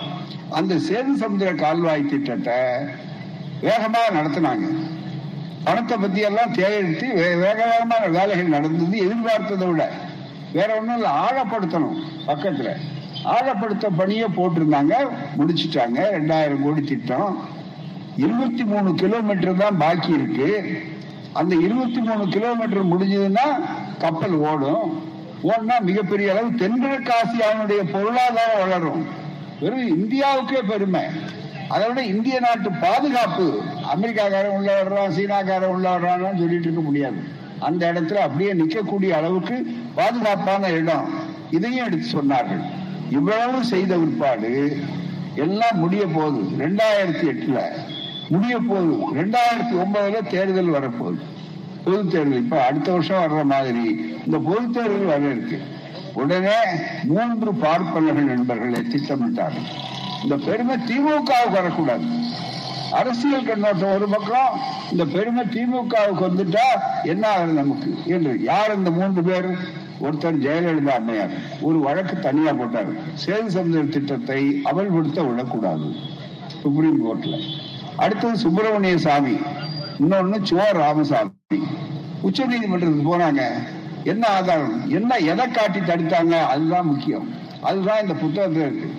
அந்த 0.50 0.74
சேது 0.74 1.20
சமுதிர 1.20 1.54
கால்வாய் 1.54 2.06
திட்டத்தை 2.06 2.54
வேகமாக 3.60 4.08
நடத்தினாங்க. 4.08 4.90
பணத்தை 5.64 5.96
பத்தி 5.96 6.20
எல்லாம் 6.20 6.52
தேர்த்து 6.52 7.06
வே- 7.06 7.40
வேக 7.40 7.64
வேகமான 7.64 8.06
வேலைகள் 8.06 8.48
நடந்தது 8.48 9.04
எதிர்பார்த்ததை 9.04 9.70
விட. 9.70 9.90
வேற 10.52 10.74
ஒண்ணும் 10.78 10.94
இல்லை 10.94 11.10
ஆழப்படுத்தணும் 11.10 12.02
பக்கத்துல. 12.26 12.76
ஆழப்படுத்த 13.24 13.86
பணியை 13.96 14.28
போட்டிருந்தாங்க 14.36 14.94
முடிச்சிட்டாங்க. 15.38 16.04
ரெண்டாயிரம் 16.12 16.62
கோடி 16.62 16.82
திட்டம். 16.82 17.38
இருபத்தி 18.16 18.64
மூணு 18.64 18.94
கிலோமீட்டர் 18.94 19.56
தான் 19.56 19.78
பாக்கி 19.78 20.12
இருக்கு. 20.12 20.82
அந்த 21.32 21.54
இருபத்தி 21.54 22.00
மூணு 22.00 22.28
கிலோமீட்டர் 22.28 22.86
முடிஞ்சதுன்னா 22.86 23.60
கப்பல் 23.98 24.32
ஓடும். 24.32 25.11
ஓடினா 25.42 25.80
மிகப்பெரிய 25.80 26.30
அளவு 26.30 26.54
தென்கிழக்கு 26.54 27.12
ஆசியாவினுடைய 27.22 27.92
பொருளாதாரம் 27.92 28.60
வளரும். 28.60 29.06
வெறும் 29.60 29.88
இந்தியாவுக்கே 29.88 30.68
பெருமை. 30.68 31.00
அதை 31.68 31.88
விட 31.88 32.02
இந்திய 32.04 32.40
நாட்டு 32.40 32.70
பாதுகாப்பு 32.70 33.60
அமெரிக்காக்காரன் 33.94 34.56
உள்ள 34.56 34.82
வர்றான் 34.82 35.10
சீனாக்காரன் 35.10 35.72
உள்ள 35.74 35.98
வர்றான்னு 35.98 36.36
சொல்லிட்டு 36.36 36.62
இருக்க 36.62 36.80
முடியாது. 36.80 37.20
அந்த 37.58 37.92
இடத்துல 37.92 38.14
அப்படியே 38.14 38.52
நிற்கக்கூடிய 38.52 39.10
அளவுக்கு 39.10 39.66
பாதுகாப்பான 39.94 40.68
இடம். 40.68 41.08
இதையும் 41.50 41.86
எடுத்து 41.86 42.06
சொன்னார்கள். 42.18 42.64
இவ்வளவு 43.10 43.64
செய்த 43.64 43.96
பிற்பாடு 43.96 44.76
எல்லாம் 45.34 45.78
முடிய 45.78 46.06
போகுது. 46.06 46.66
ரெண்டாயிரத்தி 46.66 47.26
எட்டுல 47.32 47.60
முடிய 48.28 48.58
போகுது. 48.58 49.22
ரெண்டாயிரத்தி 49.22 49.72
ஒன்பதுல 49.72 50.26
தேர்தல் 50.26 50.74
வரப்போகுது. 50.74 51.20
பொது 51.84 52.08
தேர்தல். 52.08 52.36
இப்ப 52.36 52.64
அடுத்த 52.64 52.92
வருஷம் 52.92 53.22
வர்ற 53.22 53.44
மாதிரி 53.44 53.84
இந்த 54.24 54.38
பொது 54.38 54.70
தேர்தல் 54.70 55.04
வர 55.04 55.24
இருக்கு. 55.24 55.60
உடனே 56.14 56.58
மூன்று 57.04 57.54
பார்ப்பனர்கள் 57.54 58.24
நண்பர்களை 58.24 58.80
திட்டமிட்டார்கள் 58.80 59.68
இந்த 60.22 60.36
பெருமை 60.44 60.76
திமுகவுக்கு 60.76 61.52
வரக்கூடாது. 61.52 62.04
அரசியல் 62.92 63.44
கண்ணோட்டம் 63.44 63.94
ஒரு 63.94 64.08
பக்கம் 64.08 64.60
இந்த 64.90 65.04
பெருமை 65.04 65.44
திமுகவுக்கு 65.44 66.24
வந்துட்டா 66.28 66.66
என்ன 67.02 67.28
ஆகுது 67.28 67.52
நமக்கு? 67.52 67.94
என்று 68.06 68.42
யார் 68.42 68.76
இந்த 68.76 68.90
மூன்று 68.90 69.22
பேர்? 69.22 69.50
ஒருத்தர் 70.02 70.40
ஜெயலலிதா 70.44 70.94
அம்மையார். 70.98 71.30
ஒரு 71.60 71.78
வழக்கு 71.80 72.18
தனியா 72.18 72.52
போட்டார். 72.52 72.92
சேது 72.92 73.48
சமுதிர 73.54 73.88
திட்டத்தை 73.88 74.62
அமல்படுத்த 74.64 75.26
விடக்கூடாது. 75.28 75.92
சுப்ரீம் 76.62 77.00
கோர்ட்ல 77.04 77.38
அடுத்தது 77.96 78.36
சுப்பிரமணிய 78.36 78.98
சாமி. 78.98 79.36
இன்னொன்னு 80.02 80.36
சோ 80.50 80.72
ராமசாமி. 80.72 81.30
உச்ச 82.20 82.44
நீதிமன்றத்துக்கு 82.44 83.16
போனாங்க. 83.16 83.42
என்ன 84.04 84.26
ஆதாரம்? 84.26 84.90
என்ன 84.90 85.16
எதை 85.16 85.50
காட்டி 85.50 85.78
தடுத்தாங்க? 85.78 86.46
அதுதான் 86.46 86.86
முக்கியம். 86.86 87.34
அதுதான் 87.62 88.00
இந்த 88.00 88.14
புத்தகத்தில் 88.14 88.60
இருக்கு. 88.60 88.90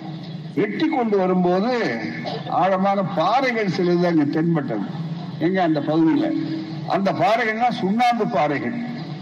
வெட்டி 0.54 0.88
கொண்டு 0.88 1.16
வரும்போது 1.18 2.00
ஆழமான 2.48 3.02
பாறைகள் 3.02 3.66
சிலது 3.66 4.06
அங்க 4.06 4.24
தென்பட்டது. 4.24 4.86
எங்க 5.38 5.62
அந்த 5.62 5.80
பகுதியில? 5.80 6.46
அந்த 6.88 7.12
பாறைகள்னா 7.12 7.70
சுண்ணாம்பு 7.70 8.28
பாறைகள். 8.28 8.74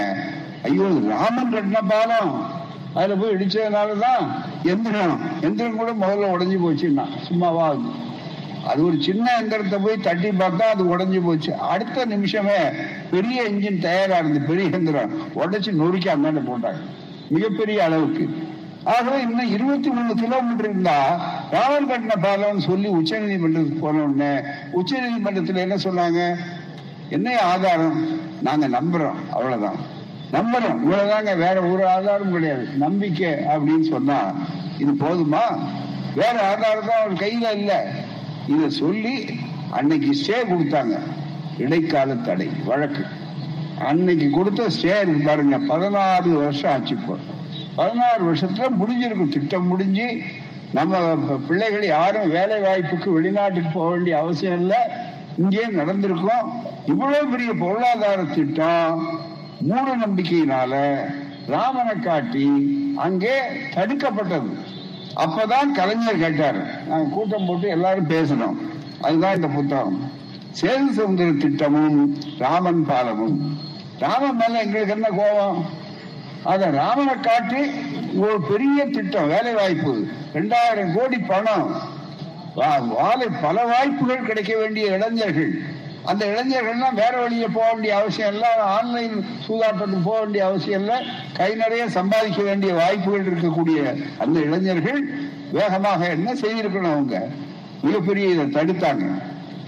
ஐயோ 0.64 0.86
ராமன் 1.08 1.54
கட்டின 1.54 1.78
பாலம். 1.88 2.50
அதுல 2.94 3.14
போய் 3.14 3.34
இடிச்சதுனாலதான் 3.34 4.54
எந்திரம் 4.66 5.20
எந்திரம் 5.40 5.76
கூட 5.76 5.92
முதல்ல 5.92 6.30
உடஞ்சி 6.34 6.58
போச்சுன்னா 6.64 7.04
சும்மாவா 7.22 7.68
அது 7.68 8.04
அது 8.66 8.84
ஒரு 8.84 9.02
சின்ன 9.02 9.30
எந்திரத்தை 9.40 9.78
போய் 9.82 9.96
தட்டி 9.96 10.28
பார்த்தா 10.28 10.60
அது 10.60 10.96
உடஞ்சி 10.96 11.24
போச்சு. 11.24 11.54
அடுத்த 11.54 12.04
நிமிஷமே 12.04 12.56
பெரிய 13.10 13.42
இன்ஜின் 13.42 13.78
தயாரா 13.78 14.16
இருந்து 14.16 14.40
பெரிய 14.40 14.68
எந்திரம். 14.72 15.12
உடச்சி 15.34 15.72
நொறுக்கி 15.72 16.08
அந்தாண்ட 16.08 16.42
போட்டாங்க. 16.48 16.80
மிகப்பெரிய 17.28 17.84
அளவுக்கு. 17.84 18.24
ஆகவே 18.84 19.20
இன்னும் 19.20 19.50
இருபத்தி 19.50 19.88
மூணு 19.90 20.14
கிலோமீட்டர் 20.14 20.70
இருந்தா 20.70 20.96
ராவல் 21.50 21.88
கட்டின 21.88 22.16
பாலம்னு 22.22 22.58
சொல்லி 22.58 22.88
உச்ச 22.88 23.18
நீதிமன்றத்துக்கு 23.18 23.80
போன 23.80 24.02
உடனே 24.02 24.40
உச்ச 24.70 25.00
நீதிமன்றத்துல 25.00 25.54
என்ன 25.54 25.74
சொன்னாங்க? 25.74 26.36
என்ன 27.08 27.38
ஆதாரம்? 27.40 28.18
நாங்க 28.42 28.68
நம்புறோம். 28.68 29.18
அவ்வளவுதான். 29.32 29.94
நம்புறோம் 30.36 30.80
இவ்வளவுதாங்க 30.82 31.36
வேற 31.36 31.62
ஒரு 31.62 31.88
ஆதாரம் 31.88 32.32
கிடையாது. 32.32 32.68
நம்பிக்கை 32.76 33.28
அப்படின்னு 33.28 33.88
சொன்னா 33.88 34.32
இது 34.78 34.92
போதுமா? 34.92 35.44
வேற 36.14 36.48
ஆதாரம் 36.48 36.86
தான் 36.86 37.00
அவர் 37.00 37.12
கையில 37.12 37.52
இல்லை. 37.56 37.76
இத 38.48 38.68
சொல்லி 38.68 39.38
அன்னைக்கு 39.70 40.10
ஸ்டே 40.12 40.52
கொடுத்தாங்க. 40.52 40.98
இடைக்கால 41.58 42.14
தடை 42.14 42.48
வழக்கு. 42.64 43.04
அன்னைக்கு 43.84 44.30
கொடுத்த 44.30 44.66
ஸ்டே 44.66 45.00
இருக்கு 45.00 45.22
பாருங்க 45.26 45.58
பதினாறு 45.58 46.30
வருஷம் 46.30 46.72
ஆச்சு 46.72 46.94
இப்போ. 46.94 47.16
பதினாறு 47.74 48.32
வருஷத்துல 48.32 48.68
முடிஞ்சிருக்கும். 48.80 49.28
திட்டம் 49.28 49.66
முடிஞ்சு 49.66 50.18
நம்ம 50.72 50.96
பிள்ளைகள் 51.48 51.86
யாரும் 51.86 52.30
வேலை 52.30 52.60
வாய்ப்புக்கு 52.60 53.12
வெளிநாட்டுக்கு 53.12 53.70
போக 53.72 53.90
வேண்டிய 53.90 54.18
அவசியம் 54.18 54.60
இல்லை. 54.60 54.78
இங்கே 55.38 55.66
நடந்திருக்கும். 55.66 56.52
இவ்வளவு 56.86 57.26
பெரிய 57.26 57.52
பொருளாதார 57.58 58.22
திட்டம் 58.22 59.24
மூட 59.60 59.96
நம்பிக்கையினால 59.96 60.94
ராமனை 61.46 61.94
காட்டி 61.94 62.46
அங்கே 62.96 63.38
தடுக்கப்பட்டது. 63.74 64.50
அப்பதான் 65.16 65.72
கலைஞர் 65.74 66.18
கேட்டார். 66.18 66.86
நாங்க 66.88 67.14
கூட்டம் 67.14 67.46
போட்டு 67.46 67.68
எல்லாரும் 67.68 68.08
பேசணும். 68.08 68.56
அதுதான் 69.00 69.34
இந்த 69.34 69.46
புத்தகம். 69.46 70.10
சேது 70.60 70.92
சுதந்திர 70.92 71.30
திட்டமும் 71.30 72.18
ராமன் 72.38 72.86
பாலமும். 72.86 73.58
ராமன் 73.98 74.36
மேல 74.36 74.62
எங்களுக்கு 74.62 74.92
என்ன 74.92 75.08
கோபம்? 75.08 75.64
அத 76.42 76.70
ராமனை 76.70 77.14
காட்டி 77.20 77.60
ஒரு 78.16 78.40
பெரிய 78.40 78.86
திட்டம் 78.86 79.28
வேலை 79.28 79.52
வாய்ப்பு 79.54 80.06
ரெண்டாயிரம் 80.34 80.94
கோடி 80.94 81.18
பணம். 81.18 81.94
வாழை 82.88 83.26
பல 83.42 83.64
வாய்ப்புகள் 83.64 84.26
கிடைக்க 84.26 84.56
வேண்டிய 84.56 84.86
இளைஞர்கள். 84.86 85.62
அந்த 86.06 86.22
இளைஞர்கள்லாம் 86.26 87.00
வேற 87.02 87.12
வழியை 87.20 87.48
போக 87.48 87.66
வேண்டிய 87.72 87.92
அவசியம் 88.00 88.32
இல்லை. 88.32 88.50
ஆன்லைன் 88.76 89.16
சூதாட்டத்துக்கு 89.46 90.00
போக 90.04 90.18
வேண்டிய 90.20 90.42
அவசியம் 90.46 90.80
இல்லை. 90.80 90.98
கை 91.38 91.54
நிறைய 91.54 91.88
சம்பாதிக்க 91.98 92.42
வேண்டிய 92.42 92.72
வாய்ப்புகள் 92.74 93.28
இருக்கக்கூடிய 93.30 93.78
அந்த 94.18 94.36
இளைஞர்கள் 94.40 95.00
வேகமாக 95.52 96.08
என்ன 96.08 96.32
செய்திருக்கணும் 96.32 96.94
அவங்க? 96.94 97.26
மிகப்பெரிய 97.82 98.28
இதை 98.28 98.44
தடுத்தாங்க. 98.44 99.06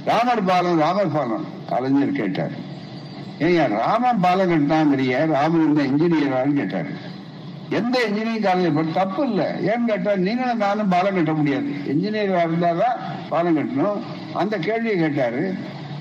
ராமர் 0.05 0.45
பாலம் 0.45 0.78
ராமர் 0.78 1.14
பாலம் 1.16 1.47
கலைஞர் 1.70 2.18
கேட்டார். 2.20 2.55
ஏங்க 3.39 3.64
ராமன் 3.68 4.20
பாலம் 4.20 4.51
கட்டினாங்கிறிய 4.53 5.26
ராமன் 5.26 5.64
இருந்த 5.64 5.82
இன்ஜினியரான்னு 5.91 6.59
கேட்டார். 6.61 6.91
எந்த 7.78 7.97
இன்ஜினியரிங் 8.09 8.47
காலேஜ் 8.47 8.74
பட் 8.74 8.93
தப்பு 8.93 9.22
இல்லை. 9.28 9.47
ஏன்னு 9.70 9.89
கேட்டா 9.91 10.12
நீங்களும் 10.26 10.62
நானும் 10.66 10.89
பாலம் 10.89 11.14
கட்ட 11.14 11.32
முடியாது. 11.32 11.72
இன்ஜினியராக 11.93 12.47
இருந்தால் 12.49 12.82
தான் 12.84 12.99
பாலம் 13.28 13.59
கட்டணும். 13.59 13.99
அந்த 14.32 14.55
கேள்வியை 14.59 14.97
கேட்டாரு. 14.99 15.43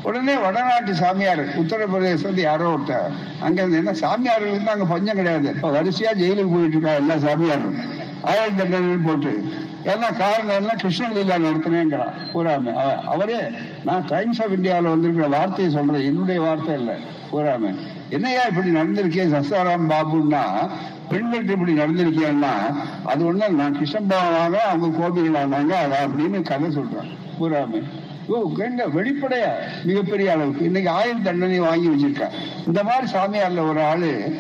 உடனே 0.08 0.36
வடநாட்டு 0.36 0.96
சாமியார் 0.96 1.60
உத்தரப்பிரதேசத்து 1.60 2.40
யாரோ 2.40 2.76
ஒருத்தர். 2.76 3.14
அங்க 3.40 3.64
இருந்து 3.64 3.78
என்ன 3.78 3.92
சாமியார்களுக்கு 3.92 4.66
அங்க 4.66 4.86
பஞ்சம் 4.86 5.16
கிடையாது. 5.16 5.48
இப்ப 5.50 5.70
வரிசையா 5.70 6.12
ஜெயிலுக்கு 6.18 6.54
போயிட்டு 6.54 6.78
இருக்கா 6.78 6.92
எல்லா 6.92 7.14
சாமியாரும். 7.14 7.78
ஆயிரத்தி 8.22 8.56
தண்டனை 8.56 8.96
போட்டு. 9.06 9.46
ஏன்னா 9.86 10.18
காரணம் 10.18 10.56
என்ன 10.56 10.76
கிருஷ்ணலீலா 10.84 11.48
நடத்தினேங்கிறான். 11.48 12.14
பூராம. 12.34 12.74
அவரே 13.06 13.38
நான் 13.86 14.06
டைம்ஸ் 14.08 14.42
ஆஃப் 14.42 14.52
இந்தியாவில் 14.52 14.90
வந்திருக்கிற 14.90 15.28
வார்த்தையை 15.28 15.74
சொல்றேன் 15.74 16.06
என்னுடைய 16.06 16.42
வார்த்தை 16.42 16.76
இல்லை 16.76 16.96
பூராம. 17.32 17.76
என்னையா 18.10 18.42
இப்படி 18.44 18.70
நடந்திருக்கேன் 18.70 19.34
சசாராம் 19.34 19.94
பாபுன்னா? 19.94 20.70
பெண்கள் 21.10 21.50
இப்படி 21.50 21.74
நடந்திருக்கேன்னா? 21.74 22.76
அது 23.06 23.34
ஒண்ணு 23.34 23.50
நான் 23.50 23.78
கிருஷ்ணபாவாக 23.78 24.54
அவங்க 24.54 25.08
கோபிகளானாங்க 25.08 25.74
அதான் 25.86 26.08
அப்படின்னு 26.08 26.42
கதை 26.42 26.72
சொல்றேன். 26.72 27.10
பூராம. 27.40 27.82
ஓ 28.28 28.52
வெளிப்படையா 28.58 29.52
மிகப்பெரிய 29.84 30.32
அளவுக்கு. 30.32 30.66
இன்னைக்கு 30.66 30.90
ஆயுள் 30.90 31.22
தண்டனை 31.22 31.60
வாங்கி 31.60 31.88
வச்சிருக்கேன் 31.88 32.32
இந்த 32.66 32.84
மாதிரி 32.84 33.12
சாமியார்ல 33.12 33.70
ஒரு 33.70 33.84
ஆளு 33.84 34.36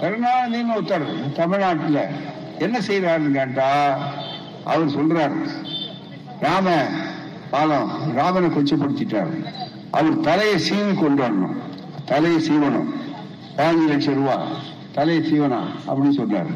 கருணாநிதினு 0.00 0.74
ஒருத்தர் 0.76 1.32
தமிழ்நாட்டுல 1.32 2.08
என்ன 2.58 2.78
செய்யறாருன்னு 2.78 3.30
கேட்டா 3.30 3.98
அவர் 4.64 4.88
சொல்றாரு 4.88 5.48
ராம 6.40 6.86
பாலம் 7.50 8.12
ராமனை 8.14 8.48
கொச்சப்படுத்திட்டாரு. 8.48 9.44
அவர் 9.90 10.20
தலையை 10.20 10.60
சீவி 10.70 10.94
கொண்டு 10.94 11.22
வரணும். 11.22 11.56
தலையை 12.04 12.40
சீவனம் 12.48 12.88
பதினஞ்சு 13.56 13.86
லட்சம் 13.86 14.14
ரூபா 14.14 14.46
தலையை 14.92 15.32
சீவனா? 15.32 15.60
அப்படின்னு 15.86 16.18
சொல்றாரு. 16.18 16.54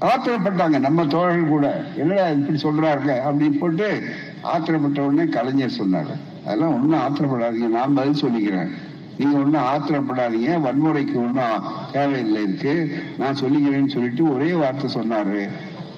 ஆத்திரப்பட்டாங்க 0.00 0.78
நம்ம 0.78 1.06
தோழர்கள் 1.06 1.48
கூட. 1.48 1.84
என்னடா 1.96 2.28
இப்படி 2.28 2.58
சொல்றாருங்க? 2.62 3.12
அப்படின்னு 3.28 3.58
போட்டு 3.58 4.02
ஆத்திரப்பட்ட 4.42 5.00
உடனே 5.00 5.30
கலைஞர் 5.30 5.78
சொன்னாரு. 5.78 6.14
அதெல்லாம் 6.44 6.74
ஒன்றும் 6.74 7.00
ஆத்திரப்படாதீங்க 7.00 7.68
நான் 7.78 7.94
பதில் 7.94 8.22
சொல்லிக்கிறேன். 8.22 8.70
நீங்க 9.18 9.38
ஒன்றும் 9.38 9.62
ஆத்திரப்படாதீங்க 9.62 10.50
வன்முறைக்கு 10.66 11.14
ஒன்றும் 11.14 11.62
தேவையில்லை 11.92 12.42
இருக்கு 12.42 13.02
நான் 13.18 13.40
சொல்லிக்கிறேன்னு 13.40 13.88
சொல்லிட்டு 13.88 14.34
ஒரே 14.34 14.52
வார்த்தை 14.52 14.90
சொன்னாரு. 14.94 15.48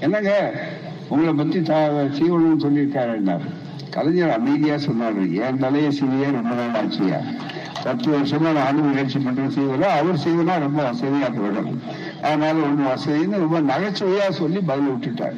என்னங்க? 0.01 0.53
உங்களை 1.09 1.33
பத்தி 1.35 1.59
சீவனம் 1.59 2.63
சொல்லியிருக்காருன்னாரு. 2.65 3.49
கலைஞர் 3.91 4.37
அமைதியா 4.39 4.75
சொன்னாரு. 4.75 5.25
என் 5.47 5.59
தலையை 5.59 6.01
சீவியே 6.01 6.31
ரொம்ப 6.31 6.55
நாள் 6.55 6.85
ஆச்சியா? 6.85 7.21
பத்து 7.85 8.19
வருஷமா 8.19 8.53
நானும் 8.53 8.91
முயற்சி 8.91 9.19
பண்ற 9.19 9.43
செய்வதா 9.43 9.89
அவர் 10.01 10.23
செய்வதா 10.25 10.59
ரொம்ப 10.59 10.91
வசதியா 10.91 11.29
போயிடும். 11.37 11.79
அதனால 12.23 12.53
ஒண்ணு 12.53 12.85
வசதின்னு 12.91 13.43
ரொம்ப 13.45 13.61
நகைச்சுவையா 13.61 14.31
சொல்லி 14.31 14.61
பதில் 14.61 14.89
விட்டுட்டார். 14.89 15.37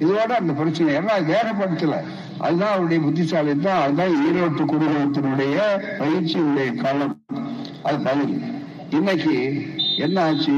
இதோட 0.00 0.32
அந்த 0.40 0.52
பிரச்சனை 0.52 0.94
ஏன்னா 0.94 1.14
வேகப்படுத்தல 1.30 1.96
அதுதான் 2.38 2.72
அவருடைய 2.72 3.06
புத்திசாலித்தான் 3.06 3.82
அதுதான் 3.82 4.26
ஈரோட்டு 4.26 4.64
குடும்பத்தினுடைய 4.64 5.58
பயிற்சியுடைய 5.98 6.74
காலம். 6.74 7.20
அது 7.82 7.98
பதில். 7.98 8.40
இன்னைக்கு 8.90 9.62
என்ன 9.98 10.22
ஆச்சு? 10.22 10.52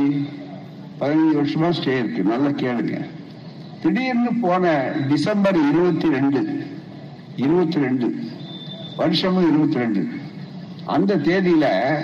பதினஞ்சு 1.01 1.37
வருஷமா 1.37 1.71
ஸ்டே 1.71 1.99
இருக்கு. 1.99 2.23
நல்லா 2.23 2.49
கேளுங்க. 2.49 3.09
திடீர்னு 3.83 4.31
போன 4.41 4.93
டிசம்பர் 5.09 5.57
இருபத்தி 5.71 6.09
ரெண்டு 6.09 6.67
இருபத்தி 7.37 7.79
ரெண்டு 7.79 8.15
வருஷமும் 8.97 9.49
இருபத்தி 9.49 9.77
ரெண்டு. 9.77 10.09
அந்த 10.85 11.17
தேதியில 11.17 11.95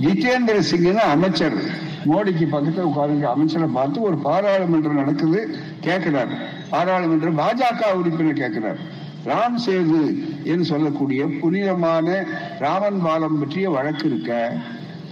ஜிதேந்திர 0.00 0.62
சிங்னு 0.70 0.94
அமைச்சர் 0.94 1.86
மோடிக்கு 2.10 2.46
பக்கத்தில் 2.48 2.88
உட்காந்து 2.90 3.26
அமைச்சரை 3.32 3.68
பார்த்து 3.74 4.00
ஒரு 4.00 4.16
பாராளுமன்றம் 4.18 5.00
நடக்குது 5.00 5.40
கேட்கிறார் 5.80 6.32
பாராளுமன்றம் 6.70 7.38
பாஜக 7.38 7.92
உறுப்பினர் 7.94 8.40
கேட்கிறார் 8.42 8.80
ராம் 9.26 9.58
சேது 9.66 10.02
என்று 10.44 10.64
சொல்லக்கூடிய 10.64 11.26
புனிதமான 11.40 12.26
ராமன் 12.58 13.00
பாலம் 13.02 13.38
பற்றிய 13.38 13.70
வழக்கு 13.70 14.06
இருக்க 14.06 14.52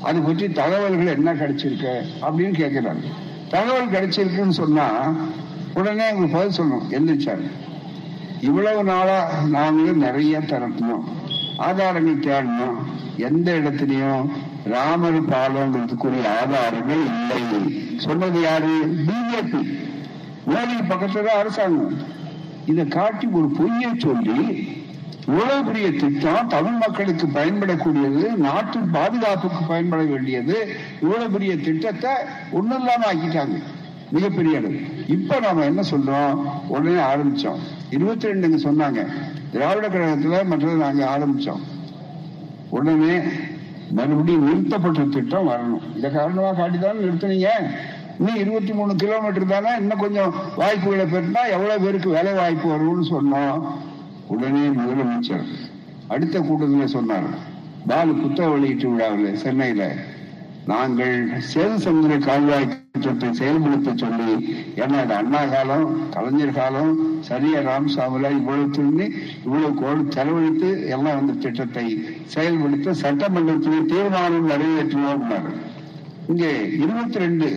அது 0.03 0.21
பற்றி 0.21 0.47
தகவல்கள் 0.49 1.15
என்ன 1.17 1.35
கிடைச்சிருக்க 1.35 1.87
அப்படின்னு 2.23 2.57
கேட்கிறார் 2.61 3.03
தகவல் 3.49 3.93
கிடைச்சிருக்குன்னு 3.95 4.61
சொன்னா 4.63 4.87
உடனே 5.75 6.05
உங்களுக்கு 6.11 6.37
பதில் 6.37 6.57
சொல்லணும். 6.59 6.87
எந்திரிச்சாரு 6.91 7.47
இவ்வளவு 8.41 8.85
நாளா 8.85 9.19
நாங்களும் 9.47 9.99
நிறைய 9.99 10.39
திரட்டணும். 10.39 11.05
ஆதாரங்கள் 11.57 12.25
தேடணும். 12.27 12.79
எந்த 13.17 13.49
இடத்துலையும் 13.53 14.27
ராமர் 14.69 15.29
பாலங்கிறதுக்குரிய 15.29 16.29
ஆதாரங்கள் 16.41 17.05
இல்லை. 17.37 17.95
சொன்னது 17.97 18.41
யாரு? 18.41 19.05
பிஜேபி 19.07 19.79
மோடி 20.47 20.85
பக்கத்துல 20.89 21.23
அரசாங்கம். 21.23 21.99
இதை 22.67 22.89
காட்டி 22.89 23.27
ஒரு 23.27 23.49
பொய்யை 23.49 23.91
சொல்லி 23.99 24.69
இவ்வளவு 25.27 25.64
பெரிய 25.64 25.93
திட்டம் 25.93 26.49
தமிழ் 26.49 26.73
மக்களுக்கு 26.73 27.27
பயன்படக்கூடியது 27.27 28.35
நாட்டு 28.35 28.79
பாதுகாப்புக்கு 28.79 29.64
பயன்பட 29.69 30.03
வேண்டியது 30.03 30.77
இவ்வளவு 31.03 31.31
பெரிய 31.31 31.57
திட்டத்தை 31.57 32.11
ஒண்ணும் 32.51 32.79
இல்லாம 32.79 33.12
ஆக்கிட்டாங்க. 33.12 33.62
மிகப்பெரிய 34.11 34.59
அளவு. 34.59 34.81
இப்ப 35.07 35.41
நாம 35.41 35.64
என்ன 35.64 35.83
சொல்றோம்? 35.91 36.35
உடனே 36.69 37.01
ஆரம்பிச்சோம். 37.01 37.59
இருபத்தி 37.91 38.29
ரெண்டுங்க 38.29 38.67
சொன்னாங்க. 38.67 39.07
திராவிட 39.53 39.89
கழகத்துல 39.89 40.45
மற்றது 40.45 40.75
நாங்க 40.75 41.19
ஆரம்பிச்சோம். 41.19 41.61
உடனே 42.69 43.19
மறுபடியும் 43.91 44.45
நிறுத்தப்பட்ட 44.45 45.01
திட்டம் 45.03 45.49
வரணும். 45.49 45.95
இந்த 45.95 46.09
காரணமா 46.09 46.66
காட்டிதான் 46.66 47.01
நிறுத்தினீங்க. 47.03 47.47
இன்னும் 48.18 48.37
இருபத்தி 48.37 48.72
மூணு 48.72 48.95
கிலோமீட்டர் 48.95 49.47
தானே? 49.47 49.76
இன்னும் 49.78 49.99
கொஞ்சம் 49.99 50.34
வாய்ப்புகளை 50.57 51.05
பெற்றா 51.05 51.51
எவ்வளவு 51.51 51.84
பேருக்கு 51.84 52.11
வேலை 52.11 52.32
வாய்ப்பு 52.32 52.68
வரும்னு 52.68 53.05
சொன்னோம். 53.05 53.62
உடனே 54.26 54.59
முதலமைச்சர் 54.59 55.45
அடுத்த 56.07 56.41
கூட்டத்தில் 56.41 56.87
சொன்னார். 56.87 57.55
பாலு 57.87 58.14
புத்தக 58.14 58.49
வெளியீட்டு 58.49 58.89
விழாவில் 58.89 59.37
சென்னையில. 59.37 59.95
நாங்கள் 60.71 61.17
சேதுசமுதிர 61.49 62.14
கால்வாய் 62.19 62.67
திட்டத்தை 62.69 63.29
செயல்படுத்த 63.39 63.91
சொல்லி 63.95 64.33
ஏன்னா 64.81 64.99
அது 65.03 65.14
அண்ணா 65.14 65.43
காலம் 65.45 65.85
கலைஞர் 66.14 66.57
காலம் 66.57 66.93
சரியா 67.21 67.61
ராமசாமில 67.61 68.31
இவ்வளவு 68.31 68.64
துணி 68.71 69.07
இவ்வளவு 69.45 69.71
கோடு 69.75 70.03
செலவழித்து 70.17 70.71
எல்லாம் 70.87 71.19
அந்த 71.19 71.37
திட்டத்தை 71.45 71.87
செயல்படுத்த 72.35 72.95
சட்டமன்றத்தில் 73.03 73.89
தீர்மானம் 73.93 74.51
நிறைவேற்றுவோம் 74.53 75.25
இங்கே 76.29 76.51
இருபத்தி 76.77 77.19
ரெண்டு 77.19 77.49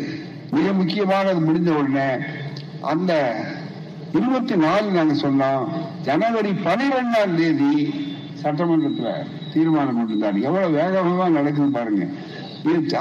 மிக 0.54 0.68
முக்கியமானது 0.72 1.40
முடிந்த 1.40 1.72
உடனே 1.74 2.10
அந்த 2.84 3.12
இருபத்தி 4.14 4.56
நாலு 4.66 4.88
நாங்க 4.92 5.16
சொன்னோம் 5.24 5.66
ஜனவரி 6.02 6.52
பனிரெண்டாம் 6.66 7.36
தேதி 7.40 7.74
சட்டமன்றத்துல 8.44 9.10
தீர்மானம் 9.54 9.98
கொண்டிருந்தாங்க 9.98 10.42
எவ்வளவு 10.42 10.76
வேகமாக 10.76 11.30
நடக்குது 11.30 11.70
பாருங்க. 11.72 12.06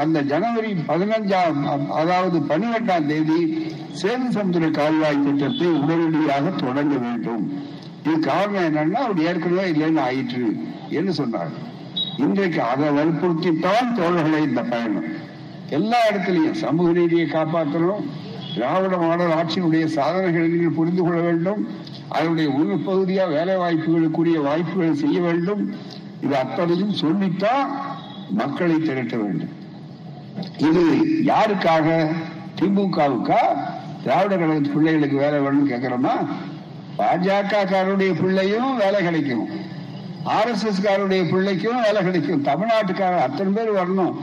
அந்த 0.01 0.19
ஜனவரி 0.31 0.71
பதினஞ்சாம் 0.89 1.61
அதாவது 2.01 2.39
பனிரெண்டாம் 2.51 3.09
தேதி 3.11 3.41
சேது 4.01 4.29
சமுத்திர 4.37 4.67
கால்வாய் 4.79 5.25
திட்டத்தை 5.25 5.69
உடனடியாக 5.81 6.53
தொடங்க 6.65 6.95
வேண்டும். 7.07 7.45
இது 8.05 8.17
காரணம் 8.29 8.67
என்னன்னா 8.69 9.01
அவர் 9.07 9.25
ஏற்கனவே 9.29 9.65
இல்லைன்னு 9.73 10.03
ஆயிற்று 10.09 10.47
என்று 10.99 11.13
சொன்னார். 11.21 11.53
இன்றைக்கு 12.25 12.61
அதை 12.73 12.89
வற்புறுத்தித்தான் 12.99 13.91
தோழர்களை 13.99 14.41
இந்த 14.49 14.63
பயணம். 14.73 15.09
எல்லா 15.79 15.99
இடத்துலையும் 16.11 16.61
சமூக 16.65 16.89
நீதியை 16.99 17.27
காப்பாற்றணும் 17.35 18.07
திராவிட 18.55 18.95
மாடல் 19.03 19.35
ஆட்சியினுடைய 19.39 19.85
சாதனைகளை 19.97 20.47
நீங்கள் 20.55 20.77
புரிந்து 20.79 21.03
கொள்ள 21.03 21.21
வேண்டும் 21.29 21.61
அதனுடைய 22.17 22.49
உள்பகுதியா 22.59 23.25
வேலை 23.37 23.57
வாய்ப்புகளுக்குரிய 23.63 24.39
வாய்ப்புகளை 24.49 24.95
செய்ய 25.05 25.19
வேண்டும். 25.27 25.63
இது 26.25 26.35
அத்தனையும் 26.43 26.99
சொல்லித்தான் 27.03 27.69
மக்களை 28.31 28.79
திரட்ட 28.79 29.17
வேண்டும். 29.17 29.49
இது 30.57 30.85
யாருக்காக? 31.25 32.09
திமுகவுக்கா? 32.61 33.59
திராவிட 34.03 34.37
கழகத்து 34.37 34.71
பிள்ளைகளுக்கு 34.71 35.17
வேலை 35.17 35.39
வேணும்னு 35.41 35.73
கேட்கிறோமா 35.73 36.27
பாஜக 36.99 37.53
காரருடைய 37.53 38.21
பிள்ளையும் 38.21 38.77
வேலை 38.77 39.03
கிடைக்கும். 39.03 39.49
ஆர் 40.25 40.49
எஸ் 40.49 40.65
எஸ் 40.65 40.81
காரருடைய 40.81 41.31
பிள்ளைக்கும் 41.31 41.81
வேலை 41.81 42.03
கிடைக்கும். 42.03 42.45
தமிழ்நாட்டுக்காரர் 42.45 43.19
அத்தனை 43.19 43.53
பேர் 43.53 43.73
வரணும். 43.73 44.15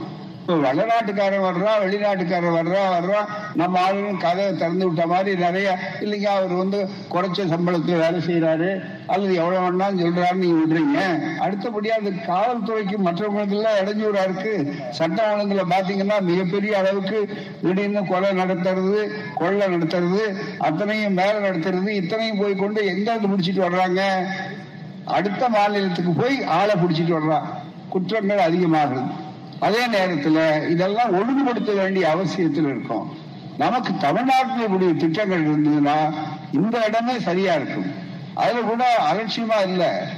வடநாட்டுக்காரன் 0.48 1.44
வர்றான் 1.46 1.80
வெளிநாட்டுக்காரன் 1.84 2.56
வர்றா 2.56 2.82
வர்றான் 2.96 3.28
நம்ம 3.54 3.80
ஆளுநரும் 3.80 4.18
கதையை 4.18 4.56
திறந்து 4.56 4.86
விட்ட 4.86 5.06
மாதிரி 5.06 5.36
நிறைய 5.36 5.78
இல்லைங்க 6.00 6.24
அவர் 6.24 6.52
வந்து 6.52 6.88
குறைச்ச 7.10 7.46
சம்பளத்தில் 7.52 8.02
வேலை 8.02 8.20
செய்யறாரு 8.20 8.70
அல்லது 9.06 9.34
எவ்வளவு 9.34 9.64
வேணாலும் 9.64 10.02
சொல்றாரு 10.04 10.34
நீங்க 10.34 10.58
விடுறீங்க. 10.62 10.98
அடுத்தபடியா 11.38 11.96
அந்த 12.00 12.10
காவல்துறைக்கு 12.26 12.96
மற்றவங்களுக்கு 13.08 13.56
எல்லாம் 13.58 13.78
இடைஞ்சூரா 13.82 14.22
இருக்கு. 14.22 14.54
சட்ட 14.90 15.18
ஒழுங்குல 15.32 15.64
பாத்தீங்கன்னா 15.74 16.20
மிகப்பெரிய 16.20 16.78
அளவுக்கு 16.78 17.18
திடீர்னு 17.62 18.04
கொலை 18.06 18.30
நடத்துறது 18.30 19.00
கொள்ளை 19.34 19.66
நடத்துறது 19.66 20.22
அத்தனையும் 20.58 21.12
மேல 21.12 21.34
நடத்துறது 21.48 21.88
இத்தனையும் 21.88 22.38
போய் 22.38 22.54
கொண்டு 22.54 22.86
எங்க 22.86 23.14
இருந்து 23.14 23.32
பிடிச்சிட்டு 23.34 23.66
வர்றாங்க? 23.68 24.02
அடுத்த 25.04 25.48
மாநிலத்துக்கு 25.48 26.12
போய் 26.22 26.44
ஆளை 26.44 26.74
பிடிச்சிட்டு 26.74 27.18
வர்றான் 27.18 27.46
குற்றங்கள் 27.88 28.38
அதிகமாகுது. 28.38 29.24
அதே 29.60 29.86
நேரத்தில் 29.86 30.70
இதெல்லாம் 30.70 31.12
ஒழுங்குபடுத்த 31.12 31.72
வேண்டிய 31.72 32.08
அவசியத்தில் 32.08 32.64
இருக்கும். 32.64 33.16
நமக்கு 33.58 33.96
தமிழ்நாட்டில் 33.96 34.66
கூடிய 34.66 34.94
திட்டங்கள் 34.94 35.46
இருந்ததுன்னா 35.46 36.14
இந்த 36.52 36.84
இடமே 36.86 37.18
சரியா 37.18 37.54
இருக்கும். 37.54 37.92
அதுல 38.34 38.60
கூட 38.60 38.84
அலட்சியமா 39.12 39.62
இல்ல. 39.62 40.08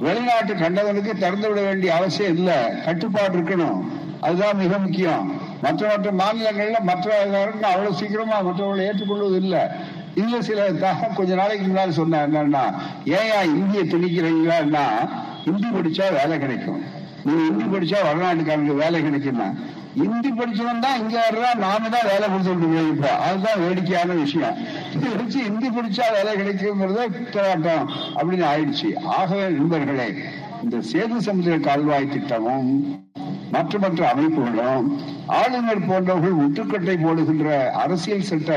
வெளிநாட்டு 0.00 0.54
கண்டவனுக்கு 0.54 1.14
திறந்து 1.14 1.48
விட 1.48 1.60
வேண்டிய 1.60 1.94
அவசியம் 1.94 2.36
இல்ல. 2.36 2.80
கட்டுப்பாடு 2.84 3.38
இருக்கணும். 3.38 3.82
அதுதான் 4.20 4.56
மிக 4.56 4.78
முக்கியம். 4.78 5.40
மற்ற 5.62 5.86
மற்ற 5.88 6.12
மாநிலங்கள்ல 6.12 6.80
மற்ற 6.80 7.20
அவ்வளவு 7.62 7.94
சீக்கிரமா 7.94 8.40
மற்றவர்களை 8.40 8.86
ஏற்றுக்கொள்வது 8.86 9.36
இல்லை. 9.36 9.60
இதுல 10.14 10.38
சில 10.38 10.70
கொஞ்ச 11.14 11.34
நாளைக்கு 11.34 11.66
முன்னாடி 11.66 11.88
சொன்ன 11.88 12.26
என்னன்னா 12.26 12.74
ஏன் 13.04 13.44
இந்திய 13.44 13.82
திணிக்கிறீங்களா? 13.82 14.84
இந்தி 15.44 15.68
படிச்சா 15.68 16.12
வேலை 16.12 16.38
கிடைக்கும். 16.38 16.95
நீ 17.26 17.34
இந்தி 17.48 17.64
படிச்சா 17.72 17.98
வடநாட்டுக்காரனுக்கு 18.06 18.82
வேலை 18.82 18.98
கிடைக்குமா? 19.06 19.46
இந்தி 20.04 20.30
படிச்சவன் 20.38 20.82
தான் 20.84 20.98
இங்க 21.02 21.16
வர்றா 21.24 21.50
நாம 21.64 21.88
தான் 21.94 22.08
வேலை 22.10 22.26
கொடுத்துட்டு 22.32 22.80
இப்ப 22.92 23.12
அதுதான் 23.26 23.60
வேடிக்கையான 23.64 24.16
விஷயம். 24.22 24.56
இதை 24.96 25.12
வச்சு 25.20 25.38
இந்தி 25.50 25.68
படிச்சா 25.76 26.06
வேலை 26.16 26.32
கிடைக்குங்கிறத 26.40 27.06
போராட்டம் 27.34 27.86
அப்படின்னு 28.18 28.46
ஆயிடுச்சு. 28.52 28.90
ஆகவே 29.18 29.46
நண்பர்களே 29.56 30.08
இந்த 30.64 30.76
சேது 30.90 31.16
சமுதிர 31.26 31.56
கால்வாய் 31.68 32.12
திட்டமும் 32.12 32.70
மற்ற 33.54 33.78
மற்ற 33.78 34.00
அமைப்புகளும் 34.12 34.86
ஆளுநர் 35.40 35.86
போன்றவர்கள் 35.88 36.40
முட்டுக்கட்டை 36.42 36.96
போடுகின்ற 37.04 37.48
அரசியல் 37.82 38.28
சட்ட 38.30 38.50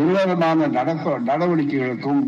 விரோதமான 0.00 0.66
நடப்ப 0.78 1.14
நடவடிக்கைகளுக்கும் 1.30 2.20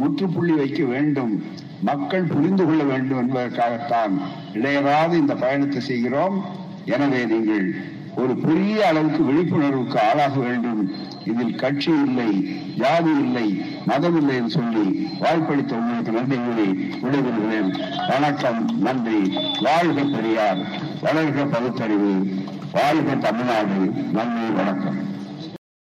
முற்றுப்புள்ளி 0.00 0.54
வைக்க 0.60 0.82
வேண்டும். 0.92 1.32
மக்கள் 1.80 2.22
புரிந்து 2.22 2.64
கொள்ள 2.64 2.82
வேண்டும் 2.82 3.18
என்பதற்காகத்தான் 3.18 4.20
இடையராது 4.54 5.12
இந்த 5.12 5.34
பயணத்தை 5.34 5.80
செய்கிறோம். 5.80 6.44
எனவே 6.84 7.24
நீங்கள் 7.24 7.74
ஒரு 8.16 8.36
பெரிய 8.36 8.86
அளவுக்கு 8.86 9.22
விழிப்புணர்வுக்கு 9.22 9.98
ஆளாக 10.00 10.38
வேண்டும். 10.38 10.92
இதில் 11.26 11.54
கட்சி 11.54 11.92
இல்லை 12.06 12.58
ஜாதி 12.76 13.10
இல்லை 13.10 13.64
மதம் 13.86 14.16
இல்லை 14.16 14.36
என்று 14.36 14.50
சொல்லி 14.50 15.08
வாய்ப்பளித்த 15.20 15.76
உங்களுக்கு 15.76 16.12
நன்றி 16.12 16.36
கூறி 16.36 16.94
விடைபெறுகிறேன். 17.02 17.80
வணக்கம் 18.08 18.78
நன்றி. 18.78 19.38
வாழ்க 19.60 20.02
பெரியார். 20.02 20.58
வளர்க 21.02 21.46
பகுத்தறிவு. 21.50 22.24
வாழ்க 22.72 23.14
தமிழ்நாடு. 23.14 23.92
நன்றி 24.12 24.54
வணக்கம். 24.54 25.09